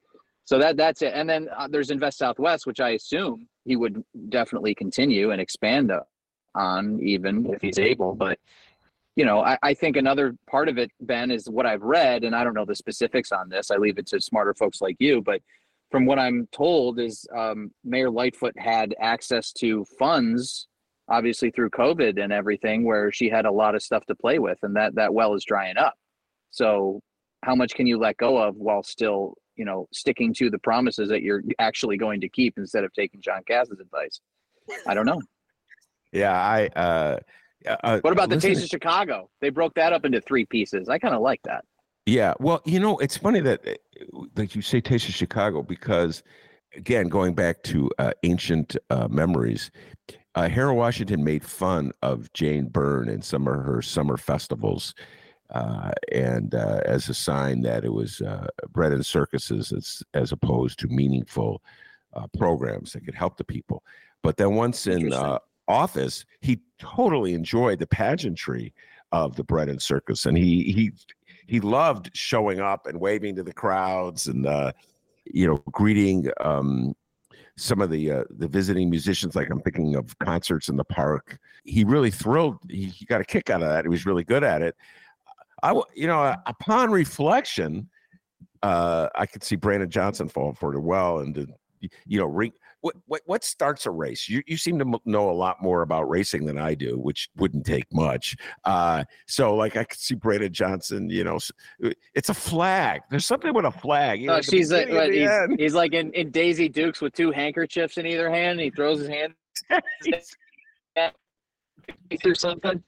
So 0.46 0.58
that 0.58 0.76
that's 0.76 1.02
it. 1.02 1.12
And 1.14 1.28
then 1.28 1.48
uh, 1.54 1.68
there's 1.68 1.90
Invest 1.90 2.18
Southwest, 2.18 2.66
which 2.66 2.80
I 2.80 2.90
assume 2.90 3.48
he 3.64 3.76
would 3.76 4.02
definitely 4.28 4.74
continue 4.74 5.32
and 5.32 5.40
expand 5.40 5.92
on, 6.54 7.00
even 7.02 7.46
if 7.52 7.60
he's 7.60 7.78
able. 7.78 8.14
But 8.14 8.38
you 9.16 9.24
know, 9.24 9.40
I, 9.40 9.58
I, 9.62 9.74
think 9.74 9.96
another 9.96 10.36
part 10.48 10.68
of 10.68 10.76
it, 10.76 10.90
Ben, 11.00 11.30
is 11.30 11.48
what 11.48 11.64
I've 11.64 11.82
read, 11.82 12.22
and 12.22 12.36
I 12.36 12.44
don't 12.44 12.54
know 12.54 12.66
the 12.66 12.76
specifics 12.76 13.32
on 13.32 13.48
this. 13.48 13.70
I 13.70 13.76
leave 13.76 13.98
it 13.98 14.06
to 14.08 14.20
smarter 14.20 14.52
folks 14.54 14.82
like 14.82 14.96
you, 14.98 15.22
but 15.22 15.40
from 15.90 16.04
what 16.04 16.18
I'm 16.18 16.46
told, 16.52 17.00
is 17.00 17.26
um, 17.34 17.70
Mayor 17.82 18.10
Lightfoot 18.10 18.52
had 18.58 18.94
access 19.00 19.52
to 19.54 19.86
funds, 19.98 20.66
obviously 21.08 21.50
through 21.50 21.70
COVID 21.70 22.22
and 22.22 22.32
everything, 22.32 22.84
where 22.84 23.10
she 23.10 23.30
had 23.30 23.46
a 23.46 23.50
lot 23.50 23.74
of 23.74 23.82
stuff 23.82 24.04
to 24.06 24.14
play 24.14 24.38
with, 24.38 24.58
and 24.62 24.76
that 24.76 24.94
that 24.96 25.14
well 25.14 25.34
is 25.34 25.44
drying 25.44 25.78
up. 25.78 25.94
So, 26.50 27.00
how 27.42 27.54
much 27.54 27.74
can 27.74 27.86
you 27.86 27.98
let 27.98 28.18
go 28.18 28.36
of 28.36 28.56
while 28.56 28.82
still, 28.82 29.34
you 29.56 29.64
know, 29.64 29.88
sticking 29.92 30.32
to 30.34 30.50
the 30.50 30.58
promises 30.58 31.08
that 31.08 31.22
you're 31.22 31.42
actually 31.58 31.96
going 31.96 32.20
to 32.20 32.28
keep 32.28 32.54
instead 32.56 32.84
of 32.84 32.92
taking 32.92 33.20
John 33.20 33.42
Kass's 33.46 33.80
advice? 33.80 34.20
I 34.86 34.94
don't 34.94 35.06
know. 35.06 35.20
Yeah, 36.12 36.32
I. 36.32 36.66
Uh, 36.68 37.18
uh, 37.82 38.00
what 38.00 38.12
about 38.12 38.28
the 38.28 38.38
Taste 38.38 38.62
of 38.62 38.68
Chicago? 38.68 39.28
They 39.40 39.50
broke 39.50 39.74
that 39.74 39.92
up 39.92 40.04
into 40.04 40.20
three 40.20 40.44
pieces. 40.44 40.88
I 40.88 40.98
kind 40.98 41.14
of 41.14 41.22
like 41.22 41.40
that. 41.44 41.64
Yeah, 42.04 42.34
well, 42.38 42.62
you 42.64 42.78
know, 42.78 42.98
it's 42.98 43.16
funny 43.16 43.40
that 43.40 43.80
that 44.34 44.54
you 44.54 44.62
say 44.62 44.80
Taste 44.80 45.08
of 45.08 45.14
Chicago 45.14 45.62
because, 45.62 46.22
again, 46.76 47.08
going 47.08 47.34
back 47.34 47.62
to 47.64 47.90
uh, 47.98 48.12
ancient 48.22 48.76
uh, 48.90 49.08
memories, 49.08 49.72
uh, 50.36 50.48
Harold 50.48 50.76
Washington 50.76 51.24
made 51.24 51.44
fun 51.44 51.90
of 52.02 52.32
Jane 52.32 52.66
Byrne 52.66 53.08
in 53.08 53.22
some 53.22 53.48
of 53.48 53.64
her 53.64 53.82
summer 53.82 54.16
festivals, 54.16 54.94
uh, 55.50 55.92
and 56.12 56.54
uh, 56.54 56.80
as 56.84 57.08
a 57.08 57.14
sign 57.14 57.62
that 57.62 57.84
it 57.84 57.92
was 57.92 58.20
uh, 58.20 58.46
bread 58.70 58.92
and 58.92 59.04
circuses 59.04 59.72
as 59.72 60.02
as 60.14 60.32
opposed 60.32 60.78
to 60.80 60.88
meaningful 60.88 61.62
programs 62.38 62.94
that 62.94 63.04
could 63.04 63.14
help 63.14 63.36
the 63.36 63.44
people. 63.44 63.82
But 64.22 64.38
then 64.38 64.54
once 64.54 64.86
in 64.86 65.12
office, 65.68 66.24
he 66.40 66.60
totally 66.78 67.34
enjoyed 67.34 67.78
the 67.78 67.86
pageantry 67.86 68.72
of 69.12 69.36
the 69.36 69.44
bread 69.44 69.68
and 69.68 69.80
circus, 69.80 70.26
and 70.26 70.36
he 70.36 70.64
he 70.64 70.92
he 71.46 71.60
loved 71.60 72.10
showing 72.14 72.60
up 72.60 72.86
and 72.86 72.98
waving 72.98 73.36
to 73.36 73.42
the 73.42 73.52
crowds 73.52 74.26
and 74.26 74.46
uh, 74.46 74.72
you 75.24 75.46
know 75.46 75.62
greeting 75.72 76.30
um, 76.40 76.94
some 77.56 77.80
of 77.80 77.90
the 77.90 78.10
uh, 78.10 78.24
the 78.30 78.48
visiting 78.48 78.90
musicians. 78.90 79.36
Like 79.36 79.50
I'm 79.50 79.60
thinking 79.60 79.94
of 79.96 80.18
concerts 80.18 80.68
in 80.68 80.76
the 80.76 80.84
park. 80.84 81.38
He 81.64 81.84
really 81.84 82.10
thrilled. 82.10 82.58
He, 82.68 82.86
he 82.86 83.04
got 83.04 83.20
a 83.20 83.24
kick 83.24 83.50
out 83.50 83.62
of 83.62 83.68
that. 83.68 83.84
He 83.84 83.88
was 83.88 84.06
really 84.06 84.24
good 84.24 84.44
at 84.44 84.62
it. 84.62 84.76
I 85.62 85.80
you 85.94 86.06
know 86.06 86.34
upon 86.46 86.90
reflection, 86.90 87.88
uh, 88.62 89.08
I 89.14 89.26
could 89.26 89.42
see 89.42 89.56
Brandon 89.56 89.90
Johnson 89.90 90.28
falling 90.28 90.54
for 90.54 90.74
it 90.74 90.80
well 90.80 91.20
and 91.20 91.34
to, 91.34 91.46
you 92.06 92.18
know 92.18 92.26
ring 92.26 92.52
what, 92.86 92.94
what 93.06 93.22
what 93.26 93.44
starts 93.44 93.86
a 93.86 93.90
race? 93.90 94.28
You 94.28 94.42
you 94.46 94.56
seem 94.56 94.78
to 94.78 95.00
know 95.04 95.28
a 95.28 95.32
lot 95.32 95.60
more 95.60 95.82
about 95.82 96.08
racing 96.08 96.46
than 96.46 96.56
I 96.56 96.74
do, 96.74 96.96
which 96.98 97.28
wouldn't 97.36 97.66
take 97.66 97.92
much. 97.92 98.36
Uh, 98.64 99.02
so 99.26 99.56
like 99.56 99.76
I 99.76 99.82
could 99.82 99.98
see 99.98 100.14
Brandon 100.14 100.52
Johnson. 100.52 101.10
You 101.10 101.24
know, 101.24 101.38
uh, 101.84 101.90
it's 102.14 102.28
a 102.28 102.34
flag. 102.34 103.00
There's 103.10 103.26
something 103.26 103.52
with 103.52 103.64
a 103.64 103.72
flag. 103.72 104.20
You 104.20 104.28
know, 104.28 104.36
oh, 104.36 104.40
she's 104.40 104.70
like, 104.70 104.88
he's, 104.88 105.28
he's, 105.58 105.74
like 105.74 105.94
in, 105.94 106.12
in 106.12 106.30
Daisy 106.30 106.68
Dukes 106.68 107.00
with 107.00 107.12
two 107.12 107.32
handkerchiefs 107.32 107.98
in 107.98 108.06
either 108.06 108.30
hand. 108.30 108.52
And 108.52 108.60
he 108.60 108.70
throws 108.70 109.00
his 109.00 109.08
hand 109.08 109.34
or 112.24 112.34
something. 112.34 112.82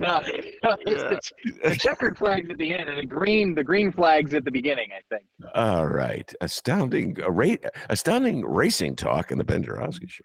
No, 0.00 0.20
it's 0.26 1.32
the, 1.44 1.70
the 1.70 1.76
checkered 1.76 2.16
flags 2.16 2.48
at 2.50 2.58
the 2.58 2.72
end, 2.72 2.88
and 2.88 2.98
the 2.98 3.06
green 3.06 3.54
the 3.54 3.64
green 3.64 3.90
flags 3.90 4.32
at 4.32 4.44
the 4.44 4.50
beginning. 4.50 4.90
I 4.96 5.00
think. 5.08 5.24
All 5.54 5.86
right, 5.86 6.32
astounding, 6.40 7.16
uh, 7.22 7.30
rate, 7.30 7.64
astounding 7.90 8.44
racing 8.44 8.96
talk 8.96 9.32
in 9.32 9.38
the 9.38 9.44
Ben 9.44 9.64
show. 9.64 10.24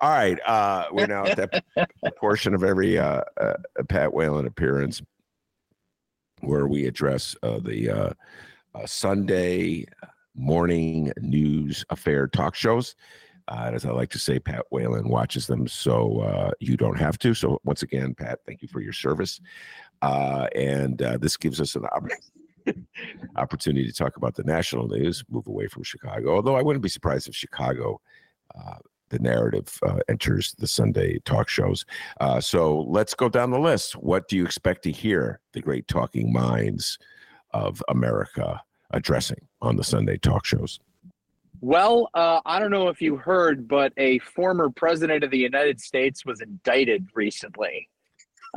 All 0.00 0.10
right, 0.10 0.38
uh, 0.46 0.86
we're 0.90 1.06
now 1.06 1.24
at 1.24 1.36
that 1.36 1.62
portion 2.16 2.54
of 2.54 2.64
every 2.64 2.98
uh, 2.98 3.22
uh, 3.40 3.54
Pat 3.88 4.12
Whalen 4.12 4.46
appearance 4.46 5.02
where 6.40 6.66
we 6.66 6.86
address 6.86 7.36
uh, 7.42 7.60
the 7.60 7.90
uh, 7.90 8.12
uh, 8.74 8.86
Sunday 8.86 9.86
morning 10.34 11.12
news 11.20 11.84
affair 11.90 12.26
talk 12.26 12.54
shows. 12.54 12.96
Uh, 13.48 13.70
as 13.74 13.84
I 13.84 13.90
like 13.90 14.10
to 14.10 14.18
say, 14.18 14.38
Pat 14.38 14.64
Whalen 14.70 15.08
watches 15.08 15.46
them, 15.46 15.66
so 15.66 16.20
uh, 16.20 16.50
you 16.60 16.76
don't 16.76 16.98
have 16.98 17.18
to. 17.18 17.34
So 17.34 17.60
once 17.64 17.82
again, 17.82 18.14
Pat, 18.14 18.40
thank 18.46 18.62
you 18.62 18.68
for 18.68 18.80
your 18.80 18.92
service. 18.92 19.40
Uh, 20.00 20.46
and 20.54 21.02
uh, 21.02 21.18
this 21.18 21.36
gives 21.36 21.60
us 21.60 21.76
an 21.76 21.84
opportunity 23.36 23.86
to 23.86 23.92
talk 23.92 24.16
about 24.16 24.34
the 24.34 24.44
national 24.44 24.88
news, 24.88 25.24
move 25.28 25.46
away 25.46 25.66
from 25.66 25.82
Chicago. 25.82 26.34
Although 26.36 26.56
I 26.56 26.62
wouldn't 26.62 26.82
be 26.82 26.88
surprised 26.88 27.28
if 27.28 27.34
Chicago, 27.34 28.00
uh, 28.54 28.76
the 29.08 29.18
narrative 29.18 29.76
uh, 29.82 29.98
enters 30.08 30.54
the 30.58 30.66
Sunday 30.66 31.18
talk 31.24 31.48
shows. 31.48 31.84
so 32.40 32.80
let's 32.88 33.14
go 33.14 33.28
down 33.28 33.50
the 33.50 33.58
list. 33.58 33.94
What 33.96 34.28
do 34.28 34.36
you 34.36 34.44
expect 34.44 34.82
to 34.84 34.92
hear 34.92 35.40
the 35.52 35.60
great 35.60 35.86
talking 35.88 36.32
minds 36.32 36.98
of 37.50 37.82
America 37.88 38.62
addressing 38.92 39.48
on 39.60 39.76
the 39.76 39.84
Sunday 39.84 40.16
talk 40.16 40.46
shows? 40.46 40.78
Well, 41.64 42.10
uh, 42.12 42.40
I 42.44 42.58
don't 42.58 42.72
know 42.72 42.88
if 42.88 43.00
you 43.00 43.14
heard, 43.14 43.68
but 43.68 43.92
a 43.96 44.18
former 44.18 44.68
president 44.68 45.22
of 45.22 45.30
the 45.30 45.38
United 45.38 45.80
States 45.80 46.26
was 46.26 46.40
indicted 46.40 47.06
recently. 47.14 47.88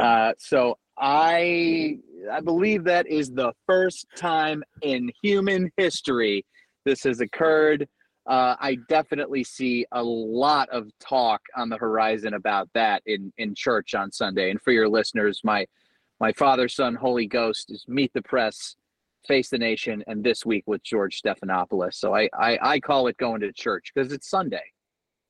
Uh, 0.01 0.33
so 0.39 0.79
I 0.97 1.99
I 2.31 2.41
believe 2.41 2.83
that 2.85 3.05
is 3.05 3.29
the 3.29 3.53
first 3.67 4.07
time 4.17 4.63
in 4.81 5.11
human 5.21 5.71
history 5.77 6.47
this 6.83 7.03
has 7.03 7.21
occurred. 7.21 7.87
Uh, 8.25 8.55
I 8.59 8.79
definitely 8.89 9.43
see 9.43 9.85
a 9.91 10.01
lot 10.01 10.67
of 10.69 10.89
talk 10.99 11.41
on 11.55 11.69
the 11.69 11.77
horizon 11.77 12.33
about 12.33 12.69
that 12.73 13.03
in 13.05 13.31
in 13.37 13.53
church 13.53 13.93
on 13.93 14.11
Sunday. 14.11 14.49
And 14.49 14.59
for 14.63 14.71
your 14.71 14.89
listeners, 14.89 15.41
my 15.43 15.67
my 16.19 16.33
Father, 16.33 16.67
Son, 16.67 16.95
Holy 16.95 17.27
Ghost 17.27 17.69
is 17.69 17.85
Meet 17.87 18.13
the 18.15 18.23
Press 18.23 18.77
Face 19.25 19.49
the 19.49 19.57
Nation, 19.57 20.03
and 20.07 20.23
this 20.23 20.45
week 20.45 20.63
with 20.67 20.83
George 20.83 21.21
Stephanopoulos. 21.21 21.95
So 21.95 22.15
I, 22.15 22.29
I, 22.37 22.57
I 22.61 22.79
call 22.79 23.07
it 23.07 23.17
going 23.17 23.41
to 23.41 23.51
church 23.51 23.91
because 23.93 24.11
it's 24.11 24.29
Sunday. 24.29 24.63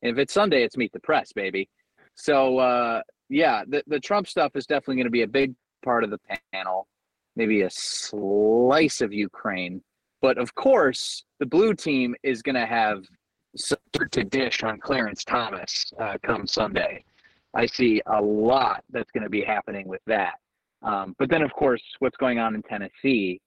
And 0.01 0.11
if 0.11 0.17
it's 0.17 0.33
Sunday, 0.33 0.63
it's 0.63 0.77
Meet 0.77 0.91
the 0.93 0.99
Press, 0.99 1.33
baby. 1.33 1.69
So 2.15 2.59
uh, 2.59 3.01
yeah, 3.29 3.63
the, 3.67 3.83
the 3.87 3.99
Trump 3.99 4.27
stuff 4.27 4.51
is 4.55 4.65
definitely 4.65 4.95
going 4.95 5.05
to 5.05 5.11
be 5.11 5.23
a 5.23 5.27
big 5.27 5.53
part 5.83 6.03
of 6.03 6.09
the 6.09 6.19
panel, 6.53 6.87
maybe 7.35 7.61
a 7.61 7.69
slice 7.69 9.01
of 9.01 9.13
Ukraine. 9.13 9.81
But 10.21 10.37
of 10.37 10.53
course, 10.55 11.23
the 11.39 11.45
blue 11.45 11.73
team 11.73 12.15
is 12.23 12.41
going 12.41 12.55
to 12.55 12.65
have 12.65 13.03
to 14.11 14.23
dish 14.23 14.63
on 14.63 14.79
Clarence 14.79 15.23
Thomas 15.23 15.91
uh, 15.99 16.17
come 16.23 16.45
Sunday. 16.47 17.03
I 17.53 17.65
see 17.65 18.01
a 18.07 18.21
lot 18.21 18.83
that's 18.89 19.11
going 19.11 19.23
to 19.23 19.29
be 19.29 19.43
happening 19.43 19.87
with 19.87 20.01
that. 20.07 20.35
Um, 20.81 21.15
but 21.17 21.29
then, 21.29 21.41
of 21.41 21.53
course, 21.53 21.81
what's 21.99 22.17
going 22.17 22.37
on 22.37 22.53
in 22.53 22.61
Tennessee 22.63 23.41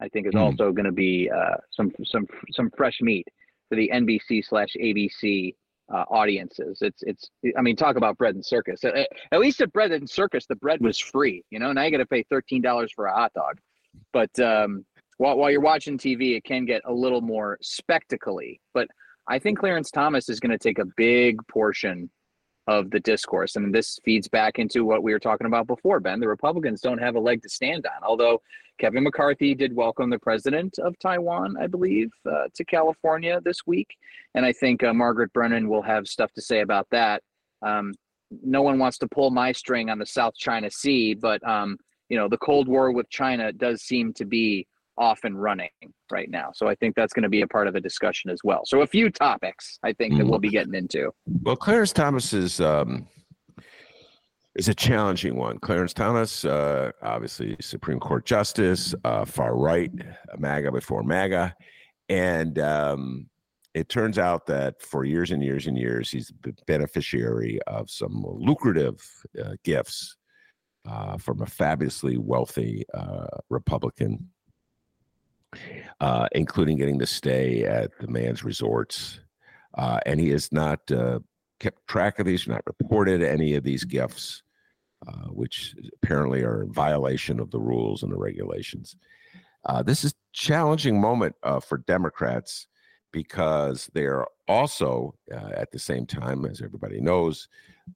I 0.00 0.08
think 0.08 0.26
is 0.26 0.34
mm. 0.34 0.40
also 0.40 0.72
going 0.72 0.84
to 0.84 0.92
be 0.92 1.30
uh, 1.34 1.56
some 1.70 1.92
some 2.04 2.26
some 2.52 2.70
fresh 2.76 3.00
meat 3.00 3.26
for 3.68 3.76
the 3.76 3.90
NBC 3.92 4.44
slash 4.44 4.68
ABC 4.80 5.54
uh, 5.92 6.04
audiences. 6.10 6.78
It's 6.80 7.02
it's 7.02 7.30
I 7.56 7.62
mean 7.62 7.76
talk 7.76 7.96
about 7.96 8.18
bread 8.18 8.34
and 8.34 8.44
circus. 8.44 8.84
At, 8.84 9.08
at, 9.32 9.40
least 9.40 9.60
at 9.60 9.72
bread 9.72 9.92
and 9.92 10.08
circus, 10.08 10.46
the 10.46 10.56
bread 10.56 10.80
was 10.80 10.98
free. 10.98 11.44
You 11.50 11.58
know, 11.58 11.72
now 11.72 11.84
you 11.84 11.90
got 11.90 11.98
to 11.98 12.06
pay 12.06 12.24
thirteen 12.24 12.62
dollars 12.62 12.92
for 12.94 13.06
a 13.06 13.14
hot 13.14 13.32
dog. 13.34 13.58
But 14.12 14.38
um, 14.40 14.84
while 15.18 15.36
while 15.36 15.50
you're 15.50 15.60
watching 15.60 15.98
TV, 15.98 16.36
it 16.36 16.44
can 16.44 16.64
get 16.64 16.82
a 16.84 16.92
little 16.92 17.20
more 17.20 17.58
spectacly. 17.62 18.60
But 18.74 18.88
I 19.28 19.38
think 19.38 19.58
Clarence 19.58 19.90
Thomas 19.90 20.28
is 20.28 20.40
going 20.40 20.52
to 20.52 20.58
take 20.58 20.78
a 20.78 20.86
big 20.96 21.38
portion 21.48 22.10
of 22.66 22.90
the 22.90 23.00
discourse. 23.00 23.56
and 23.56 23.74
this 23.74 23.98
feeds 24.04 24.28
back 24.28 24.58
into 24.58 24.84
what 24.84 25.02
we 25.02 25.12
were 25.12 25.18
talking 25.18 25.46
about 25.46 25.66
before, 25.66 26.00
Ben. 26.00 26.18
The 26.18 26.28
Republicans 26.28 26.80
don't 26.80 26.98
have 26.98 27.14
a 27.14 27.20
leg 27.20 27.42
to 27.42 27.48
stand 27.48 27.86
on. 27.86 28.02
Although 28.02 28.40
Kevin 28.78 29.04
McCarthy 29.04 29.54
did 29.54 29.74
welcome 29.74 30.10
the 30.10 30.18
president 30.18 30.78
of 30.80 30.98
Taiwan, 30.98 31.56
I 31.60 31.68
believe, 31.68 32.10
uh, 32.28 32.48
to 32.54 32.64
California 32.64 33.40
this 33.44 33.66
week. 33.66 33.96
And 34.34 34.44
I 34.44 34.52
think 34.52 34.82
uh, 34.82 34.92
Margaret 34.92 35.32
Brennan 35.32 35.68
will 35.68 35.82
have 35.82 36.08
stuff 36.08 36.32
to 36.32 36.42
say 36.42 36.60
about 36.60 36.88
that. 36.90 37.22
Um, 37.62 37.94
no 38.42 38.62
one 38.62 38.78
wants 38.78 38.98
to 38.98 39.08
pull 39.08 39.30
my 39.30 39.52
string 39.52 39.88
on 39.88 39.98
the 39.98 40.06
South 40.06 40.34
China 40.36 40.70
Sea, 40.70 41.14
but 41.14 41.46
um, 41.48 41.78
you 42.08 42.16
know 42.16 42.28
the 42.28 42.38
Cold 42.38 42.68
War 42.68 42.92
with 42.92 43.08
China 43.08 43.52
does 43.52 43.82
seem 43.82 44.12
to 44.14 44.24
be 44.24 44.66
off 44.98 45.20
and 45.24 45.40
running 45.40 45.70
right 46.10 46.30
now. 46.30 46.50
So 46.54 46.68
I 46.68 46.74
think 46.74 46.94
that's 46.94 47.12
going 47.12 47.24
to 47.24 47.28
be 47.28 47.42
a 47.42 47.46
part 47.46 47.68
of 47.68 47.74
the 47.74 47.80
discussion 47.80 48.30
as 48.30 48.38
well. 48.44 48.62
So 48.64 48.82
a 48.82 48.86
few 48.86 49.10
topics 49.10 49.78
I 49.82 49.92
think 49.92 50.16
that 50.16 50.26
we'll 50.26 50.38
be 50.38 50.48
getting 50.48 50.74
into. 50.74 51.10
Well, 51.42 51.56
Clarence 51.56 51.92
Thomas 51.92 52.32
is 52.32 52.60
um, 52.60 53.06
is 54.54 54.68
a 54.68 54.74
challenging 54.74 55.36
one. 55.36 55.58
Clarence 55.58 55.92
Thomas, 55.92 56.44
uh, 56.44 56.90
obviously 57.02 57.56
Supreme 57.60 58.00
Court 58.00 58.24
Justice, 58.24 58.94
uh, 59.04 59.24
far 59.24 59.56
right, 59.56 59.90
MAGA 60.38 60.72
before 60.72 61.02
MAGA, 61.02 61.54
and 62.08 62.58
um, 62.58 63.28
it 63.74 63.88
turns 63.88 64.18
out 64.18 64.46
that 64.46 64.80
for 64.80 65.04
years 65.04 65.30
and 65.30 65.42
years 65.42 65.66
and 65.66 65.76
years 65.76 66.10
he's 66.10 66.32
the 66.42 66.54
beneficiary 66.66 67.60
of 67.66 67.90
some 67.90 68.24
lucrative 68.26 68.98
uh, 69.42 69.52
gifts. 69.64 70.16
Uh, 70.88 71.16
from 71.16 71.42
a 71.42 71.46
fabulously 71.46 72.16
wealthy 72.16 72.84
uh, 72.94 73.26
Republican 73.50 74.30
uh, 76.00 76.28
including 76.32 76.76
getting 76.76 76.98
to 76.98 77.06
stay 77.06 77.64
at 77.64 77.90
the 78.00 78.08
man's 78.08 78.44
resorts. 78.44 79.20
Uh, 79.74 80.00
and 80.06 80.20
he 80.20 80.30
has 80.30 80.50
not 80.52 80.90
uh, 80.90 81.18
kept 81.60 81.86
track 81.86 82.18
of 82.18 82.26
these, 82.26 82.46
not 82.48 82.62
reported 82.66 83.22
any 83.22 83.54
of 83.54 83.64
these 83.64 83.84
gifts, 83.84 84.42
uh, 85.06 85.28
which 85.28 85.74
apparently 86.02 86.42
are 86.42 86.62
in 86.62 86.72
violation 86.72 87.38
of 87.40 87.50
the 87.50 87.60
rules 87.60 88.02
and 88.02 88.12
the 88.12 88.18
regulations. 88.18 88.96
Uh, 89.64 89.82
this 89.82 90.04
is 90.04 90.14
challenging 90.32 91.00
moment 91.00 91.34
for 91.62 91.78
Democrats 91.78 92.68
because 93.12 93.90
they 93.94 94.04
are 94.04 94.26
also, 94.48 95.14
at 95.30 95.70
the 95.72 95.78
same 95.78 96.06
time, 96.06 96.44
as 96.44 96.60
everybody 96.60 97.00
knows, 97.00 97.48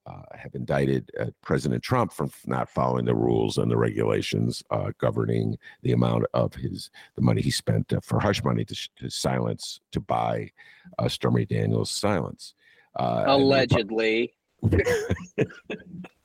uh, 0.07 0.23
have 0.35 0.55
indicted 0.55 1.11
uh, 1.19 1.27
President 1.43 1.83
Trump 1.83 2.13
for 2.13 2.29
not 2.47 2.71
following 2.71 3.05
the 3.05 3.15
rules 3.15 3.59
and 3.59 3.71
the 3.71 3.77
regulations 3.77 4.63
uh, 4.71 4.91
governing 4.99 5.57
the 5.83 5.93
amount 5.93 6.25
of 6.33 6.55
his 6.55 6.91
the 7.17 7.23
money 7.23 7.43
he 7.43 7.51
spent 7.51 7.93
uh, 7.93 8.01
for 8.03 8.21
hush 8.21 8.43
money 8.45 8.65
to, 8.65 8.77
to 8.97 9.11
silence 9.11 9.81
to 9.93 10.01
buy 10.01 10.51
uh, 10.99 11.09
Stormy 11.09 11.45
Daniels' 11.45 11.91
silence. 11.91 12.55
Uh, 12.99 13.25
Allegedly. 13.27 14.35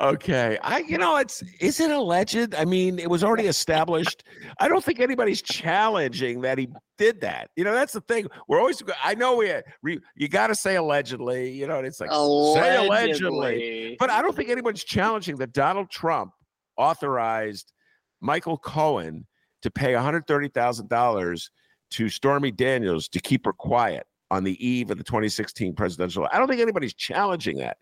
okay 0.00 0.58
i 0.62 0.78
you 0.78 0.98
know 0.98 1.16
it's 1.16 1.42
is 1.60 1.80
it 1.80 1.90
alleged? 1.90 2.54
I 2.54 2.64
mean 2.64 2.98
it 2.98 3.08
was 3.08 3.24
already 3.24 3.46
established. 3.56 4.24
I 4.58 4.68
don't 4.68 4.84
think 4.84 5.00
anybody's 5.00 5.42
challenging 5.42 6.40
that 6.42 6.58
he 6.58 6.68
did 6.98 7.20
that. 7.22 7.50
You 7.56 7.64
know 7.64 7.72
that's 7.72 7.92
the 7.92 8.00
thing. 8.02 8.26
We're 8.48 8.60
always 8.60 8.82
i 9.02 9.14
know 9.14 9.36
we 9.82 9.98
you 10.14 10.28
got 10.28 10.48
to 10.48 10.54
say 10.54 10.76
allegedly 10.76 11.50
you 11.50 11.66
know 11.66 11.78
it's 11.80 12.00
like 12.00 12.10
allegedly. 12.12 12.62
say 12.62 12.76
allegedly. 12.76 13.96
But 13.98 14.10
i 14.10 14.22
don't 14.22 14.36
think 14.36 14.50
anyone's 14.50 14.84
challenging 14.84 15.36
that 15.36 15.52
donald 15.52 15.90
trump 15.90 16.32
authorized 16.76 17.72
michael 18.20 18.58
cohen 18.58 19.26
to 19.62 19.70
pay 19.70 19.92
$130000 19.92 21.50
to 21.90 22.08
stormy 22.08 22.50
daniels 22.50 23.08
to 23.08 23.20
keep 23.20 23.44
her 23.46 23.52
quiet 23.52 24.06
on 24.30 24.44
the 24.44 24.66
eve 24.66 24.90
of 24.90 24.98
the 24.98 25.04
2016 25.04 25.74
presidential 25.74 26.28
i 26.32 26.38
don't 26.38 26.48
think 26.48 26.60
anybody's 26.60 26.94
challenging 26.94 27.56
that 27.58 27.78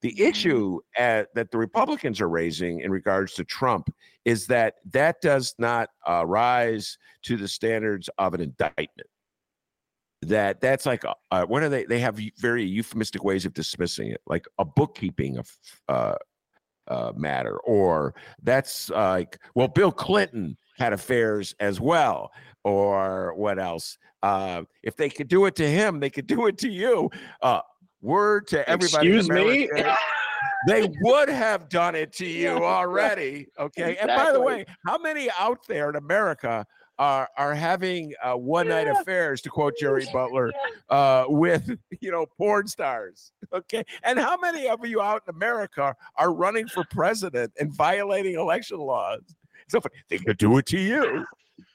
the 0.00 0.10
mm-hmm. 0.10 0.22
issue 0.22 0.80
at, 0.98 1.34
that 1.34 1.50
the 1.50 1.58
Republicans 1.58 2.20
are 2.20 2.28
raising 2.28 2.80
in 2.80 2.90
regards 2.90 3.34
to 3.34 3.44
Trump 3.44 3.92
is 4.24 4.46
that 4.46 4.74
that 4.92 5.20
does 5.20 5.54
not 5.58 5.90
uh, 6.08 6.24
rise 6.26 6.98
to 7.22 7.36
the 7.36 7.48
standards 7.48 8.08
of 8.18 8.34
an 8.34 8.40
indictment. 8.40 9.08
That 10.22 10.60
that's 10.60 10.86
like 10.86 11.04
uh, 11.04 11.44
what 11.44 11.62
are 11.62 11.68
they? 11.68 11.84
They 11.84 11.98
have 11.98 12.18
very 12.38 12.64
euphemistic 12.64 13.22
ways 13.22 13.44
of 13.44 13.52
dismissing 13.52 14.08
it, 14.08 14.22
like 14.26 14.46
a 14.58 14.64
bookkeeping 14.64 15.36
of 15.36 15.50
uh, 15.86 16.14
uh, 16.88 17.12
matter, 17.14 17.58
or 17.58 18.14
that's 18.42 18.88
like 18.88 19.38
well, 19.54 19.68
Bill 19.68 19.92
Clinton 19.92 20.56
had 20.78 20.94
affairs 20.94 21.54
as 21.60 21.78
well, 21.78 22.32
or 22.64 23.34
what 23.34 23.58
else? 23.58 23.98
Uh, 24.22 24.62
if 24.82 24.96
they 24.96 25.10
could 25.10 25.28
do 25.28 25.44
it 25.44 25.54
to 25.54 25.68
him, 25.68 26.00
they 26.00 26.08
could 26.08 26.26
do 26.26 26.46
it 26.46 26.56
to 26.56 26.70
you. 26.70 27.10
Uh, 27.42 27.60
word 28.04 28.46
to 28.48 28.68
everybody. 28.68 29.08
Excuse 29.08 29.28
me. 29.28 29.68
they 30.68 30.90
would 31.00 31.28
have 31.28 31.68
done 31.68 31.94
it 31.94 32.12
to 32.14 32.26
you 32.26 32.48
already. 32.64 33.48
Okay. 33.58 33.92
Exactly. 33.92 33.96
And 33.98 34.08
by 34.08 34.32
the 34.32 34.40
way, 34.40 34.64
how 34.86 34.98
many 34.98 35.28
out 35.38 35.66
there 35.66 35.90
in 35.90 35.96
America 35.96 36.66
are 36.98 37.28
are 37.36 37.54
having 37.54 38.12
uh, 38.22 38.34
one 38.34 38.68
night 38.68 38.86
affairs, 38.86 39.40
to 39.42 39.50
quote 39.50 39.74
Jerry 39.78 40.06
Butler, 40.12 40.52
uh, 40.90 41.24
with 41.28 41.68
you 42.00 42.10
know 42.10 42.26
porn 42.38 42.68
stars. 42.68 43.32
Okay, 43.52 43.84
and 44.02 44.18
how 44.18 44.36
many 44.36 44.68
of 44.68 44.84
you 44.86 45.00
out 45.00 45.22
in 45.26 45.34
America 45.34 45.94
are 46.16 46.32
running 46.32 46.68
for 46.68 46.84
president 46.90 47.52
and 47.58 47.74
violating 47.74 48.34
election 48.34 48.78
laws? 48.78 49.22
So 49.68 49.80
they 50.08 50.18
could 50.18 50.36
do 50.36 50.58
it 50.58 50.66
to 50.66 50.78
you. 50.78 51.24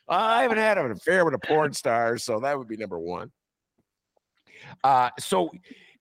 I 0.08 0.42
haven't 0.42 0.58
had 0.58 0.78
an 0.78 0.92
affair 0.92 1.26
with 1.26 1.34
a 1.34 1.40
porn 1.40 1.74
star, 1.74 2.18
so 2.18 2.40
that 2.40 2.58
would 2.58 2.68
be 2.68 2.78
number 2.78 3.00
one. 3.00 3.32
Uh, 4.84 5.10
so 5.20 5.50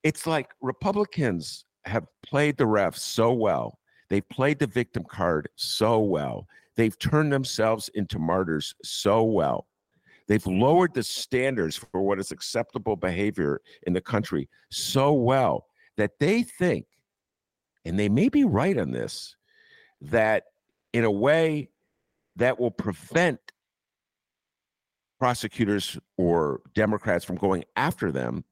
it's 0.03 0.27
like 0.27 0.51
Republicans 0.61 1.65
have 1.85 2.07
played 2.25 2.57
the 2.57 2.65
refs 2.65 2.99
so 2.99 3.33
well. 3.33 3.79
They've 4.11 4.29
played 4.29 4.59
the 4.59 4.67
victim 4.67 5.05
card 5.05 5.49
so 5.57 6.01
well. 6.01 6.47
They've 6.77 6.99
turned 6.99 7.33
themselves 7.33 7.91
into 7.95 8.19
martyrs 8.19 8.75
so 8.85 9.23
well. 9.23 9.67
They've 10.29 10.47
lowered 10.47 10.95
the 10.95 11.03
standards 11.03 11.77
for 11.77 12.03
what 12.03 12.19
is 12.19 12.31
acceptable 12.31 12.97
behavior 12.97 13.61
in 13.87 13.95
the 13.95 14.01
country 14.01 14.49
so 14.71 15.13
well 15.13 15.67
that 15.97 16.13
they 16.21 16.43
think, 16.43 16.87
and 17.85 17.99
they 17.99 18.09
may 18.09 18.29
be 18.29 18.45
right 18.45 18.79
on 18.79 18.93
this, 18.93 19.35
that 20.01 20.45
in 20.93 21.05
a 21.05 21.11
way 21.11 21.71
that 22.37 22.61
will 22.61 22.71
prevent 22.71 23.41
prosecutors 25.19 25.99
or 26.17 26.61
Democrats 26.75 27.25
from 27.25 27.37
going 27.37 27.65
after 27.75 28.13
them 28.13 28.45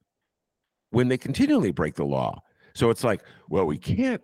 when 0.90 1.08
they 1.08 1.18
continually 1.18 1.72
break 1.72 1.94
the 1.94 2.04
law. 2.04 2.40
So 2.74 2.90
it's 2.90 3.04
like, 3.04 3.22
well, 3.48 3.64
we 3.64 3.78
can't 3.78 4.22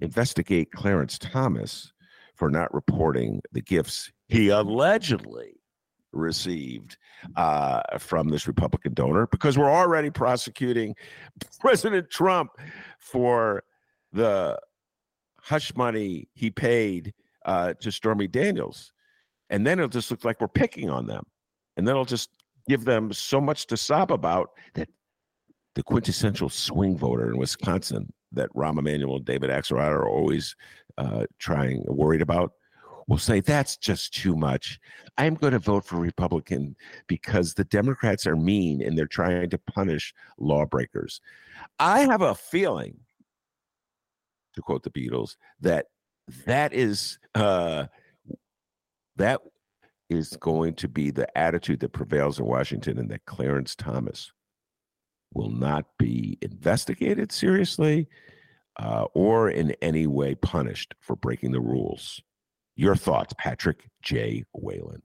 investigate 0.00 0.72
Clarence 0.72 1.18
Thomas 1.18 1.92
for 2.34 2.50
not 2.50 2.72
reporting 2.74 3.40
the 3.52 3.60
gifts 3.60 4.10
he 4.28 4.48
allegedly 4.48 5.54
received 6.12 6.96
uh, 7.36 7.82
from 7.98 8.28
this 8.28 8.46
Republican 8.46 8.94
donor 8.94 9.26
because 9.26 9.58
we're 9.58 9.70
already 9.70 10.10
prosecuting 10.10 10.94
President 11.60 12.08
Trump 12.10 12.50
for 12.98 13.62
the 14.12 14.58
hush 15.40 15.74
money 15.76 16.28
he 16.32 16.50
paid 16.50 17.12
uh, 17.44 17.74
to 17.74 17.92
Stormy 17.92 18.26
Daniels. 18.26 18.92
And 19.50 19.66
then 19.66 19.78
it'll 19.78 19.88
just 19.88 20.10
look 20.10 20.24
like 20.24 20.40
we're 20.40 20.48
picking 20.48 20.88
on 20.88 21.06
them. 21.06 21.24
And 21.76 21.86
then 21.86 21.92
it'll 21.92 22.04
just 22.04 22.30
give 22.68 22.84
them 22.84 23.12
so 23.12 23.40
much 23.40 23.66
to 23.66 23.76
sob 23.76 24.10
about 24.10 24.50
that 24.74 24.88
the 25.74 25.82
quintessential 25.82 26.48
swing 26.48 26.96
voter 26.96 27.30
in 27.30 27.38
Wisconsin 27.38 28.12
that 28.32 28.50
Rahm 28.54 28.78
Emanuel 28.78 29.16
and 29.16 29.24
David 29.24 29.50
Axelrod 29.50 29.90
are 29.90 30.08
always 30.08 30.56
uh, 30.98 31.26
trying, 31.38 31.84
worried 31.86 32.22
about, 32.22 32.52
will 33.06 33.18
say 33.18 33.40
that's 33.40 33.76
just 33.76 34.14
too 34.14 34.34
much. 34.34 34.80
I'm 35.18 35.34
going 35.34 35.52
to 35.52 35.58
vote 35.58 35.84
for 35.84 35.96
Republican 35.96 36.74
because 37.06 37.54
the 37.54 37.64
Democrats 37.64 38.26
are 38.26 38.36
mean 38.36 38.82
and 38.82 38.96
they're 38.96 39.06
trying 39.06 39.50
to 39.50 39.58
punish 39.58 40.14
lawbreakers. 40.38 41.20
I 41.78 42.00
have 42.00 42.22
a 42.22 42.34
feeling, 42.34 42.96
to 44.54 44.62
quote 44.62 44.82
the 44.82 44.90
Beatles, 44.90 45.36
that 45.60 45.86
that 46.46 46.72
is 46.72 47.18
uh, 47.34 47.86
that 49.16 49.40
is 50.08 50.36
going 50.40 50.74
to 50.74 50.88
be 50.88 51.10
the 51.10 51.26
attitude 51.36 51.80
that 51.80 51.92
prevails 51.92 52.38
in 52.38 52.46
Washington, 52.46 52.98
and 52.98 53.10
that 53.10 53.24
Clarence 53.26 53.74
Thomas 53.74 54.32
will 55.34 55.50
not 55.50 55.84
be 55.98 56.38
investigated 56.40 57.32
seriously 57.32 58.08
uh, 58.80 59.04
or 59.14 59.50
in 59.50 59.74
any 59.82 60.06
way 60.06 60.34
punished 60.34 60.94
for 61.00 61.16
breaking 61.16 61.52
the 61.52 61.60
rules. 61.60 62.20
Your 62.76 62.96
thoughts, 62.96 63.32
Patrick 63.38 63.88
J. 64.02 64.44
Whalen. 64.52 65.02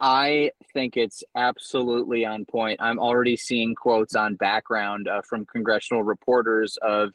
I 0.00 0.52
think 0.72 0.96
it's 0.96 1.24
absolutely 1.34 2.24
on 2.24 2.44
point. 2.44 2.80
I'm 2.80 2.98
already 2.98 3.36
seeing 3.36 3.74
quotes 3.74 4.14
on 4.14 4.36
background 4.36 5.08
uh, 5.08 5.22
from 5.22 5.46
congressional 5.46 6.04
reporters 6.04 6.78
of 6.82 7.10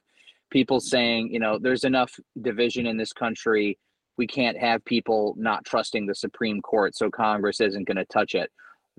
people 0.52 0.80
saying, 0.80 1.32
you 1.32 1.40
know, 1.40 1.58
there's 1.58 1.86
enough 1.86 2.20
division 2.42 2.86
in 2.86 2.98
this 2.98 3.14
country. 3.14 3.78
We 4.18 4.28
can't 4.28 4.58
have 4.58 4.84
people 4.86 5.34
not 5.38 5.66
trusting 5.66 6.06
the 6.06 6.16
Supreme 6.16 6.62
Court, 6.62 6.96
so 6.96 7.10
Congress 7.10 7.62
isn't 7.62 7.88
going 7.88 7.98
to 7.98 8.06
touch 8.06 8.36
it. 8.36 8.52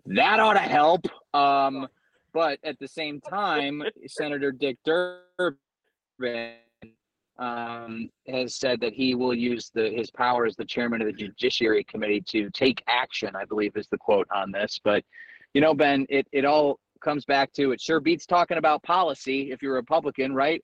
That 0.07 0.41
ought 0.41 0.55
to 0.55 0.61
help. 0.61 1.07
Um, 1.35 1.87
but 2.35 2.59
at 2.65 2.79
the 2.81 2.89
same 2.89 3.21
time, 3.21 3.83
Senator 4.09 4.53
Dick 4.53 4.77
Durbin 4.85 6.57
um, 7.39 8.11
has 8.29 8.57
said 8.57 8.81
that 8.81 8.93
he 8.93 9.15
will 9.15 9.35
use 9.35 9.71
the 9.73 9.91
his 9.91 10.11
power 10.11 10.45
as 10.45 10.57
the 10.57 10.65
chairman 10.65 11.01
of 11.01 11.07
the 11.07 11.13
Judiciary 11.13 11.85
Committee 11.85 12.21
to 12.29 12.51
take 12.51 12.83
action. 12.89 13.35
I 13.35 13.45
believe 13.45 13.77
is 13.77 13.89
the 13.89 13.99
quote 13.99 14.29
on 14.35 14.51
this. 14.51 14.81
But 14.83 15.05
you 15.55 15.61
know, 15.61 15.73
Ben, 15.73 16.07
it 16.09 16.27
it 16.33 16.45
all 16.45 16.81
comes 17.03 17.25
back 17.25 17.53
to 17.55 17.73
it. 17.73 17.81
Sure 17.81 18.01
beats 18.01 18.27
talking 18.27 18.59
about 18.59 18.83
policy 18.83 19.53
if 19.53 19.63
you're 19.63 19.75
a 19.75 19.77
Republican, 19.77 20.35
right? 20.35 20.61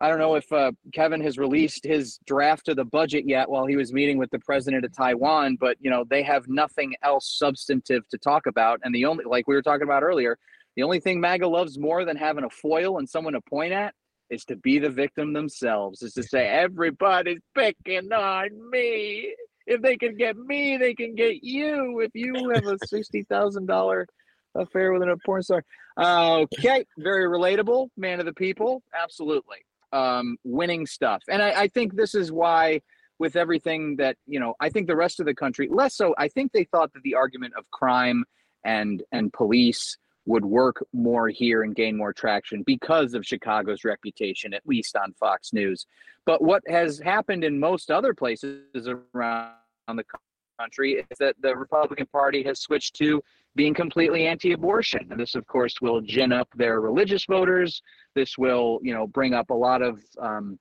I 0.00 0.08
don't 0.08 0.20
know 0.20 0.36
if 0.36 0.52
uh, 0.52 0.70
Kevin 0.94 1.20
has 1.22 1.38
released 1.38 1.84
his 1.84 2.20
draft 2.24 2.68
of 2.68 2.76
the 2.76 2.84
budget 2.84 3.24
yet 3.26 3.50
while 3.50 3.66
he 3.66 3.74
was 3.74 3.92
meeting 3.92 4.16
with 4.16 4.30
the 4.30 4.38
president 4.38 4.84
of 4.84 4.96
Taiwan, 4.96 5.56
but 5.58 5.76
you 5.80 5.90
know 5.90 6.04
they 6.08 6.22
have 6.22 6.46
nothing 6.46 6.94
else 7.02 7.36
substantive 7.36 8.08
to 8.08 8.18
talk 8.18 8.46
about, 8.46 8.78
and 8.84 8.94
the 8.94 9.04
only 9.04 9.24
like 9.24 9.48
we 9.48 9.56
were 9.56 9.62
talking 9.62 9.82
about 9.82 10.04
earlier, 10.04 10.38
the 10.78 10.84
only 10.84 11.00
thing 11.00 11.20
MAGA 11.20 11.48
loves 11.48 11.76
more 11.76 12.04
than 12.04 12.16
having 12.16 12.44
a 12.44 12.50
foil 12.50 12.98
and 12.98 13.08
someone 13.10 13.32
to 13.32 13.40
point 13.40 13.72
at 13.72 13.94
is 14.30 14.44
to 14.44 14.54
be 14.54 14.78
the 14.78 14.88
victim 14.88 15.32
themselves, 15.32 16.02
is 16.02 16.12
to 16.12 16.22
say, 16.22 16.46
everybody's 16.46 17.40
picking 17.52 18.12
on 18.12 18.70
me. 18.70 19.34
If 19.66 19.82
they 19.82 19.96
can 19.96 20.16
get 20.16 20.36
me, 20.36 20.76
they 20.76 20.94
can 20.94 21.16
get 21.16 21.42
you. 21.42 21.98
If 21.98 22.12
you 22.14 22.50
have 22.50 22.64
a 22.68 22.76
$60,000 22.76 24.06
affair 24.54 24.92
with 24.92 25.02
a 25.02 25.16
porn 25.26 25.42
star. 25.42 25.64
Okay, 25.98 26.84
very 26.96 27.26
relatable, 27.26 27.88
man 27.96 28.20
of 28.20 28.26
the 28.26 28.34
people. 28.34 28.84
Absolutely. 28.94 29.58
Um, 29.90 30.36
winning 30.44 30.86
stuff. 30.86 31.24
And 31.28 31.42
I, 31.42 31.62
I 31.62 31.66
think 31.66 31.96
this 31.96 32.14
is 32.14 32.30
why 32.30 32.82
with 33.18 33.34
everything 33.34 33.96
that 33.96 34.16
you 34.28 34.38
know 34.38 34.54
i 34.60 34.68
think 34.68 34.86
the 34.86 34.94
rest 34.94 35.18
of 35.18 35.26
the 35.26 35.34
country 35.34 35.66
less 35.72 35.96
so 35.96 36.14
i 36.18 36.28
think 36.28 36.52
they 36.52 36.62
thought 36.62 36.92
that 36.92 37.02
the 37.02 37.16
argument 37.16 37.52
of 37.58 37.68
crime 37.72 38.24
and 38.62 39.02
and 39.10 39.32
police 39.32 39.98
would 40.28 40.44
work 40.44 40.84
more 40.92 41.28
here 41.28 41.62
and 41.62 41.74
gain 41.74 41.96
more 41.96 42.12
traction 42.12 42.62
because 42.62 43.14
of 43.14 43.24
Chicago's 43.24 43.82
reputation, 43.82 44.52
at 44.52 44.66
least 44.66 44.94
on 44.94 45.14
Fox 45.14 45.54
News. 45.54 45.86
But 46.26 46.42
what 46.42 46.62
has 46.68 46.98
happened 46.98 47.44
in 47.44 47.58
most 47.58 47.90
other 47.90 48.12
places 48.12 48.60
around 48.74 49.54
the 49.88 50.04
country 50.60 51.04
is 51.10 51.18
that 51.18 51.34
the 51.40 51.56
Republican 51.56 52.06
Party 52.12 52.42
has 52.42 52.60
switched 52.60 52.94
to 52.96 53.22
being 53.56 53.72
completely 53.72 54.26
anti-abortion. 54.26 55.08
And 55.10 55.18
this, 55.18 55.34
of 55.34 55.46
course, 55.46 55.80
will 55.80 56.02
gin 56.02 56.30
up 56.30 56.48
their 56.54 56.82
religious 56.82 57.24
voters. 57.24 57.80
This 58.14 58.36
will, 58.36 58.80
you 58.82 58.92
know, 58.92 59.06
bring 59.06 59.32
up 59.32 59.48
a 59.48 59.54
lot 59.54 59.80
of 59.80 60.02
um, 60.20 60.58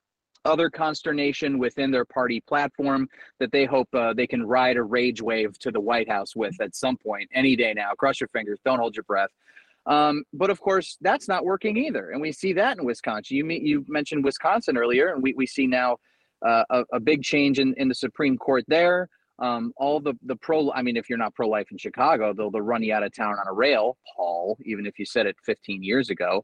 other 0.47 0.69
consternation 0.69 1.59
within 1.59 1.91
their 1.91 2.05
party 2.05 2.41
platform 2.41 3.07
that 3.39 3.51
they 3.51 3.65
hope 3.65 3.87
uh, 3.93 4.13
they 4.13 4.25
can 4.25 4.45
ride 4.45 4.77
a 4.77 4.83
rage 4.83 5.21
wave 5.21 5.59
to 5.59 5.71
the 5.71 5.79
White 5.79 6.09
House 6.09 6.35
with 6.35 6.59
at 6.61 6.75
some 6.75 6.97
point, 6.97 7.29
any 7.33 7.55
day 7.55 7.73
now. 7.73 7.91
Cross 7.91 8.21
your 8.21 8.29
fingers, 8.29 8.59
don't 8.65 8.79
hold 8.79 8.95
your 8.95 9.03
breath. 9.03 9.29
Um, 9.85 10.23
but 10.33 10.49
of 10.49 10.59
course, 10.59 10.97
that's 10.99 11.27
not 11.27 11.45
working 11.45 11.77
either, 11.77 12.11
and 12.11 12.21
we 12.21 12.31
see 12.31 12.53
that 12.53 12.77
in 12.77 12.85
Wisconsin. 12.85 13.37
You 13.37 13.45
meet, 13.45 13.61
you 13.61 13.85
mentioned 13.87 14.23
Wisconsin 14.25 14.77
earlier, 14.77 15.13
and 15.13 15.23
we, 15.23 15.33
we 15.33 15.47
see 15.47 15.65
now 15.65 15.97
uh, 16.45 16.63
a, 16.69 16.83
a, 16.93 16.99
big 16.99 17.23
change 17.23 17.57
in, 17.57 17.73
in 17.77 17.87
the 17.87 17.95
Supreme 17.95 18.37
Court 18.37 18.65
there. 18.67 19.07
Um, 19.39 19.71
all 19.77 19.99
the 19.99 20.13
the 20.23 20.35
pro, 20.35 20.71
I 20.73 20.81
mean, 20.81 20.97
if 20.97 21.09
you're 21.09 21.17
not 21.17 21.33
pro 21.35 21.47
life 21.47 21.67
in 21.71 21.77
Chicago, 21.77 22.33
they'll 22.33 22.51
they'll 22.51 22.61
run 22.61 22.83
you 22.83 22.93
out 22.93 23.03
of 23.03 23.15
town 23.15 23.35
on 23.39 23.47
a 23.47 23.53
rail, 23.53 23.97
Paul. 24.15 24.57
Even 24.65 24.85
if 24.85 24.99
you 24.99 25.05
said 25.05 25.25
it 25.25 25.35
15 25.45 25.83
years 25.83 26.09
ago. 26.09 26.43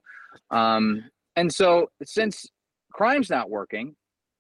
Um, 0.51 1.03
and 1.35 1.53
so, 1.53 1.89
since 2.05 2.47
crime's 2.93 3.29
not 3.29 3.49
working, 3.49 3.95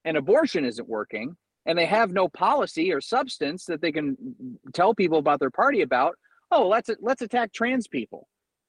and 0.05 0.17
abortion 0.17 0.65
isn't 0.65 0.87
working, 0.87 1.35
and 1.65 1.77
they 1.77 1.85
have 1.85 2.11
no 2.11 2.27
policy 2.29 2.93
or 2.93 3.01
substance 3.01 3.65
that 3.65 3.81
they 3.81 3.91
can 3.91 4.15
tell 4.73 4.93
people 4.93 5.17
about 5.17 5.39
their 5.39 5.51
party 5.51 5.81
about, 5.81 6.15
oh, 6.51 6.67
let's 6.67 6.89
let's 7.01 7.21
attack 7.21 7.51
trans 7.51 7.87
people 7.87 8.27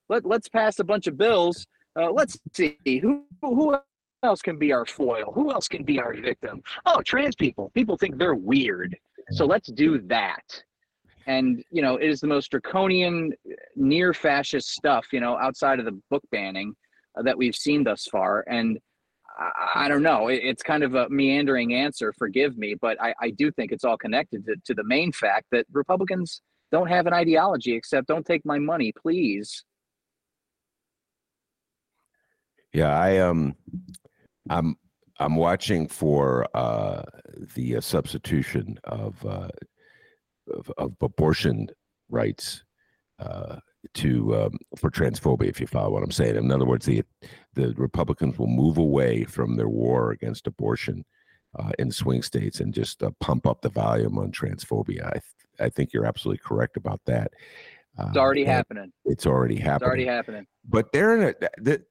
let, 0.08 0.24
let's 0.24 0.48
pass 0.48 0.78
a 0.78 0.84
bunch 0.84 1.06
of 1.06 1.16
bills. 1.16 1.66
Uh, 1.98 2.10
let's 2.10 2.38
see 2.52 2.76
who 2.84 3.24
who 3.40 3.76
else 4.22 4.42
can 4.42 4.58
be 4.58 4.72
our 4.72 4.84
foil. 4.84 5.32
Who 5.34 5.52
else 5.52 5.68
can 5.68 5.84
be 5.84 6.00
our 6.00 6.14
victim? 6.14 6.62
Oh, 6.86 7.02
trans 7.02 7.36
people. 7.36 7.70
People 7.74 7.96
think 7.96 8.18
they're 8.18 8.34
weird, 8.34 8.96
so 9.30 9.46
let's 9.46 9.70
do 9.70 10.00
that. 10.08 10.42
And 11.26 11.62
you 11.70 11.82
know, 11.82 11.96
it 11.96 12.08
is 12.08 12.20
the 12.20 12.26
most 12.26 12.50
draconian, 12.50 13.32
near 13.76 14.12
fascist 14.12 14.70
stuff. 14.70 15.06
You 15.12 15.20
know, 15.20 15.38
outside 15.38 15.78
of 15.78 15.84
the 15.84 15.98
book 16.10 16.22
banning 16.32 16.74
uh, 17.18 17.22
that 17.22 17.38
we've 17.38 17.56
seen 17.56 17.84
thus 17.84 18.06
far. 18.06 18.44
And 18.48 18.78
I, 19.74 19.88
don't 19.88 20.02
know. 20.02 20.28
It, 20.28 20.40
it's 20.42 20.62
kind 20.62 20.84
of 20.84 20.94
a 20.94 21.08
meandering 21.08 21.74
answer. 21.74 22.12
Forgive 22.12 22.56
me, 22.56 22.74
but 22.74 23.00
I, 23.02 23.14
I 23.20 23.30
do 23.30 23.50
think 23.50 23.72
it's 23.72 23.84
all 23.84 23.96
connected 23.96 24.46
to, 24.46 24.56
to 24.64 24.74
the 24.74 24.84
main 24.84 25.10
fact 25.12 25.46
that 25.50 25.66
Republicans 25.72 26.40
don't 26.70 26.88
have 26.88 27.06
an 27.06 27.12
ideology 27.12 27.74
except 27.74 28.06
"Don't 28.06 28.24
take 28.24 28.44
my 28.44 28.58
money, 28.58 28.92
please." 28.92 29.64
Yeah, 32.72 32.96
I 32.96 33.18
um, 33.18 33.56
I'm 34.50 34.76
I'm 35.20 35.36
watching 35.36 35.86
for 35.86 36.46
uh, 36.54 37.02
the 37.54 37.76
uh, 37.76 37.80
substitution 37.80 38.78
of, 38.84 39.24
uh, 39.24 39.48
of, 40.52 40.70
of 40.76 40.92
abortion 41.00 41.68
rights 42.08 42.64
uh, 43.20 43.56
to 43.94 44.34
um, 44.34 44.58
for 44.76 44.90
transphobia. 44.90 45.48
If 45.48 45.60
you 45.60 45.66
follow 45.66 45.90
what 45.90 46.02
I'm 46.02 46.10
saying, 46.10 46.36
in 46.36 46.50
other 46.50 46.64
words, 46.66 46.86
the 46.86 47.04
the 47.54 47.74
Republicans 47.76 48.38
will 48.38 48.48
move 48.48 48.78
away 48.78 49.24
from 49.24 49.56
their 49.56 49.68
war 49.68 50.10
against 50.10 50.46
abortion 50.46 51.04
uh, 51.58 51.70
in 51.78 51.90
swing 51.90 52.22
states 52.22 52.60
and 52.60 52.74
just 52.74 53.02
uh, 53.02 53.10
pump 53.20 53.46
up 53.46 53.60
the 53.62 53.68
volume 53.68 54.18
on 54.18 54.32
transphobia. 54.32 55.06
I 55.06 55.12
th- 55.12 55.22
I 55.60 55.68
think 55.68 55.92
you're 55.92 56.06
absolutely 56.06 56.42
correct 56.44 56.76
about 56.76 57.00
that. 57.06 57.32
It's 57.98 58.16
already 58.16 58.44
happening. 58.44 58.92
It's 59.04 59.26
already 59.26 59.56
happening. 59.56 59.76
It's 59.76 59.86
already 59.86 60.06
happening. 60.06 60.46
But 60.68 60.92
they're 60.92 61.16
in 61.16 61.28
a. 61.28 61.48
The, 61.58 61.84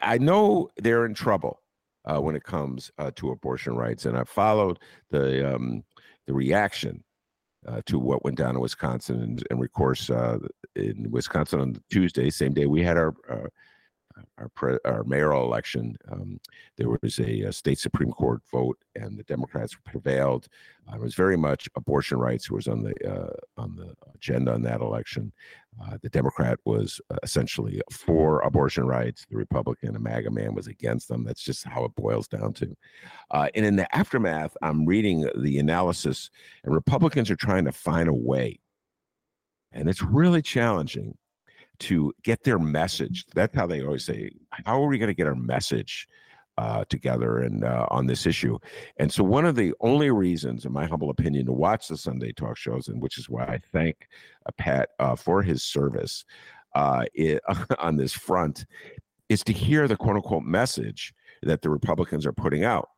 I 0.00 0.18
know 0.18 0.68
they're 0.78 1.06
in 1.06 1.14
trouble 1.14 1.62
uh, 2.04 2.20
when 2.20 2.36
it 2.36 2.44
comes 2.44 2.90
uh, 2.98 3.10
to 3.16 3.30
abortion 3.30 3.74
rights, 3.74 4.06
and 4.06 4.16
I 4.16 4.24
followed 4.24 4.78
the 5.10 5.54
um, 5.54 5.82
the 6.26 6.34
reaction 6.34 7.04
uh, 7.68 7.80
to 7.86 7.98
what 7.98 8.24
went 8.24 8.36
down 8.36 8.54
in 8.54 8.60
Wisconsin, 8.60 9.20
and, 9.22 9.46
and 9.50 9.62
of 9.62 9.72
course, 9.72 10.10
uh, 10.10 10.38
in 10.74 11.10
Wisconsin 11.10 11.60
on 11.60 11.82
Tuesday, 11.90 12.30
same 12.30 12.54
day 12.54 12.66
we 12.66 12.82
had 12.82 12.96
our 12.96 13.14
uh, 13.28 13.48
our, 14.38 14.48
pre- 14.48 14.78
our 14.84 15.04
mayoral 15.04 15.44
election, 15.44 15.96
um, 16.10 16.40
there 16.76 16.88
was 16.88 17.18
a, 17.18 17.42
a, 17.42 17.52
state 17.52 17.78
Supreme 17.78 18.12
Court 18.12 18.40
vote, 18.50 18.78
and 18.94 19.18
the 19.18 19.22
Democrats 19.24 19.76
prevailed. 19.84 20.48
Uh, 20.90 20.96
it 20.96 21.00
was 21.00 21.14
very 21.14 21.36
much 21.36 21.68
abortion 21.74 22.18
rights 22.18 22.50
was 22.50 22.68
on 22.68 22.82
the 22.82 22.94
uh, 23.08 23.32
on 23.56 23.76
the 23.76 23.94
agenda 24.14 24.52
in 24.54 24.62
that 24.62 24.80
election. 24.80 25.32
Uh, 25.82 25.98
the 26.02 26.08
Democrat 26.08 26.58
was 26.64 27.00
uh, 27.10 27.16
essentially 27.22 27.80
for 27.90 28.40
abortion 28.40 28.86
rights. 28.86 29.26
The 29.28 29.36
Republican, 29.36 29.96
a 29.96 29.98
MAGA 29.98 30.30
man, 30.30 30.54
was 30.54 30.68
against 30.68 31.08
them. 31.08 31.24
That's 31.24 31.42
just 31.42 31.64
how 31.64 31.84
it 31.84 31.94
boils 31.94 32.28
down 32.28 32.52
to. 32.54 32.76
Uh, 33.30 33.48
and 33.54 33.66
in 33.66 33.76
the 33.76 33.94
aftermath, 33.94 34.56
I'm 34.62 34.86
reading 34.86 35.28
the 35.36 35.58
analysis, 35.58 36.30
and 36.64 36.74
Republicans 36.74 37.30
are 37.30 37.36
trying 37.36 37.64
to 37.64 37.72
find 37.72 38.08
a 38.08 38.14
way, 38.14 38.60
and 39.72 39.88
it's 39.88 40.02
really 40.02 40.42
challenging 40.42 41.16
to 41.80 42.12
get 42.22 42.42
their 42.44 42.58
message. 42.58 43.24
That's 43.34 43.54
how 43.54 43.66
they 43.66 43.82
always 43.82 44.04
say, 44.04 44.30
"How 44.50 44.82
are 44.82 44.88
we 44.88 44.98
going 44.98 45.08
to 45.08 45.14
get 45.14 45.26
our 45.26 45.34
message 45.34 46.08
uh, 46.58 46.84
together 46.88 47.40
and 47.40 47.64
uh, 47.64 47.86
on 47.90 48.06
this 48.06 48.26
issue?" 48.26 48.58
And 48.98 49.12
so, 49.12 49.24
one 49.24 49.44
of 49.44 49.54
the 49.54 49.72
only 49.80 50.10
reasons, 50.10 50.64
in 50.64 50.72
my 50.72 50.86
humble 50.86 51.10
opinion, 51.10 51.46
to 51.46 51.52
watch 51.52 51.88
the 51.88 51.96
Sunday 51.96 52.32
talk 52.32 52.56
shows, 52.56 52.88
and 52.88 53.00
which 53.00 53.18
is 53.18 53.28
why 53.28 53.44
I 53.44 53.60
thank 53.72 54.08
uh, 54.46 54.50
Pat 54.56 54.90
uh, 54.98 55.16
for 55.16 55.42
his 55.42 55.62
service 55.62 56.24
it, 57.14 57.40
uh, 57.48 57.64
on 57.78 57.96
this 57.96 58.12
front, 58.12 58.66
is 59.28 59.42
to 59.44 59.52
hear 59.52 59.88
the 59.88 59.96
quote 59.96 60.16
unquote 60.16 60.44
message 60.44 61.12
that 61.42 61.62
the 61.62 61.70
Republicans 61.70 62.26
are 62.26 62.32
putting 62.32 62.64
out 62.64 62.88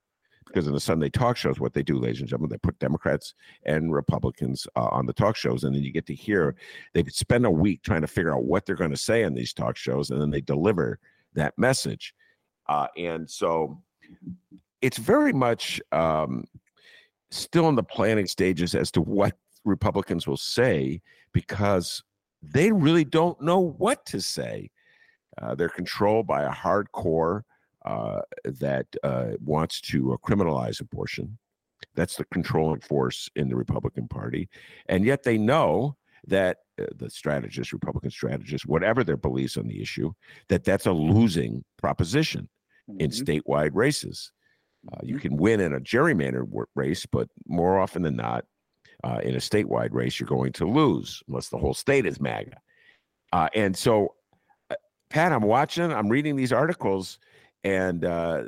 because 0.49 0.67
in 0.67 0.73
the 0.73 0.81
Sunday 0.81 1.09
talk 1.09 1.37
shows, 1.37 1.61
what 1.61 1.73
they 1.73 1.83
do, 1.83 1.99
ladies 1.99 2.21
and 2.21 2.29
gentlemen, 2.29 2.51
they 2.51 2.59
put 2.59 2.79
Democrats 2.79 3.35
and 3.65 3.93
Republicans 3.93 4.67
uh, 4.77 4.89
on 4.91 5.07
the 5.07 5.13
talk 5.13 5.37
shows, 5.37 5.65
and 5.65 5.75
then 5.75 5.83
you 5.83 5.93
get 5.93 6.07
to 6.07 6.15
hear 6.15 6.57
they 6.95 7.05
spend 7.05 7.47
a 7.47 7.51
week 7.51 7.83
trying 7.83 8.01
to 8.01 8.07
figure 8.07 8.35
out 8.35 8.45
what 8.45 8.67
they're 8.67 8.75
going 8.75 8.91
to 8.91 8.97
say 8.97 9.23
in 9.23 9.35
these 9.35 9.53
talk 9.53 9.77
shows, 9.77 10.11
and 10.11 10.21
then 10.21 10.31
they 10.31 10.41
deliver 10.41 10.99
that 11.35 11.57
message. 11.57 12.15
Uh, 12.69 12.89
and 12.97 13.29
so 13.29 13.81
it's 14.83 14.99
very 14.99 15.33
much 15.33 15.81
um, 15.93 16.45
still 17.31 17.69
in 17.69 17.75
the 17.75 17.83
planning 17.83 18.27
stages 18.27 18.75
as 18.75 18.91
to 18.93 19.01
what 19.01 19.37
Republicans 19.65 20.27
will 20.27 20.37
say 20.37 21.01
because 21.33 22.03
they 22.43 22.73
really 22.73 23.05
don't 23.05 23.41
know 23.41 23.61
what 23.61 24.05
to 24.07 24.21
say. 24.21 24.71
Uh, 25.41 25.55
they're 25.55 25.69
controlled 25.69 26.27
by 26.27 26.43
a 26.43 26.51
hardcore 26.51 27.43
that 28.45 28.87
uh, 29.03 29.31
wants 29.41 29.81
to 29.81 30.13
uh, 30.13 30.17
criminalize 30.17 30.81
abortion. 30.81 31.39
That's 31.95 32.17
the 32.17 32.25
controlling 32.27 32.81
force 32.81 33.29
in 33.37 33.49
the 33.49 33.57
Republican 33.57 34.09
Party. 34.09 34.49
And 34.89 35.05
yet 35.05 35.23
they 35.23 35.39
know 35.39 35.97
that 36.27 36.59
uh, 36.81 36.87
the 36.97 37.11
strategists, 37.11 37.73
Republican 37.73 38.11
strategists, 38.11 38.67
whatever 38.67 39.05
their 39.05 39.17
beliefs 39.17 39.57
on 39.57 39.67
the 39.69 39.81
issue, 39.81 40.13
that 40.49 40.65
that's 40.65 40.87
a 40.87 40.93
losing 40.93 41.65
proposition 41.77 42.49
mm-hmm. 42.89 43.01
in 43.01 43.11
statewide 43.11 43.71
races. 43.75 44.33
Uh, 44.93 44.99
you 45.03 45.15
mm-hmm. 45.15 45.23
can 45.23 45.37
win 45.37 45.61
in 45.61 45.75
a 45.75 45.81
gerrymandered 45.81 46.49
race, 46.75 47.07
but 47.07 47.29
more 47.47 47.79
often 47.79 48.03
than 48.03 48.17
not, 48.17 48.45
uh, 49.05 49.21
in 49.23 49.35
a 49.35 49.39
statewide 49.39 49.93
race, 49.93 50.19
you're 50.19 50.27
going 50.27 50.53
to 50.53 50.67
lose 50.67 51.23
unless 51.29 51.49
the 51.49 51.59
whole 51.59 51.75
state 51.75 52.07
is 52.07 52.21
MAGA. 52.21 52.57
Uh, 53.33 53.49
and 53.55 53.77
so, 53.77 54.15
uh, 54.71 54.75
Pat, 55.11 55.33
I'm 55.33 55.43
watching, 55.43 55.93
I'm 55.93 56.09
reading 56.09 56.37
these 56.37 56.53
articles, 56.53 57.19
and 57.65 58.05
uh, 58.05 58.43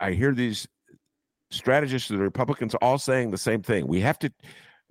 I 0.00 0.12
hear 0.12 0.34
these 0.34 0.66
strategists 1.50 2.10
of 2.10 2.18
the 2.18 2.22
Republicans 2.22 2.74
all 2.76 2.98
saying 2.98 3.30
the 3.30 3.38
same 3.38 3.62
thing. 3.62 3.86
We 3.86 4.00
have 4.00 4.18
to 4.20 4.30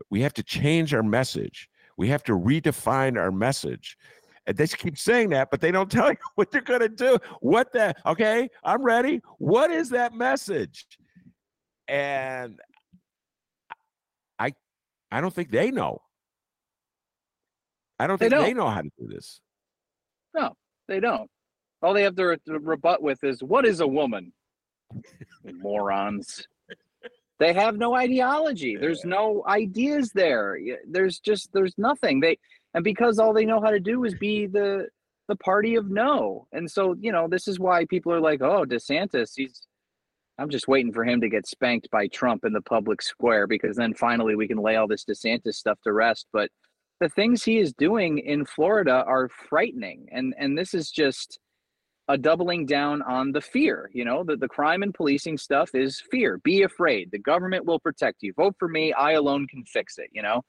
we 0.10 0.22
have 0.22 0.34
to 0.34 0.43
change 0.43 0.93
our 0.93 1.04
message. 1.04 1.70
We 1.98 2.08
have 2.10 2.24
to 2.26 2.34
redefine 2.34 3.18
our 3.18 3.32
message. 3.32 3.98
And 4.45 4.56
they 4.56 4.68
keep 4.68 4.98
saying 4.98 5.30
that, 5.30 5.50
but 5.52 5.60
they 5.60 5.72
don't 5.72 5.91
tell 5.91 6.10
you 6.10 6.18
what 6.36 6.52
they're 6.52 6.62
going 6.62 6.82
to 6.82 6.89
do. 6.89 7.18
What 7.41 7.72
the? 7.74 7.93
Okay, 8.06 8.50
I'm 8.64 8.84
ready. 8.84 9.22
What 9.38 9.72
is 9.72 9.89
that 9.89 10.14
message? 10.14 10.86
And 11.88 12.60
I, 14.39 14.54
I 15.12 15.22
don't 15.22 15.34
think 15.34 15.52
they 15.52 15.72
know. 15.72 16.00
I 18.00 18.08
don't 18.08 18.18
think 18.18 18.32
they, 18.32 18.38
they 18.38 18.54
know 18.54 18.68
how 18.68 18.82
to 18.82 18.89
do 19.00 19.08
this. 19.08 19.41
No, 20.36 20.54
they 20.88 21.00
don't. 21.00 21.30
All 21.82 21.93
they 21.93 22.03
have 22.03 22.15
to, 22.15 22.25
re- 22.25 22.38
to 22.47 22.59
rebut 22.59 23.01
with 23.01 23.23
is 23.23 23.43
what 23.43 23.65
is 23.65 23.80
a 23.80 23.88
woman? 23.88 24.34
Morons. 25.43 26.47
They 27.39 27.53
have 27.53 27.78
no 27.78 27.95
ideology. 27.95 28.78
There's 28.78 29.05
no 29.05 29.43
ideas 29.47 30.11
there. 30.13 30.57
There's 30.89 31.19
just 31.19 31.51
there's 31.53 31.78
nothing. 31.78 32.19
They 32.19 32.39
and 32.73 32.84
because 32.84 33.19
all 33.19 33.34
they 33.34 33.45
know 33.45 33.61
how 33.61 33.69
to 33.69 33.80
do 33.80 34.03
is 34.05 34.15
be 34.15 34.47
the 34.47 34.88
the 35.28 35.36
party 35.36 35.75
of 35.75 35.89
no. 35.89 36.47
And 36.51 36.69
so, 36.69 36.95
you 36.99 37.11
know, 37.11 37.28
this 37.28 37.47
is 37.47 37.59
why 37.59 37.86
people 37.86 38.11
are 38.11 38.21
like, 38.21 38.41
"Oh, 38.41 38.65
DeSantis, 38.65 39.34
he's 39.36 39.61
I'm 40.39 40.49
just 40.49 40.67
waiting 40.67 40.93
for 40.93 41.03
him 41.03 41.21
to 41.21 41.30
get 41.30 41.47
spanked 41.47 41.89
by 41.91 42.07
Trump 42.07 42.43
in 42.45 42.53
the 42.53 42.61
public 42.61 43.01
square 43.01 43.45
because 43.47 43.75
then 43.75 43.93
finally 43.93 44.36
we 44.36 44.47
can 44.47 44.57
lay 44.57 44.75
all 44.75 44.88
this 44.88 45.05
DeSantis 45.05 45.55
stuff 45.55 45.80
to 45.84 45.93
rest." 45.93 46.28
But 46.34 46.49
the 46.99 47.09
things 47.09 47.43
he 47.43 47.59
is 47.59 47.73
doing 47.73 48.17
in 48.17 48.45
Florida 48.45 49.03
are 49.05 49.30
frightening. 49.30 50.07
And 50.11 50.34
and 50.39 50.57
this 50.57 50.73
is 50.73 50.89
just 50.89 51.39
a 52.10 52.18
doubling 52.18 52.66
down 52.66 53.01
on 53.01 53.32
the 53.32 53.41
fear. 53.41 53.89
You 53.93 54.05
know, 54.05 54.24
the, 54.24 54.38
the 54.38 54.47
crime 54.47 54.84
and 54.84 54.93
policing 54.93 55.38
stuff 55.38 55.72
is 55.74 56.01
fear. 56.10 56.39
Be 56.43 56.64
afraid. 56.64 57.12
The 57.12 57.20
government 57.20 57.66
will 57.66 57.80
protect 57.80 58.24
you. 58.24 58.34
Vote 58.34 58.55
for 58.58 58.68
me. 58.68 58.93
I 58.93 59.14
alone 59.14 59.47
can 59.47 59.64
fix 59.66 59.97
it, 59.97 60.10
you 60.14 60.22
know? 60.22 60.41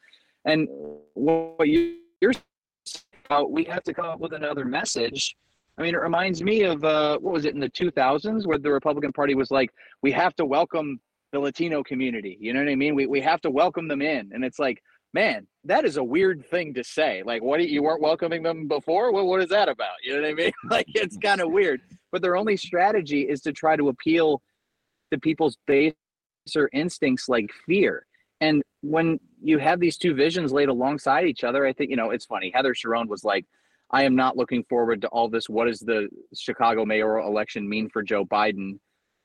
And 0.44 0.68
what 1.14 1.68
you're 1.68 2.32
about, 3.26 3.50
we 3.50 3.64
have 3.64 3.82
to 3.84 3.94
come 3.94 4.06
up 4.06 4.20
with 4.20 4.32
another 4.32 4.64
message. 4.64 5.36
I 5.76 5.82
mean, 5.82 5.94
it 5.94 6.00
reminds 6.00 6.42
me 6.42 6.62
of 6.62 6.84
uh, 6.84 7.18
what 7.18 7.34
was 7.34 7.44
it 7.44 7.54
in 7.54 7.61
the 7.61 7.70
2000s 7.70 8.46
where 8.46 8.59
the 8.59 8.70
Republican 8.70 9.12
Party 9.12 9.34
was 9.34 9.50
like, 9.50 9.70
we 10.02 10.12
have 10.12 10.34
to 10.36 10.44
welcome 10.44 11.00
the 11.32 11.38
Latino 11.38 11.82
community. 11.82 12.38
You 12.40 12.52
know 12.52 12.61
what 12.61 12.70
I 12.70 12.74
mean? 12.74 12.94
We, 12.94 13.06
we 13.06 13.20
have 13.20 13.40
to 13.42 13.50
welcome 13.50 13.86
them 13.86 14.00
in. 14.00 14.30
And 14.32 14.44
it's 14.44 14.59
like, 14.59 14.82
man, 15.14 15.46
that 15.64 15.84
is 15.84 15.96
a 15.96 16.04
weird 16.04 16.46
thing 16.46 16.74
to 16.74 16.84
say. 16.84 17.22
Like, 17.24 17.42
what 17.42 17.66
you 17.66 17.82
weren't 17.82 18.00
welcoming 18.02 18.42
them 18.42 18.68
before? 18.68 19.12
What 19.12 19.26
what 19.26 19.42
is 19.42 19.48
that 19.50 19.68
about? 19.68 19.96
You 20.02 20.14
know 20.14 20.22
what 20.22 20.30
I 20.30 20.34
mean? 20.34 20.52
Like, 20.70 20.86
it's 20.88 21.16
kind 21.16 21.40
of 21.40 21.50
weird. 21.52 21.80
But 22.12 22.22
their 22.22 22.36
only 22.36 22.56
strategy 22.56 23.22
is 23.22 23.40
to 23.42 23.52
try 23.52 23.76
to 23.76 23.88
appeal 23.88 24.42
to 25.11 25.18
people's 25.18 25.59
baser 25.66 25.94
instincts, 26.72 27.28
like 27.28 27.50
fear. 27.66 28.06
And 28.40 28.62
when 28.82 29.18
you 29.42 29.59
have 29.59 29.80
these 29.80 29.96
two 29.96 30.14
visions 30.14 30.52
laid 30.52 30.68
alongside 30.68 31.26
each 31.26 31.44
other, 31.44 31.66
I 31.66 31.72
think 31.72 31.90
you 31.90 31.96
know 31.96 32.11
it's 32.11 32.26
funny. 32.26 32.50
Heather 32.54 32.74
Cherone 32.74 33.09
was 33.09 33.24
like, 33.24 33.44
"I 33.90 34.04
am 34.04 34.14
not 34.14 34.36
looking 34.36 34.64
forward 34.64 35.00
to 35.02 35.09
all 35.09 35.28
this. 35.28 35.48
What 35.48 35.66
does 35.66 35.80
the 35.80 36.09
Chicago 36.34 36.84
mayoral 36.84 37.28
election 37.28 37.68
mean 37.68 37.88
for 37.90 38.02
Joe 38.02 38.24
Biden?" 38.24 38.78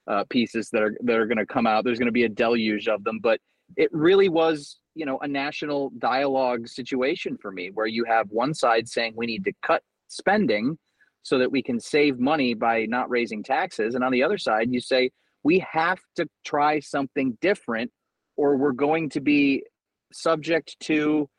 Uh, 0.05 0.25
pieces 0.29 0.69
that 0.69 0.81
are 0.81 0.97
that 1.01 1.15
are 1.15 1.25
going 1.25 1.38
to 1.38 1.45
come 1.45 1.65
out. 1.65 1.86
There's 1.86 1.97
going 1.97 2.07
to 2.07 2.11
be 2.11 2.25
a 2.25 2.29
deluge 2.29 2.89
of 2.89 3.05
them, 3.05 3.19
but 3.19 3.39
it 3.77 3.89
really 3.93 4.27
was 4.27 4.79
you 4.95 5.05
know 5.05 5.17
a 5.21 5.27
national 5.27 5.91
dialogue 5.99 6.67
situation 6.67 7.37
for 7.41 7.51
me 7.51 7.71
where 7.73 7.87
you 7.87 8.03
have 8.05 8.27
one 8.29 8.53
side 8.53 8.87
saying 8.87 9.13
we 9.15 9.25
need 9.25 9.43
to 9.43 9.53
cut 9.61 9.81
spending 10.07 10.77
so 11.23 11.37
that 11.39 11.51
we 11.51 11.63
can 11.63 11.79
save 11.79 12.19
money 12.19 12.53
by 12.53 12.85
not 12.85 13.09
raising 13.09 13.43
taxes 13.43 13.95
and 13.95 14.03
on 14.03 14.11
the 14.11 14.23
other 14.23 14.37
side 14.37 14.71
you 14.71 14.79
say 14.79 15.09
we 15.43 15.59
have 15.59 15.99
to 16.15 16.25
try 16.45 16.79
something 16.79 17.37
different 17.41 17.91
or 18.37 18.57
we're 18.57 18.71
going 18.71 19.09
to 19.09 19.19
be 19.19 19.63
subject 20.11 20.75
to 20.79 21.29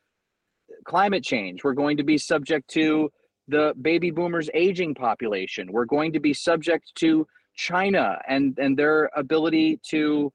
climate 0.84 1.24
change. 1.24 1.64
We're 1.64 1.74
going 1.74 1.96
to 1.96 2.04
be 2.04 2.18
subject 2.18 2.68
to 2.70 3.10
the 3.48 3.74
baby 3.80 4.10
boomers 4.10 4.48
aging 4.54 4.94
population. 4.94 5.70
We're 5.70 5.84
going 5.84 6.12
to 6.12 6.20
be 6.20 6.34
subject 6.34 6.92
to 6.96 7.26
china 7.56 8.18
and 8.26 8.58
and 8.58 8.76
their 8.76 9.08
ability 9.16 9.78
to 9.88 10.32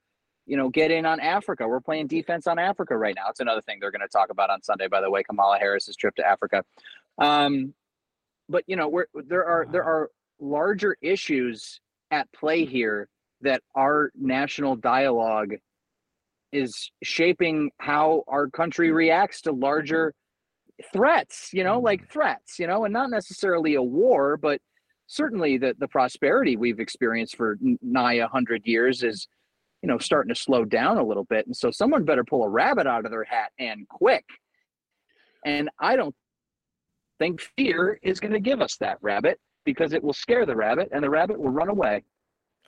you 0.49 0.57
know, 0.57 0.67
get 0.67 0.89
in 0.89 1.05
on 1.05 1.19
Africa. 1.19 1.67
We're 1.67 1.79
playing 1.79 2.07
defense 2.07 2.47
on 2.47 2.57
Africa 2.57 2.97
right 2.97 3.15
now. 3.15 3.29
It's 3.29 3.39
another 3.39 3.61
thing 3.61 3.77
they're 3.79 3.91
going 3.91 4.01
to 4.01 4.07
talk 4.07 4.31
about 4.31 4.49
on 4.49 4.63
Sunday, 4.63 4.87
by 4.87 4.99
the 4.99 5.09
way, 5.09 5.21
Kamala 5.21 5.59
Harris's 5.59 5.95
trip 5.95 6.15
to 6.15 6.27
Africa. 6.27 6.63
Um, 7.19 7.73
but 8.49 8.63
you 8.65 8.75
know, 8.75 8.87
we're, 8.87 9.05
there 9.13 9.45
are 9.45 9.67
there 9.71 9.83
are 9.83 10.09
larger 10.39 10.97
issues 11.01 11.79
at 12.09 12.31
play 12.33 12.65
here 12.65 13.07
that 13.41 13.61
our 13.75 14.11
national 14.15 14.75
dialogue 14.75 15.53
is 16.51 16.91
shaping 17.03 17.69
how 17.77 18.23
our 18.27 18.49
country 18.49 18.91
reacts 18.91 19.41
to 19.41 19.51
larger 19.51 20.13
threats, 20.91 21.51
you 21.53 21.63
know, 21.63 21.79
like 21.79 22.09
threats, 22.11 22.57
you 22.57 22.65
know, 22.65 22.85
and 22.85 22.93
not 22.93 23.11
necessarily 23.11 23.75
a 23.75 23.83
war, 23.83 24.35
but 24.35 24.59
certainly 25.05 25.59
the 25.59 25.75
the 25.77 25.87
prosperity 25.87 26.57
we've 26.57 26.79
experienced 26.79 27.35
for 27.35 27.59
nigh 27.83 28.13
a 28.13 28.27
hundred 28.27 28.63
years 28.65 29.03
is, 29.03 29.27
you 29.81 29.87
know, 29.87 29.97
starting 29.97 30.33
to 30.33 30.39
slow 30.39 30.65
down 30.65 30.97
a 30.97 31.03
little 31.03 31.23
bit. 31.25 31.45
And 31.45 31.55
so 31.55 31.71
someone 31.71 32.03
better 32.03 32.23
pull 32.23 32.43
a 32.43 32.49
rabbit 32.49 32.87
out 32.87 33.05
of 33.05 33.11
their 33.11 33.23
hat 33.23 33.51
and 33.59 33.87
quick. 33.87 34.25
And 35.45 35.69
I 35.79 35.95
don't 35.95 36.15
think 37.17 37.41
fear 37.57 37.99
is 38.03 38.19
going 38.19 38.33
to 38.33 38.39
give 38.39 38.61
us 38.61 38.77
that 38.77 38.97
rabbit 39.01 39.39
because 39.65 39.93
it 39.93 40.03
will 40.03 40.13
scare 40.13 40.45
the 40.45 40.55
rabbit 40.55 40.89
and 40.91 41.03
the 41.03 41.09
rabbit 41.09 41.39
will 41.39 41.49
run 41.49 41.69
away. 41.69 42.03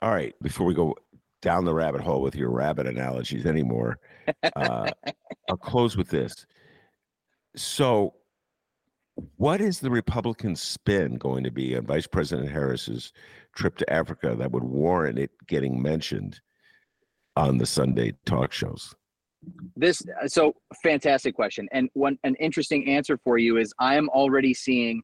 All 0.00 0.10
right, 0.10 0.34
before 0.42 0.66
we 0.66 0.74
go 0.74 0.96
down 1.42 1.64
the 1.64 1.74
rabbit 1.74 2.00
hole 2.00 2.22
with 2.22 2.34
your 2.34 2.50
rabbit 2.50 2.86
analogies 2.86 3.46
anymore, 3.46 3.98
uh, 4.56 4.90
I'll 5.48 5.56
close 5.56 5.96
with 5.96 6.08
this. 6.08 6.46
So, 7.56 8.14
what 9.36 9.60
is 9.60 9.78
the 9.78 9.90
Republican 9.90 10.56
spin 10.56 11.16
going 11.16 11.44
to 11.44 11.50
be 11.50 11.76
on 11.76 11.84
Vice 11.84 12.06
President 12.06 12.50
Harris's 12.50 13.12
trip 13.54 13.76
to 13.76 13.92
Africa 13.92 14.34
that 14.38 14.50
would 14.50 14.64
warrant 14.64 15.18
it 15.18 15.30
getting 15.46 15.80
mentioned 15.82 16.40
on 17.36 17.58
the 17.58 17.66
Sunday 17.66 18.14
talk 18.26 18.52
shows? 18.52 18.94
This 19.76 20.02
uh, 20.22 20.28
so 20.28 20.54
fantastic 20.82 21.34
question, 21.34 21.68
and 21.72 21.88
one 21.94 22.18
an 22.22 22.36
interesting 22.36 22.88
answer 22.88 23.18
for 23.24 23.38
you 23.38 23.56
is 23.56 23.74
I 23.78 23.96
am 23.96 24.08
already 24.10 24.54
seeing 24.54 25.02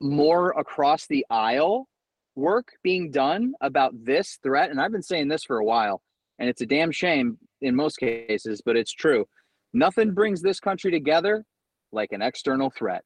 more 0.00 0.50
across 0.58 1.06
the 1.06 1.24
aisle 1.30 1.86
work 2.34 2.68
being 2.82 3.10
done 3.10 3.52
about 3.60 3.92
this 4.04 4.38
threat, 4.42 4.70
and 4.70 4.80
I've 4.80 4.90
been 4.90 5.02
saying 5.02 5.28
this 5.28 5.44
for 5.44 5.58
a 5.58 5.64
while, 5.64 6.02
and 6.38 6.48
it's 6.48 6.62
a 6.62 6.66
damn 6.66 6.90
shame 6.90 7.38
in 7.60 7.76
most 7.76 7.98
cases, 7.98 8.60
but 8.64 8.76
it's 8.76 8.92
true. 8.92 9.24
Nothing 9.72 10.12
brings 10.12 10.42
this 10.42 10.60
country 10.60 10.90
together 10.90 11.44
like 11.92 12.12
an 12.12 12.22
external 12.22 12.70
threat. 12.70 13.02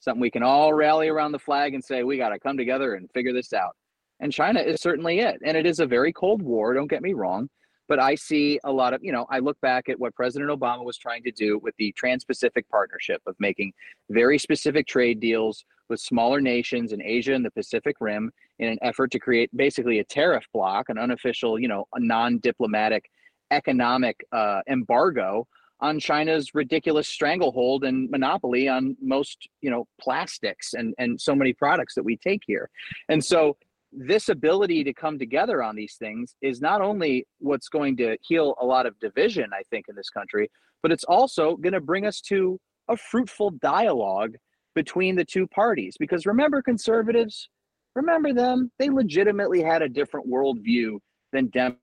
Something 0.00 0.20
we 0.20 0.30
can 0.30 0.42
all 0.42 0.74
rally 0.74 1.08
around 1.08 1.32
the 1.32 1.38
flag 1.38 1.74
and 1.74 1.82
say, 1.82 2.02
we 2.02 2.18
got 2.18 2.28
to 2.28 2.38
come 2.38 2.56
together 2.56 2.94
and 2.94 3.10
figure 3.12 3.32
this 3.32 3.52
out. 3.52 3.74
And 4.20 4.32
China 4.32 4.60
is 4.60 4.80
certainly 4.80 5.20
it. 5.20 5.40
And 5.44 5.56
it 5.56 5.66
is 5.66 5.80
a 5.80 5.86
very 5.86 6.12
cold 6.12 6.42
war, 6.42 6.74
don't 6.74 6.90
get 6.90 7.02
me 7.02 7.14
wrong. 7.14 7.48
But 7.88 7.98
I 7.98 8.14
see 8.14 8.58
a 8.64 8.72
lot 8.72 8.94
of, 8.94 9.02
you 9.02 9.12
know, 9.12 9.26
I 9.30 9.40
look 9.40 9.60
back 9.60 9.88
at 9.88 9.98
what 9.98 10.14
President 10.14 10.50
Obama 10.50 10.84
was 10.84 10.96
trying 10.96 11.22
to 11.24 11.30
do 11.30 11.58
with 11.58 11.74
the 11.78 11.92
Trans 11.92 12.24
Pacific 12.24 12.68
Partnership 12.70 13.20
of 13.26 13.34
making 13.38 13.72
very 14.10 14.38
specific 14.38 14.86
trade 14.86 15.20
deals 15.20 15.64
with 15.88 16.00
smaller 16.00 16.40
nations 16.40 16.92
in 16.92 17.02
Asia 17.02 17.34
and 17.34 17.44
the 17.44 17.50
Pacific 17.50 17.96
Rim 18.00 18.30
in 18.58 18.68
an 18.68 18.78
effort 18.82 19.10
to 19.10 19.18
create 19.18 19.54
basically 19.54 19.98
a 19.98 20.04
tariff 20.04 20.44
block, 20.52 20.88
an 20.88 20.98
unofficial, 20.98 21.58
you 21.58 21.68
know, 21.68 21.86
non 21.96 22.38
diplomatic 22.38 23.10
economic 23.50 24.24
uh, 24.32 24.60
embargo 24.68 25.46
on 25.80 25.98
China's 25.98 26.54
ridiculous 26.54 27.08
stranglehold 27.08 27.84
and 27.84 28.08
monopoly 28.10 28.68
on 28.68 28.96
most, 29.02 29.48
you 29.60 29.70
know, 29.70 29.86
plastics 30.00 30.72
and 30.74 30.94
and 30.98 31.20
so 31.20 31.34
many 31.34 31.52
products 31.52 31.94
that 31.94 32.02
we 32.02 32.16
take 32.16 32.42
here. 32.46 32.70
And 33.08 33.22
so 33.22 33.56
this 33.96 34.28
ability 34.28 34.84
to 34.84 34.92
come 34.92 35.18
together 35.18 35.62
on 35.62 35.76
these 35.76 35.96
things 35.98 36.34
is 36.42 36.60
not 36.60 36.80
only 36.80 37.26
what's 37.38 37.68
going 37.68 37.96
to 37.98 38.16
heal 38.22 38.54
a 38.60 38.64
lot 38.64 38.86
of 38.86 38.98
division, 38.98 39.50
I 39.52 39.62
think, 39.70 39.86
in 39.88 39.94
this 39.94 40.10
country, 40.10 40.50
but 40.82 40.92
it's 40.92 41.04
also 41.04 41.56
going 41.56 41.72
to 41.72 41.80
bring 41.80 42.04
us 42.06 42.20
to 42.22 42.58
a 42.88 42.96
fruitful 42.96 43.50
dialogue 43.62 44.34
between 44.74 45.16
the 45.16 45.24
two 45.24 45.46
parties. 45.46 45.96
Because 45.98 46.26
remember, 46.26 46.60
conservatives, 46.60 47.48
remember 47.94 48.32
them, 48.32 48.70
they 48.78 48.90
legitimately 48.90 49.62
had 49.62 49.82
a 49.82 49.88
different 49.88 50.28
worldview 50.28 50.98
than 51.32 51.46
Democrats 51.48 51.80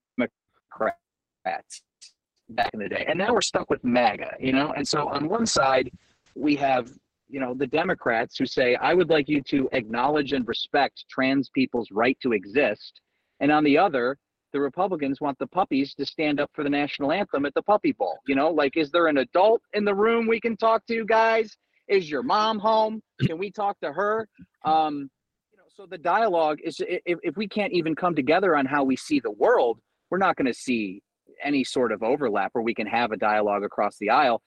back 2.50 2.70
in 2.74 2.80
the 2.80 2.90
day. 2.90 3.06
And 3.08 3.18
now 3.18 3.34
we're 3.34 3.42
stuck 3.42 3.70
with 3.70 3.84
MAGA, 3.84 4.36
you 4.40 4.52
know? 4.52 4.74
And 4.76 4.88
so 4.88 5.08
on 5.08 5.30
one 5.30 5.46
side, 5.46 5.90
we 6.36 6.56
have, 6.58 6.92
you 7.32 7.40
know, 7.40 7.54
the 7.54 7.68
Democrats 7.68 8.38
who 8.38 8.46
say, 8.46 8.76
I 8.76 8.94
would 8.94 9.10
like 9.10 9.30
you 9.30 9.42
to 9.44 9.70
acknowledge 9.72 10.34
and 10.34 10.48
respect 10.48 11.06
trans 11.10 11.50
people's 11.50 11.90
right 11.92 12.18
to 12.22 12.34
exist. 12.34 13.00
And 13.40 13.52
on 13.52 13.64
the 13.64 13.78
other, 13.78 14.18
the 14.54 14.60
Republicans 14.60 15.22
want 15.22 15.40
the 15.40 15.48
puppies 15.48 15.94
to 15.96 16.06
stand 16.06 16.40
up 16.40 16.52
for 16.54 16.64
the 16.64 16.70
national 16.70 17.12
anthem 17.12 17.46
at 17.46 17.54
the 17.54 17.62
puppy 17.62 17.94
bowl. 17.94 18.20
You 18.28 18.36
know, 18.36 18.50
like, 18.50 18.76
is 18.76 18.92
there 18.92 19.08
an 19.08 19.20
adult 19.20 19.62
in 19.74 19.86
the 19.86 19.96
room 19.96 20.28
we 20.28 20.42
can 20.42 20.58
talk 20.58 20.86
to, 20.88 21.06
guys? 21.06 21.56
Is 21.88 22.10
your 22.10 22.22
mom 22.22 22.60
home? 22.60 23.02
Can 23.22 23.38
we 23.38 23.50
talk 23.50 23.80
to 23.80 23.94
her? 23.94 24.28
Um, 24.66 25.10
you 25.52 25.58
know, 25.58 25.64
so 25.74 25.86
the 25.90 25.98
dialogue 25.98 26.60
is 26.64 26.82
if, 26.82 27.18
if 27.24 27.38
we 27.38 27.48
can't 27.48 27.72
even 27.72 27.96
come 27.96 28.14
together 28.14 28.56
on 28.58 28.66
how 28.66 28.84
we 28.84 28.98
see 28.98 29.20
the 29.20 29.32
world, 29.32 29.80
we're 30.10 30.18
not 30.18 30.36
going 30.36 30.48
to 30.48 30.54
see 30.54 31.02
any 31.44 31.64
sort 31.64 31.92
of 31.92 32.04
overlap 32.04 32.50
where 32.54 32.64
we 32.64 32.74
can 32.74 32.88
have 32.88 33.12
a 33.12 33.18
dialogue 33.18 33.64
across 33.64 33.98
the 34.00 34.10
aisle. 34.10 34.42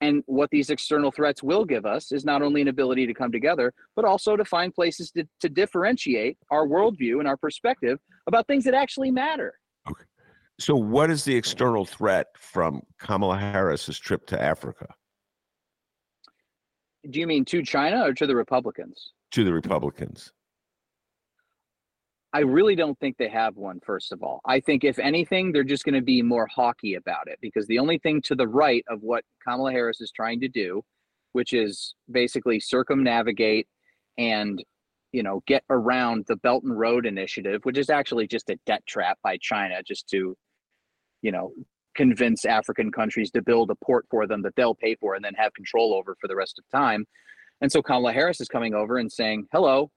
And 0.00 0.22
what 0.26 0.50
these 0.50 0.70
external 0.70 1.10
threats 1.10 1.42
will 1.42 1.64
give 1.64 1.84
us 1.84 2.12
is 2.12 2.24
not 2.24 2.40
only 2.40 2.62
an 2.62 2.68
ability 2.68 3.06
to 3.06 3.14
come 3.14 3.32
together, 3.32 3.72
but 3.96 4.04
also 4.04 4.36
to 4.36 4.44
find 4.44 4.72
places 4.72 5.10
to, 5.12 5.26
to 5.40 5.48
differentiate 5.48 6.38
our 6.50 6.66
worldview 6.66 7.18
and 7.18 7.26
our 7.26 7.36
perspective 7.36 7.98
about 8.28 8.46
things 8.46 8.64
that 8.64 8.74
actually 8.74 9.10
matter. 9.10 9.54
Okay. 9.90 10.04
So, 10.60 10.76
what 10.76 11.10
is 11.10 11.24
the 11.24 11.34
external 11.34 11.84
threat 11.84 12.28
from 12.38 12.82
Kamala 12.98 13.38
Harris's 13.38 13.98
trip 13.98 14.26
to 14.26 14.40
Africa? 14.40 14.86
Do 17.10 17.18
you 17.18 17.26
mean 17.26 17.44
to 17.46 17.62
China 17.62 18.04
or 18.04 18.12
to 18.14 18.26
the 18.26 18.36
Republicans? 18.36 19.12
To 19.32 19.44
the 19.44 19.52
Republicans. 19.52 20.32
I 22.32 22.40
really 22.40 22.76
don't 22.76 22.98
think 22.98 23.16
they 23.16 23.28
have 23.28 23.56
one, 23.56 23.80
first 23.80 24.12
of 24.12 24.22
all. 24.22 24.40
I 24.44 24.60
think, 24.60 24.84
if 24.84 24.98
anything, 24.98 25.50
they're 25.50 25.64
just 25.64 25.84
going 25.84 25.94
to 25.94 26.02
be 26.02 26.20
more 26.20 26.46
hawky 26.46 26.94
about 26.94 27.26
it 27.26 27.38
because 27.40 27.66
the 27.66 27.78
only 27.78 27.98
thing 27.98 28.20
to 28.22 28.34
the 28.34 28.46
right 28.46 28.84
of 28.88 29.00
what 29.02 29.24
Kamala 29.42 29.72
Harris 29.72 30.00
is 30.02 30.10
trying 30.10 30.40
to 30.40 30.48
do, 30.48 30.82
which 31.32 31.54
is 31.54 31.94
basically 32.10 32.60
circumnavigate 32.60 33.66
and 34.18 34.62
you 35.12 35.22
know 35.22 35.42
get 35.46 35.64
around 35.70 36.26
the 36.28 36.36
Belt 36.36 36.64
and 36.64 36.78
Road 36.78 37.06
Initiative, 37.06 37.62
which 37.64 37.78
is 37.78 37.88
actually 37.88 38.26
just 38.26 38.50
a 38.50 38.58
debt 38.66 38.82
trap 38.86 39.18
by 39.22 39.38
China, 39.40 39.82
just 39.82 40.06
to 40.10 40.36
you 41.22 41.32
know 41.32 41.52
convince 41.94 42.44
African 42.44 42.92
countries 42.92 43.30
to 43.30 43.42
build 43.42 43.70
a 43.70 43.74
port 43.76 44.04
for 44.10 44.26
them 44.26 44.42
that 44.42 44.54
they'll 44.54 44.74
pay 44.74 44.94
for 44.96 45.14
and 45.14 45.24
then 45.24 45.34
have 45.34 45.54
control 45.54 45.94
over 45.94 46.14
for 46.20 46.28
the 46.28 46.36
rest 46.36 46.58
of 46.58 46.64
time. 46.78 47.06
And 47.62 47.72
so 47.72 47.82
Kamala 47.82 48.12
Harris 48.12 48.40
is 48.40 48.48
coming 48.48 48.74
over 48.74 48.98
and 48.98 49.10
saying, 49.10 49.46
"Hello, 49.50 49.90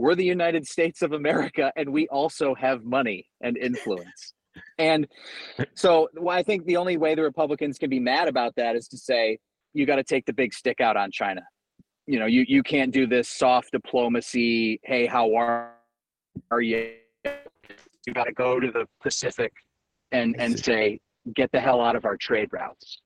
we're 0.00 0.14
the 0.14 0.24
United 0.24 0.66
States 0.66 1.02
of 1.02 1.12
America 1.12 1.70
and 1.76 1.90
we 1.90 2.08
also 2.08 2.54
have 2.54 2.84
money 2.84 3.26
and 3.42 3.58
influence. 3.58 4.32
and 4.78 5.06
so 5.74 6.08
well, 6.14 6.36
I 6.36 6.42
think 6.42 6.64
the 6.64 6.78
only 6.78 6.96
way 6.96 7.14
the 7.14 7.22
Republicans 7.22 7.76
can 7.78 7.90
be 7.90 8.00
mad 8.00 8.26
about 8.26 8.54
that 8.56 8.76
is 8.76 8.88
to 8.88 8.96
say, 8.96 9.38
you 9.74 9.84
got 9.84 9.96
to 9.96 10.04
take 10.04 10.24
the 10.24 10.32
big 10.32 10.54
stick 10.54 10.80
out 10.80 10.96
on 10.96 11.10
China. 11.10 11.42
You 12.06 12.18
know, 12.18 12.26
you, 12.26 12.44
you 12.48 12.62
can't 12.62 12.92
do 12.92 13.06
this 13.06 13.28
soft 13.28 13.72
diplomacy. 13.72 14.80
Hey, 14.82 15.06
how 15.06 15.34
are, 15.36 15.74
are 16.50 16.62
you? 16.62 16.94
You 18.06 18.14
got 18.14 18.24
to 18.24 18.32
go 18.32 18.58
to 18.58 18.70
the 18.70 18.86
Pacific 19.02 19.52
and, 20.10 20.34
and 20.40 20.58
say, 20.58 20.98
get 21.34 21.52
the 21.52 21.60
hell 21.60 21.80
out 21.80 21.94
of 21.94 22.06
our 22.06 22.16
trade 22.16 22.48
routes. 22.52 23.02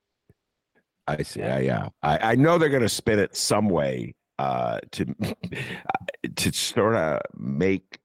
I 1.07 1.21
see. 1.21 1.41
Yeah, 1.41 1.59
yeah. 1.59 1.89
I, 2.01 2.31
I 2.31 2.35
know 2.35 2.57
they're 2.57 2.69
going 2.69 2.81
to 2.81 2.89
spin 2.89 3.19
it 3.19 3.35
some 3.35 3.69
way 3.69 4.15
uh, 4.39 4.79
to 4.91 5.05
to 6.35 6.51
sort 6.51 6.95
of 6.95 7.21
make 7.37 7.99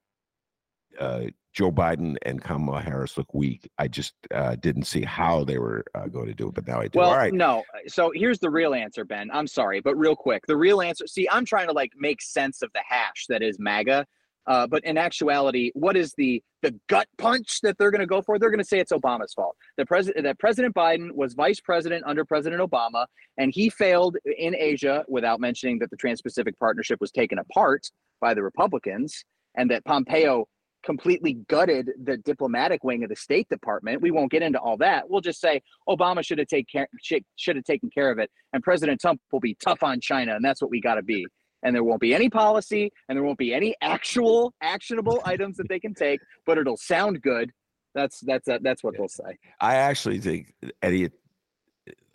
uh, 0.98 1.22
Joe 1.52 1.72
Biden 1.72 2.16
and 2.22 2.42
Kamala 2.42 2.80
Harris 2.80 3.18
look 3.18 3.34
weak. 3.34 3.68
I 3.78 3.88
just 3.88 4.14
uh, 4.32 4.56
didn't 4.56 4.84
see 4.84 5.02
how 5.02 5.44
they 5.44 5.58
were 5.58 5.84
uh, 5.94 6.06
going 6.06 6.26
to 6.26 6.34
do 6.34 6.48
it, 6.48 6.54
but 6.54 6.66
now 6.66 6.80
I 6.80 6.86
do. 6.86 6.98
Well, 6.98 7.10
All 7.10 7.16
right. 7.16 7.32
no. 7.32 7.64
So 7.88 8.12
here's 8.14 8.38
the 8.38 8.50
real 8.50 8.74
answer, 8.74 9.04
Ben. 9.04 9.30
I'm 9.32 9.46
sorry, 9.46 9.80
but 9.80 9.96
real 9.96 10.14
quick, 10.14 10.46
the 10.46 10.56
real 10.56 10.80
answer. 10.80 11.06
See, 11.06 11.28
I'm 11.30 11.44
trying 11.44 11.66
to 11.66 11.72
like 11.72 11.92
make 11.96 12.22
sense 12.22 12.62
of 12.62 12.72
the 12.72 12.82
hash 12.86 13.26
that 13.28 13.42
is 13.42 13.58
MAGA. 13.58 14.06
Uh, 14.46 14.66
but 14.66 14.82
in 14.84 14.96
actuality, 14.96 15.70
what 15.74 15.96
is 15.96 16.12
the 16.16 16.42
the 16.62 16.74
gut 16.88 17.06
punch 17.18 17.60
that 17.62 17.78
they're 17.78 17.90
going 17.90 18.00
to 18.00 18.06
go 18.06 18.20
for? 18.20 18.38
They're 18.38 18.50
going 18.50 18.58
to 18.58 18.64
say 18.64 18.78
it's 18.78 18.92
Obama's 18.92 19.32
fault. 19.32 19.56
The 19.76 19.86
president 19.86 20.24
that 20.24 20.38
President 20.38 20.74
Biden 20.74 21.12
was 21.12 21.34
vice 21.34 21.60
president 21.60 22.04
under 22.06 22.24
President 22.24 22.60
Obama, 22.60 23.06
and 23.38 23.52
he 23.54 23.70
failed 23.70 24.16
in 24.38 24.54
Asia 24.54 25.04
without 25.08 25.40
mentioning 25.40 25.78
that 25.78 25.90
the 25.90 25.96
Trans-Pacific 25.96 26.58
Partnership 26.58 27.00
was 27.00 27.10
taken 27.10 27.38
apart 27.38 27.90
by 28.20 28.34
the 28.34 28.42
Republicans, 28.42 29.24
and 29.56 29.70
that 29.70 29.84
Pompeo 29.84 30.46
completely 30.82 31.34
gutted 31.48 31.90
the 32.02 32.16
diplomatic 32.18 32.82
wing 32.84 33.02
of 33.04 33.10
the 33.10 33.16
State 33.16 33.48
Department. 33.50 34.00
We 34.00 34.10
won't 34.10 34.30
get 34.30 34.42
into 34.42 34.58
all 34.58 34.78
that. 34.78 35.08
We'll 35.08 35.20
just 35.20 35.40
say 35.40 35.60
Obama 35.88 36.24
should 36.24 36.38
have 36.38 36.48
take 36.48 36.68
care, 36.68 36.88
should 37.02 37.56
have 37.56 37.64
taken 37.64 37.90
care 37.90 38.10
of 38.10 38.18
it, 38.18 38.30
and 38.52 38.62
President 38.62 39.00
Trump 39.00 39.20
will 39.30 39.40
be 39.40 39.56
tough 39.62 39.82
on 39.82 40.00
China, 40.00 40.34
and 40.34 40.44
that's 40.44 40.62
what 40.62 40.70
we 40.70 40.80
got 40.80 40.94
to 40.94 41.02
be 41.02 41.26
and 41.62 41.74
there 41.74 41.84
won't 41.84 42.00
be 42.00 42.14
any 42.14 42.28
policy 42.28 42.92
and 43.08 43.16
there 43.16 43.22
won't 43.22 43.38
be 43.38 43.52
any 43.54 43.74
actual 43.82 44.52
actionable 44.62 45.20
items 45.24 45.56
that 45.56 45.68
they 45.68 45.80
can 45.80 45.94
take 45.94 46.20
but 46.46 46.58
it'll 46.58 46.76
sound 46.76 47.22
good. 47.22 47.52
That's 47.94 48.20
that's 48.20 48.46
uh, 48.46 48.58
that's 48.62 48.84
what 48.84 48.96
they'll 48.96 49.08
say. 49.08 49.36
I 49.60 49.74
actually 49.76 50.20
think 50.20 50.54
eddie 50.82 51.10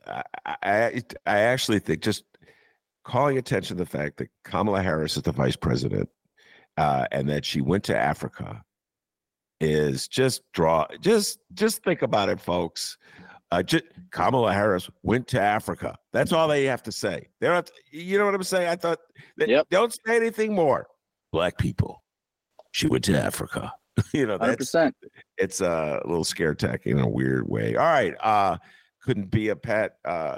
I, 0.08 0.24
I 0.46 1.04
i 1.26 1.40
actually 1.40 1.80
think 1.80 2.02
just 2.02 2.24
calling 3.04 3.38
attention 3.38 3.78
to 3.78 3.84
the 3.84 3.90
fact 3.90 4.18
that 4.18 4.30
kamala 4.44 4.82
harris 4.82 5.18
is 5.18 5.24
the 5.24 5.32
vice 5.32 5.56
president 5.56 6.10
uh, 6.78 7.06
and 7.12 7.30
that 7.30 7.46
she 7.46 7.62
went 7.62 7.84
to 7.86 7.98
africa 7.98 8.62
is 9.62 10.08
just 10.08 10.42
draw 10.54 10.86
just 11.02 11.40
just 11.54 11.84
think 11.84 12.02
about 12.02 12.30
it 12.30 12.40
folks 12.40 12.98
Uh, 13.52 13.64
just, 13.64 13.84
Kamala 14.12 14.54
Harris 14.54 14.90
went 15.04 15.28
to 15.30 15.42
Africa. 15.42 15.96
That's 16.12 16.32
all 16.34 16.48
they 16.48 16.66
have 16.66 16.84
to 16.84 16.92
say. 16.92 17.28
They 17.40 17.48
don't. 17.48 17.70
You 17.92 18.18
know 18.18 18.26
what 18.26 18.36
I'm 18.36 18.44
saying? 18.44 18.68
I 18.70 18.76
thought. 18.76 19.00
They, 19.38 19.48
Yep. 19.48 19.68
Don't 19.70 19.94
say 19.94 20.16
anything 20.16 20.54
more. 20.54 20.88
Black 21.32 21.58
people. 21.58 22.04
She 22.72 22.88
went 22.88 23.04
to 23.06 23.18
Africa. 23.22 23.72
you 24.14 24.26
know 24.26 24.38
that's 24.38 24.58
percent. 24.58 24.94
it's 25.38 25.62
a 25.62 26.02
little 26.06 26.26
scare 26.26 26.54
tactic 26.54 26.88
in 26.92 27.00
a 27.00 27.08
weird 27.08 27.48
way. 27.48 27.76
All 27.76 27.86
right. 27.86 28.14
Uh 28.22 28.58
couldn't 29.02 29.32
be 29.32 29.50
a 29.50 29.56
Pat 29.56 29.94
uh 30.04 30.38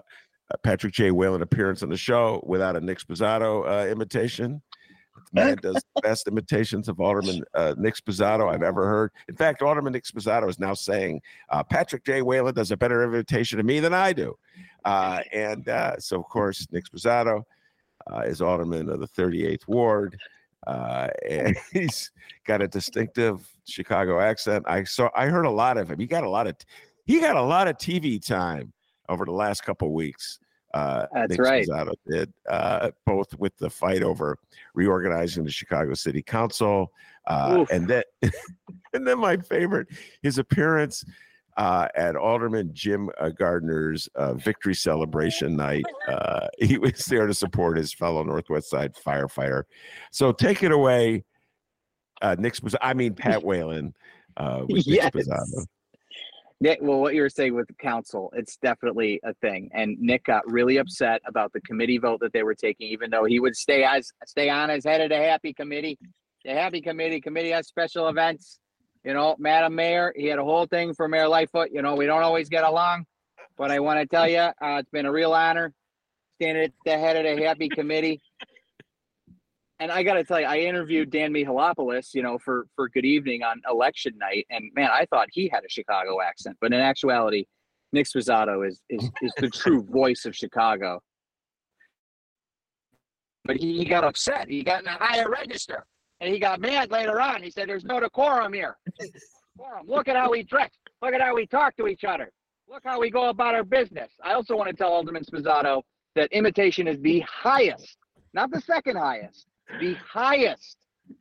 Patrick 0.63 0.93
J. 0.93 1.09
Whalen 1.11 1.41
appearance 1.41 1.81
on 1.81 1.89
the 1.89 1.97
show 1.97 2.43
without 2.45 2.75
a 2.75 2.81
Nick 2.81 2.99
Sposato 2.99 3.67
uh 3.67 3.89
imitation. 3.89 4.61
Man 5.33 5.57
does 5.61 5.75
the 5.95 6.01
best 6.01 6.27
imitations 6.27 6.87
of 6.87 6.99
Alderman 6.99 7.43
uh, 7.53 7.75
Nick 7.77 7.95
Sposato 7.95 8.51
I've 8.53 8.63
ever 8.63 8.87
heard. 8.87 9.11
In 9.27 9.35
fact, 9.35 9.61
Alderman 9.61 9.93
Nick 9.93 10.05
Sposato 10.05 10.49
is 10.49 10.59
now 10.59 10.73
saying 10.73 11.21
uh, 11.49 11.63
Patrick 11.63 12.05
J. 12.05 12.21
Whalen 12.21 12.53
does 12.53 12.71
a 12.71 12.77
better 12.77 13.03
imitation 13.03 13.59
of 13.59 13.65
me 13.65 13.79
than 13.79 13.93
I 13.93 14.13
do. 14.13 14.37
Uh, 14.85 15.19
and 15.33 15.67
uh, 15.67 15.97
so, 15.99 16.19
of 16.19 16.25
course, 16.25 16.67
Nick 16.71 16.85
Sposato 16.85 17.43
uh, 18.11 18.19
is 18.19 18.41
Alderman 18.41 18.89
of 18.89 18.99
the 18.99 19.07
38th 19.07 19.67
Ward. 19.67 20.17
Uh, 20.65 21.07
and 21.29 21.57
he's 21.73 22.11
got 22.45 22.61
a 22.61 22.67
distinctive 22.67 23.47
Chicago 23.65 24.19
accent. 24.19 24.65
I 24.67 24.83
saw, 24.83 25.09
I 25.15 25.27
heard 25.27 25.45
a 25.45 25.51
lot 25.51 25.77
of 25.77 25.89
him. 25.89 25.99
He 25.99 26.07
got 26.07 26.23
a 26.23 26.29
lot 26.29 26.47
of, 26.47 26.55
he 27.05 27.19
got 27.19 27.35
a 27.35 27.41
lot 27.41 27.67
of 27.67 27.77
TV 27.77 28.25
time 28.25 28.73
over 29.09 29.25
the 29.25 29.31
last 29.31 29.63
couple 29.63 29.93
weeks. 29.93 30.39
Uh, 30.77 31.07
That's 31.13 31.31
Nick 31.31 31.39
right. 31.39 31.67
Did 32.09 32.31
uh, 32.49 32.91
both 33.05 33.33
with 33.39 33.57
the 33.57 33.69
fight 33.69 34.03
over 34.03 34.37
reorganizing 34.73 35.43
the 35.43 35.51
Chicago 35.51 35.93
City 35.95 36.21
Council, 36.21 36.91
uh, 37.25 37.65
and 37.71 37.87
then, 37.87 38.03
and 38.93 39.07
then 39.07 39.19
my 39.19 39.37
favorite, 39.37 39.87
his 40.21 40.37
appearance 40.37 41.03
uh, 41.57 41.87
at 41.95 42.15
Alderman 42.15 42.69
Jim 42.73 43.09
uh, 43.19 43.29
Gardiner's 43.29 44.07
uh, 44.15 44.35
victory 44.35 44.75
celebration 44.75 45.55
night. 45.55 45.85
Uh, 46.07 46.47
he 46.59 46.77
was 46.77 47.05
there 47.05 47.25
to 47.25 47.33
support 47.33 47.77
his 47.77 47.91
fellow 47.91 48.23
Northwest 48.23 48.69
Side 48.69 48.93
firefighter. 48.95 49.63
So 50.11 50.31
take 50.31 50.61
it 50.61 50.71
away, 50.71 51.23
uh, 52.21 52.35
Nick 52.37 52.53
Sposato. 52.53 52.77
I 52.81 52.93
mean 52.93 53.15
Pat 53.15 53.43
Whalen. 53.43 53.93
Uh, 54.37 54.65
with 54.67 54.85
Nick 54.85 55.11
Yes. 55.15 55.65
Nick, 56.59 56.79
well, 56.81 56.99
what 56.99 57.13
you 57.13 57.21
were 57.21 57.29
saying 57.29 57.53
with 57.53 57.67
the 57.67 57.73
council, 57.73 58.33
it's 58.35 58.57
definitely 58.57 59.19
a 59.23 59.33
thing. 59.35 59.69
And 59.73 59.95
Nick 59.99 60.23
got 60.25 60.49
really 60.49 60.77
upset 60.77 61.21
about 61.27 61.53
the 61.53 61.61
committee 61.61 61.99
vote 61.99 62.19
that 62.21 62.33
they 62.33 62.41
were 62.41 62.55
taking, 62.55 62.87
even 62.87 63.11
though 63.11 63.25
he 63.25 63.39
would 63.39 63.55
stay 63.55 63.83
as 63.83 64.11
stay 64.25 64.49
on 64.49 64.71
as 64.71 64.83
head 64.83 65.01
of 65.01 65.09
the 65.09 65.17
happy 65.17 65.53
committee. 65.53 65.99
The 66.43 66.53
happy 66.53 66.81
committee, 66.81 67.21
committee 67.21 67.51
has 67.51 67.67
special 67.67 68.07
events. 68.07 68.59
You 69.03 69.13
know, 69.13 69.35
Madam 69.37 69.75
Mayor, 69.75 70.13
he 70.15 70.25
had 70.25 70.39
a 70.39 70.43
whole 70.43 70.65
thing 70.65 70.93
for 70.93 71.07
Mayor 71.07 71.27
Lightfoot. 71.27 71.69
You 71.71 71.83
know, 71.83 71.95
we 71.95 72.07
don't 72.07 72.23
always 72.23 72.49
get 72.49 72.63
along, 72.63 73.05
but 73.55 73.69
I 73.69 73.79
want 73.79 73.99
to 73.99 74.07
tell 74.07 74.27
you, 74.27 74.39
uh, 74.39 74.53
it's 74.79 74.89
been 74.89 75.05
a 75.05 75.11
real 75.11 75.33
honor 75.33 75.73
standing 76.35 76.63
at 76.63 76.71
the 76.85 76.97
head 76.97 77.23
of 77.23 77.37
the 77.37 77.43
happy 77.45 77.69
committee. 77.69 78.19
And 79.79 79.91
I 79.91 80.01
got 80.01 80.15
to 80.15 80.23
tell 80.23 80.39
you, 80.39 80.47
I 80.47 80.57
interviewed 80.59 81.11
Dan 81.11 81.31
Mihalopoulos, 81.31 82.13
you 82.15 82.23
know, 82.23 82.39
for 82.39 82.65
for 82.75 82.89
Good 82.89 83.05
Evening 83.05 83.43
on 83.43 83.61
election 83.69 84.17
night, 84.17 84.47
and 84.49 84.71
man, 84.73 84.89
I 84.91 85.05
thought 85.05 85.27
he 85.31 85.49
had 85.49 85.63
a 85.63 85.69
Chicago 85.69 86.19
accent, 86.19 86.57
but 86.59 86.73
in 86.73 86.79
actuality, 86.79 87.45
Nick 87.93 88.07
Sposato 88.07 88.67
is 88.67 88.81
is 88.89 89.09
is 89.21 89.31
the 89.37 89.49
true 89.49 89.83
voice 89.91 90.25
of 90.25 90.35
Chicago. 90.35 90.99
But 93.45 93.57
he, 93.57 93.77
he 93.77 93.85
got 93.85 94.03
upset. 94.03 94.49
He 94.49 94.63
got 94.63 94.81
in 94.81 94.87
a 94.87 94.97
higher 94.97 95.29
register, 95.29 95.85
and 96.19 96.33
he 96.33 96.39
got 96.39 96.59
mad 96.59 96.89
later 96.89 97.21
on. 97.21 97.43
He 97.43 97.51
said, 97.51 97.69
"There's 97.69 97.85
no 97.85 97.99
decorum 97.99 98.53
here. 98.53 98.77
Decorum. 98.99 99.85
Look 99.85 100.07
at 100.07 100.15
how 100.15 100.31
we 100.31 100.41
dress. 100.41 100.71
Look 101.03 101.13
at 101.13 101.21
how 101.21 101.35
we 101.35 101.45
talk 101.45 101.75
to 101.77 101.87
each 101.87 102.03
other. 102.03 102.31
Look 102.67 102.81
how 102.83 102.99
we 102.99 103.11
go 103.11 103.29
about 103.29 103.53
our 103.53 103.63
business." 103.63 104.11
I 104.23 104.33
also 104.33 104.55
want 104.57 104.69
to 104.71 104.75
tell 104.75 104.91
Alderman 104.91 105.23
Sposato 105.23 105.83
that 106.15 106.31
imitation 106.31 106.87
is 106.87 106.99
the 107.01 107.19
highest, 107.19 107.97
not 108.33 108.49
the 108.49 108.59
second 108.59 108.97
highest 108.97 109.45
the 109.79 109.95
highest 109.95 110.77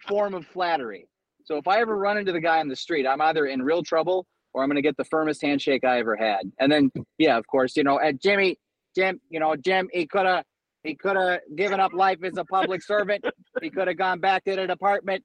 form 0.07 0.35
of 0.35 0.47
flattery. 0.47 1.09
So 1.45 1.57
if 1.57 1.69
I 1.69 1.81
ever 1.81 1.97
run 1.97 2.19
into 2.19 2.33
the 2.33 2.41
guy 2.41 2.61
on 2.61 2.69
the 2.69 2.77
street, 2.77 3.07
I'm 3.07 3.21
either 3.21 3.47
in 3.47 3.63
real 3.63 3.83
trouble 3.83 4.27
or 4.53 4.63
I'm 4.63 4.69
going 4.69 4.77
to 4.77 4.83
get 4.83 4.97
the 4.97 5.05
firmest 5.05 5.43
handshake 5.43 5.85
I 5.85 5.99
ever 5.99 6.17
had. 6.17 6.51
And 6.59 6.73
then, 6.73 6.91
yeah, 7.19 7.37
of 7.37 7.47
course, 7.47 7.77
you 7.77 7.85
know, 7.85 8.01
at 8.01 8.21
Jimmy, 8.21 8.57
Jim, 8.97 9.21
you 9.31 9.39
know, 9.39 9.55
Jim, 9.55 9.89
he 9.93 10.07
could 10.07 10.27
have, 10.27 10.45
he 10.83 10.95
could 10.95 11.17
have 11.17 11.41
given 11.55 11.79
up 11.79 11.93
life 11.93 12.19
as 12.25 12.37
a 12.37 12.45
public 12.45 12.83
servant. 12.83 13.25
He 13.61 13.71
could 13.71 13.89
have 13.89 13.99
gone 13.99 14.19
back 14.19 14.45
to 14.45 14.57
the 14.57 14.67
department, 14.67 15.23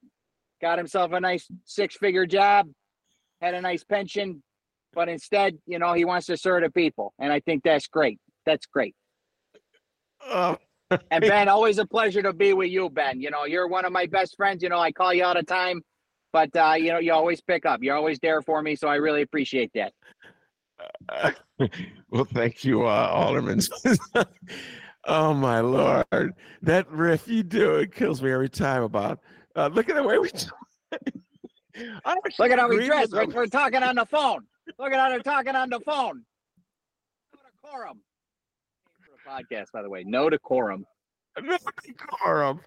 got 0.62 0.78
himself 0.78 1.12
a 1.14 1.20
nice 1.20 1.48
six-figure 1.66 2.26
job, 2.26 2.68
had 3.42 3.54
a 3.54 3.62
nice 3.62 3.84
pension, 3.84 4.44
but 4.94 5.08
instead, 5.08 5.58
you 5.66 5.80
know, 5.80 5.94
he 5.94 6.06
wants 6.06 6.28
to 6.28 6.38
serve 6.38 6.64
the 6.64 6.70
people, 6.70 7.14
and 7.18 7.32
I 7.32 7.40
think 7.40 7.64
that's 7.64 7.88
great. 7.88 8.20
That's 8.46 8.66
great. 8.66 8.94
Oh, 10.28 10.58
And 11.12 11.22
Ben, 11.22 11.48
always 11.48 11.78
a 11.78 11.86
pleasure 11.86 12.22
to 12.22 12.34
be 12.34 12.54
with 12.54 12.70
you, 12.70 12.90
Ben. 12.90 13.20
You 13.20 13.32
know, 13.32 13.46
you're 13.46 13.68
one 13.68 13.86
of 13.86 13.92
my 13.92 14.06
best 14.06 14.36
friends. 14.36 14.62
You 14.62 14.70
know, 14.70 14.80
I 14.80 14.92
call 14.92 15.14
you 15.14 15.24
all 15.24 15.34
the 15.34 15.44
time, 15.44 15.82
but 16.34 16.56
uh, 16.56 16.76
you 16.78 16.92
know, 16.92 17.00
you 17.00 17.14
always 17.14 17.42
pick 17.42 17.66
up. 17.66 17.82
You're 17.82 17.96
always 17.96 18.20
there 18.20 18.42
for 18.42 18.62
me, 18.62 18.76
so 18.76 18.88
I 18.88 18.96
really 18.96 19.22
appreciate 19.22 19.72
that. 19.76 19.94
Uh, 21.10 21.32
well, 22.10 22.26
thank 22.26 22.64
you, 22.64 22.84
uh, 22.84 23.10
Alderman. 23.12 23.60
oh 25.06 25.34
my 25.34 25.60
lord, 25.60 26.34
that 26.62 26.90
riff 26.92 27.28
you 27.28 27.44
do 27.44 27.76
it 27.76 27.94
kills 27.94 28.22
me 28.22 28.32
every 28.32 28.50
time. 28.50 28.84
About 28.84 29.20
uh, 29.56 29.70
look 29.74 29.90
at 29.90 29.96
the 29.96 30.04
way 30.04 30.18
we. 30.18 30.30
Look 32.38 32.52
at 32.52 32.60
how 32.60 32.68
we 32.68 32.86
dress. 32.86 33.12
We're, 33.12 33.28
we're 33.28 33.48
talking 33.48 33.82
on 33.82 33.96
the 33.96 34.06
phone. 34.06 34.46
Look 34.78 34.92
at 34.92 35.00
how 35.00 35.10
they're 35.10 35.20
talking 35.20 35.56
on 35.56 35.70
the 35.70 35.80
phone. 35.80 36.24
No 37.34 37.40
decorum. 37.50 37.62
For 37.62 37.86
a 37.86 38.11
podcast, 39.32 39.72
by 39.72 39.82
the 39.82 39.90
way, 39.90 40.04
no 40.06 40.30
decorum. 40.30 40.86
No 41.42 41.58
decorum. 41.86 42.60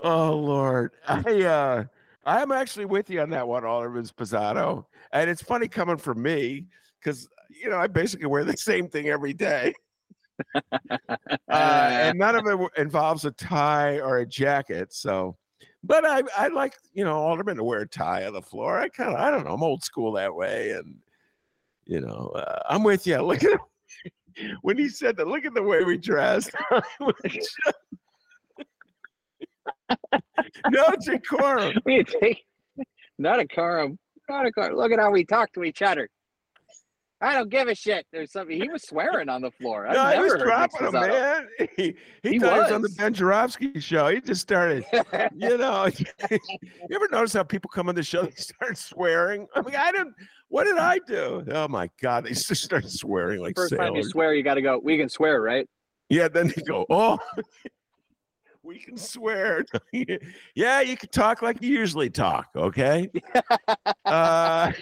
Oh 0.00 0.36
Lord, 0.36 0.92
I 1.08 1.42
uh, 1.42 1.84
I'm 2.24 2.52
actually 2.52 2.84
with 2.84 3.10
you 3.10 3.20
on 3.20 3.30
that 3.30 3.48
one, 3.48 3.64
Alderman 3.64 4.04
Sposato, 4.04 4.84
and 5.12 5.28
it's 5.28 5.42
funny 5.42 5.66
coming 5.66 5.96
from 5.96 6.22
me 6.22 6.66
because 7.00 7.28
you 7.50 7.68
know 7.68 7.78
I 7.78 7.88
basically 7.88 8.26
wear 8.26 8.44
the 8.44 8.56
same 8.56 8.88
thing 8.88 9.08
every 9.08 9.32
day. 9.32 9.74
uh, 10.72 11.18
and 11.48 12.18
none 12.18 12.36
of 12.36 12.46
it 12.46 12.80
involves 12.80 13.24
a 13.24 13.32
tie 13.32 13.98
or 13.98 14.18
a 14.18 14.26
jacket. 14.26 14.92
So, 14.92 15.36
but 15.82 16.04
I, 16.04 16.22
I 16.36 16.48
like, 16.48 16.74
you 16.92 17.04
know, 17.04 17.14
aldermen 17.14 17.56
to 17.56 17.64
wear 17.64 17.80
a 17.80 17.88
tie 17.88 18.24
on 18.24 18.32
the 18.32 18.42
floor. 18.42 18.78
I 18.78 18.88
kind 18.88 19.10
of, 19.10 19.16
I 19.16 19.30
don't 19.30 19.44
know, 19.44 19.54
I'm 19.54 19.62
old 19.62 19.84
school 19.84 20.12
that 20.12 20.34
way. 20.34 20.70
And, 20.70 20.96
you 21.84 22.00
know, 22.00 22.32
uh, 22.34 22.62
I'm 22.68 22.82
with 22.82 23.06
you. 23.06 23.18
Look 23.18 23.44
at 23.44 23.60
when 24.62 24.78
he 24.78 24.88
said 24.88 25.16
that, 25.16 25.26
look 25.26 25.44
at 25.44 25.54
the 25.54 25.62
way 25.62 25.84
we 25.84 25.98
dress. 25.98 26.50
no 30.70 30.84
decorum. 31.04 31.74
We 31.84 32.04
take 32.04 32.44
not 33.18 33.40
a 33.40 33.44
decorum. 33.44 33.98
Not 34.28 34.46
a 34.46 34.48
decorum. 34.48 34.76
Look 34.76 34.92
at 34.92 34.98
how 34.98 35.10
we 35.10 35.24
talk 35.24 35.52
to 35.52 35.64
each 35.64 35.82
other. 35.82 36.08
I 37.22 37.34
don't 37.34 37.48
give 37.48 37.68
a 37.68 37.74
shit. 37.74 38.04
There's 38.10 38.32
something 38.32 38.60
he 38.60 38.68
was 38.68 38.82
swearing 38.82 39.28
on 39.28 39.42
the 39.42 39.52
floor. 39.52 39.86
I've 39.86 39.94
No, 39.94 40.06
he 40.06 40.14
never 40.14 40.34
was 40.38 40.42
dropping 40.42 40.86
him, 40.86 40.92
man. 40.92 41.48
He, 41.76 41.94
he, 42.24 42.30
He 42.30 42.38
thought 42.40 42.62
was 42.62 42.72
on 42.72 42.82
the 42.82 42.88
was. 42.88 42.96
Ben 42.96 43.14
Joravsky 43.14 43.78
show. 43.78 44.08
He 44.08 44.20
just 44.20 44.40
started 44.40 44.84
you 45.36 45.56
know, 45.56 45.86
you 46.30 46.36
ever 46.92 47.08
notice 47.12 47.32
how 47.32 47.44
people 47.44 47.70
come 47.72 47.88
on 47.88 47.94
the 47.94 48.02
show, 48.02 48.24
they 48.24 48.32
start 48.32 48.76
swearing? 48.76 49.46
I 49.54 49.62
mean, 49.62 49.76
I 49.76 49.92
didn't, 49.92 50.14
what 50.48 50.64
did 50.64 50.78
I 50.78 50.98
do? 51.06 51.44
Oh 51.52 51.68
my 51.68 51.88
God, 52.00 52.24
they 52.24 52.30
just 52.30 52.56
start 52.56 52.88
swearing 52.90 53.40
like 53.40 53.54
First 53.54 53.76
time 53.76 53.94
you 53.94 54.02
swear, 54.02 54.34
you 54.34 54.42
got 54.42 54.54
to 54.54 54.62
go. 54.62 54.80
We 54.82 54.98
can 54.98 55.08
swear, 55.08 55.40
right? 55.40 55.68
Yeah, 56.08 56.26
then 56.26 56.52
they 56.54 56.62
go, 56.62 56.84
oh, 56.90 57.18
we 58.64 58.80
can 58.80 58.96
swear. 58.96 59.64
yeah, 60.54 60.80
you 60.80 60.96
can 60.96 61.08
talk 61.10 61.40
like 61.40 61.62
you 61.62 61.70
usually 61.70 62.10
talk, 62.10 62.48
okay? 62.56 63.08
uh, 64.04 64.72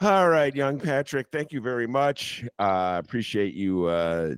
all 0.00 0.28
right, 0.28 0.54
young 0.54 0.78
Patrick, 0.78 1.28
thank 1.32 1.52
you 1.52 1.60
very 1.60 1.86
much. 1.86 2.44
Uh, 2.58 3.00
appreciate 3.02 3.54
you 3.54 3.86
uh, 3.86 4.34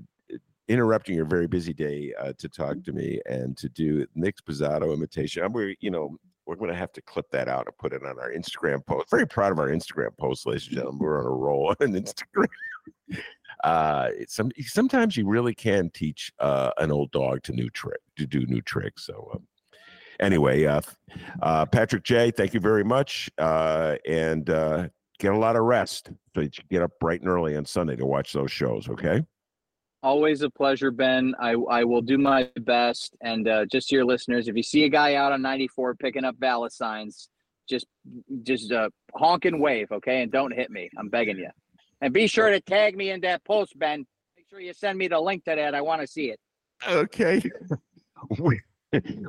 interrupting 0.68 1.16
your 1.16 1.24
very 1.24 1.46
busy 1.46 1.72
day 1.72 2.14
uh, 2.20 2.32
to 2.38 2.48
talk 2.48 2.82
to 2.84 2.92
me 2.92 3.20
and 3.26 3.56
to 3.56 3.68
do 3.68 4.06
Nick 4.14 4.36
Sposato 4.36 4.94
imitation. 4.94 5.42
I'm, 5.42 5.52
we, 5.52 5.76
you 5.80 5.90
know, 5.90 6.16
we're 6.46 6.56
going 6.56 6.70
to 6.70 6.76
have 6.76 6.92
to 6.92 7.02
clip 7.02 7.28
that 7.30 7.48
out 7.48 7.66
and 7.66 7.76
put 7.78 7.92
it 7.92 8.02
on 8.04 8.18
our 8.18 8.32
Instagram 8.32 8.84
post. 8.86 9.10
Very 9.10 9.26
proud 9.26 9.52
of 9.52 9.58
our 9.58 9.68
Instagram 9.68 10.16
post, 10.16 10.46
ladies 10.46 10.66
and 10.66 10.76
gentlemen. 10.76 11.00
We're 11.00 11.20
on 11.20 11.26
a 11.26 11.30
roll 11.30 11.68
on 11.80 11.88
Instagram. 11.88 12.48
Uh, 13.64 14.10
some 14.28 14.50
sometimes 14.60 15.16
you 15.16 15.26
really 15.26 15.54
can 15.54 15.90
teach 15.90 16.32
uh, 16.38 16.70
an 16.78 16.92
old 16.92 17.10
dog 17.10 17.42
to 17.42 17.52
new 17.52 17.68
trick 17.70 18.00
to 18.16 18.26
do 18.26 18.46
new 18.46 18.62
tricks. 18.62 19.06
So. 19.06 19.30
Um, 19.34 19.46
Anyway, 20.20 20.64
uh, 20.64 20.80
uh, 21.42 21.64
Patrick 21.64 22.02
J, 22.02 22.32
thank 22.32 22.52
you 22.52 22.58
very 22.58 22.82
much, 22.82 23.30
uh, 23.38 23.94
and 24.04 24.50
uh, 24.50 24.88
get 25.18 25.32
a 25.32 25.38
lot 25.38 25.56
of 25.56 25.64
rest 25.64 26.10
so 26.34 26.42
that 26.42 26.56
you 26.58 26.64
get 26.70 26.82
up 26.82 26.92
bright 27.00 27.20
and 27.20 27.28
early 27.28 27.56
on 27.56 27.64
Sunday 27.64 27.96
to 27.96 28.06
watch 28.06 28.32
those 28.32 28.50
shows. 28.50 28.88
Okay. 28.88 29.22
Always 30.02 30.42
a 30.42 30.50
pleasure, 30.50 30.92
Ben. 30.92 31.34
I, 31.40 31.54
I 31.70 31.84
will 31.84 32.02
do 32.02 32.18
my 32.18 32.48
best. 32.60 33.16
And 33.20 33.48
uh, 33.48 33.66
just 33.66 33.88
to 33.88 33.96
your 33.96 34.04
listeners, 34.04 34.46
if 34.46 34.56
you 34.56 34.62
see 34.62 34.84
a 34.84 34.88
guy 34.88 35.14
out 35.14 35.32
on 35.32 35.42
94 35.42 35.96
picking 35.96 36.24
up 36.24 36.38
ballot 36.38 36.72
signs, 36.72 37.28
just 37.68 37.86
just 38.44 38.72
uh, 38.72 38.88
honk 39.14 39.44
and 39.44 39.60
wave, 39.60 39.90
okay? 39.92 40.22
And 40.22 40.32
don't 40.32 40.54
hit 40.54 40.70
me. 40.70 40.88
I'm 40.96 41.08
begging 41.08 41.36
you. 41.36 41.50
And 42.00 42.14
be 42.14 42.26
sure 42.26 42.48
to 42.48 42.60
tag 42.60 42.96
me 42.96 43.10
in 43.10 43.20
that 43.22 43.44
post, 43.44 43.78
Ben. 43.78 44.06
Make 44.36 44.46
sure 44.48 44.60
you 44.60 44.72
send 44.72 44.96
me 44.98 45.08
the 45.08 45.20
link 45.20 45.44
to 45.44 45.54
that. 45.54 45.74
I 45.74 45.80
want 45.80 46.00
to 46.00 46.06
see 46.06 46.30
it. 46.30 46.40
Okay. 46.86 47.42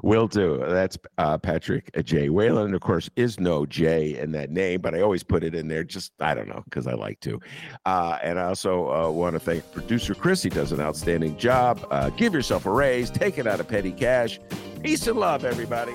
Will 0.04 0.28
do. 0.28 0.64
That's 0.66 0.98
uh, 1.18 1.38
Patrick 1.38 1.90
J. 2.04 2.30
Whalen. 2.30 2.74
Of 2.74 2.82
course, 2.82 3.10
is 3.16 3.40
no 3.40 3.66
J 3.66 4.18
in 4.18 4.32
that 4.32 4.50
name, 4.50 4.82
but 4.82 4.96
I 4.96 5.02
always 5.02 5.24
put 5.24 5.44
it 5.44 5.54
in 5.54 5.68
there 5.68 5.84
just, 5.84 6.14
I 6.20 6.34
don't 6.34 6.48
know, 6.48 6.62
because 6.66 6.88
I 6.88 6.94
like 6.94 7.20
to. 7.22 7.40
Uh, 7.86 8.18
and 8.24 8.40
I 8.40 8.44
also 8.44 8.90
uh, 8.92 9.10
want 9.10 9.34
to 9.34 9.40
thank 9.40 9.70
producer 9.72 10.16
Chris. 10.16 10.42
He 10.42 10.50
does 10.50 10.72
an 10.72 10.80
outstanding 10.80 11.38
job. 11.38 11.86
Uh, 11.92 12.10
give 12.12 12.34
yourself 12.34 12.66
a 12.66 12.72
raise, 12.72 13.10
take 13.10 13.38
it 13.38 13.48
out 13.48 13.60
of 13.60 13.68
petty 13.68 13.92
cash. 13.92 14.40
Peace 14.82 15.08
and 15.08 15.20
love, 15.20 15.44
everybody. 15.44 15.94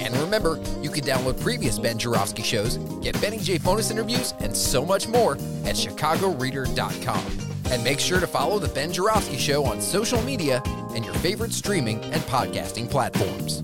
And 0.00 0.16
remember, 0.16 0.60
you 0.80 0.90
can 0.90 1.04
download 1.04 1.40
previous 1.40 1.78
Ben 1.78 1.98
Joravsky 1.98 2.42
shows, 2.42 2.76
get 3.00 3.20
Benny 3.20 3.38
J 3.38 3.58
bonus 3.58 3.90
interviews, 3.90 4.34
and 4.40 4.56
so 4.56 4.84
much 4.84 5.08
more 5.08 5.34
at 5.64 5.76
chicagoreader.com. 5.76 7.51
And 7.72 7.82
make 7.82 7.98
sure 7.98 8.20
to 8.20 8.26
follow 8.26 8.58
The 8.58 8.68
Ben 8.68 8.92
Joravsky 8.92 9.38
Show 9.38 9.64
on 9.64 9.80
social 9.80 10.20
media 10.22 10.62
and 10.94 11.06
your 11.06 11.14
favorite 11.14 11.52
streaming 11.52 12.04
and 12.04 12.22
podcasting 12.24 12.90
platforms. 12.90 13.62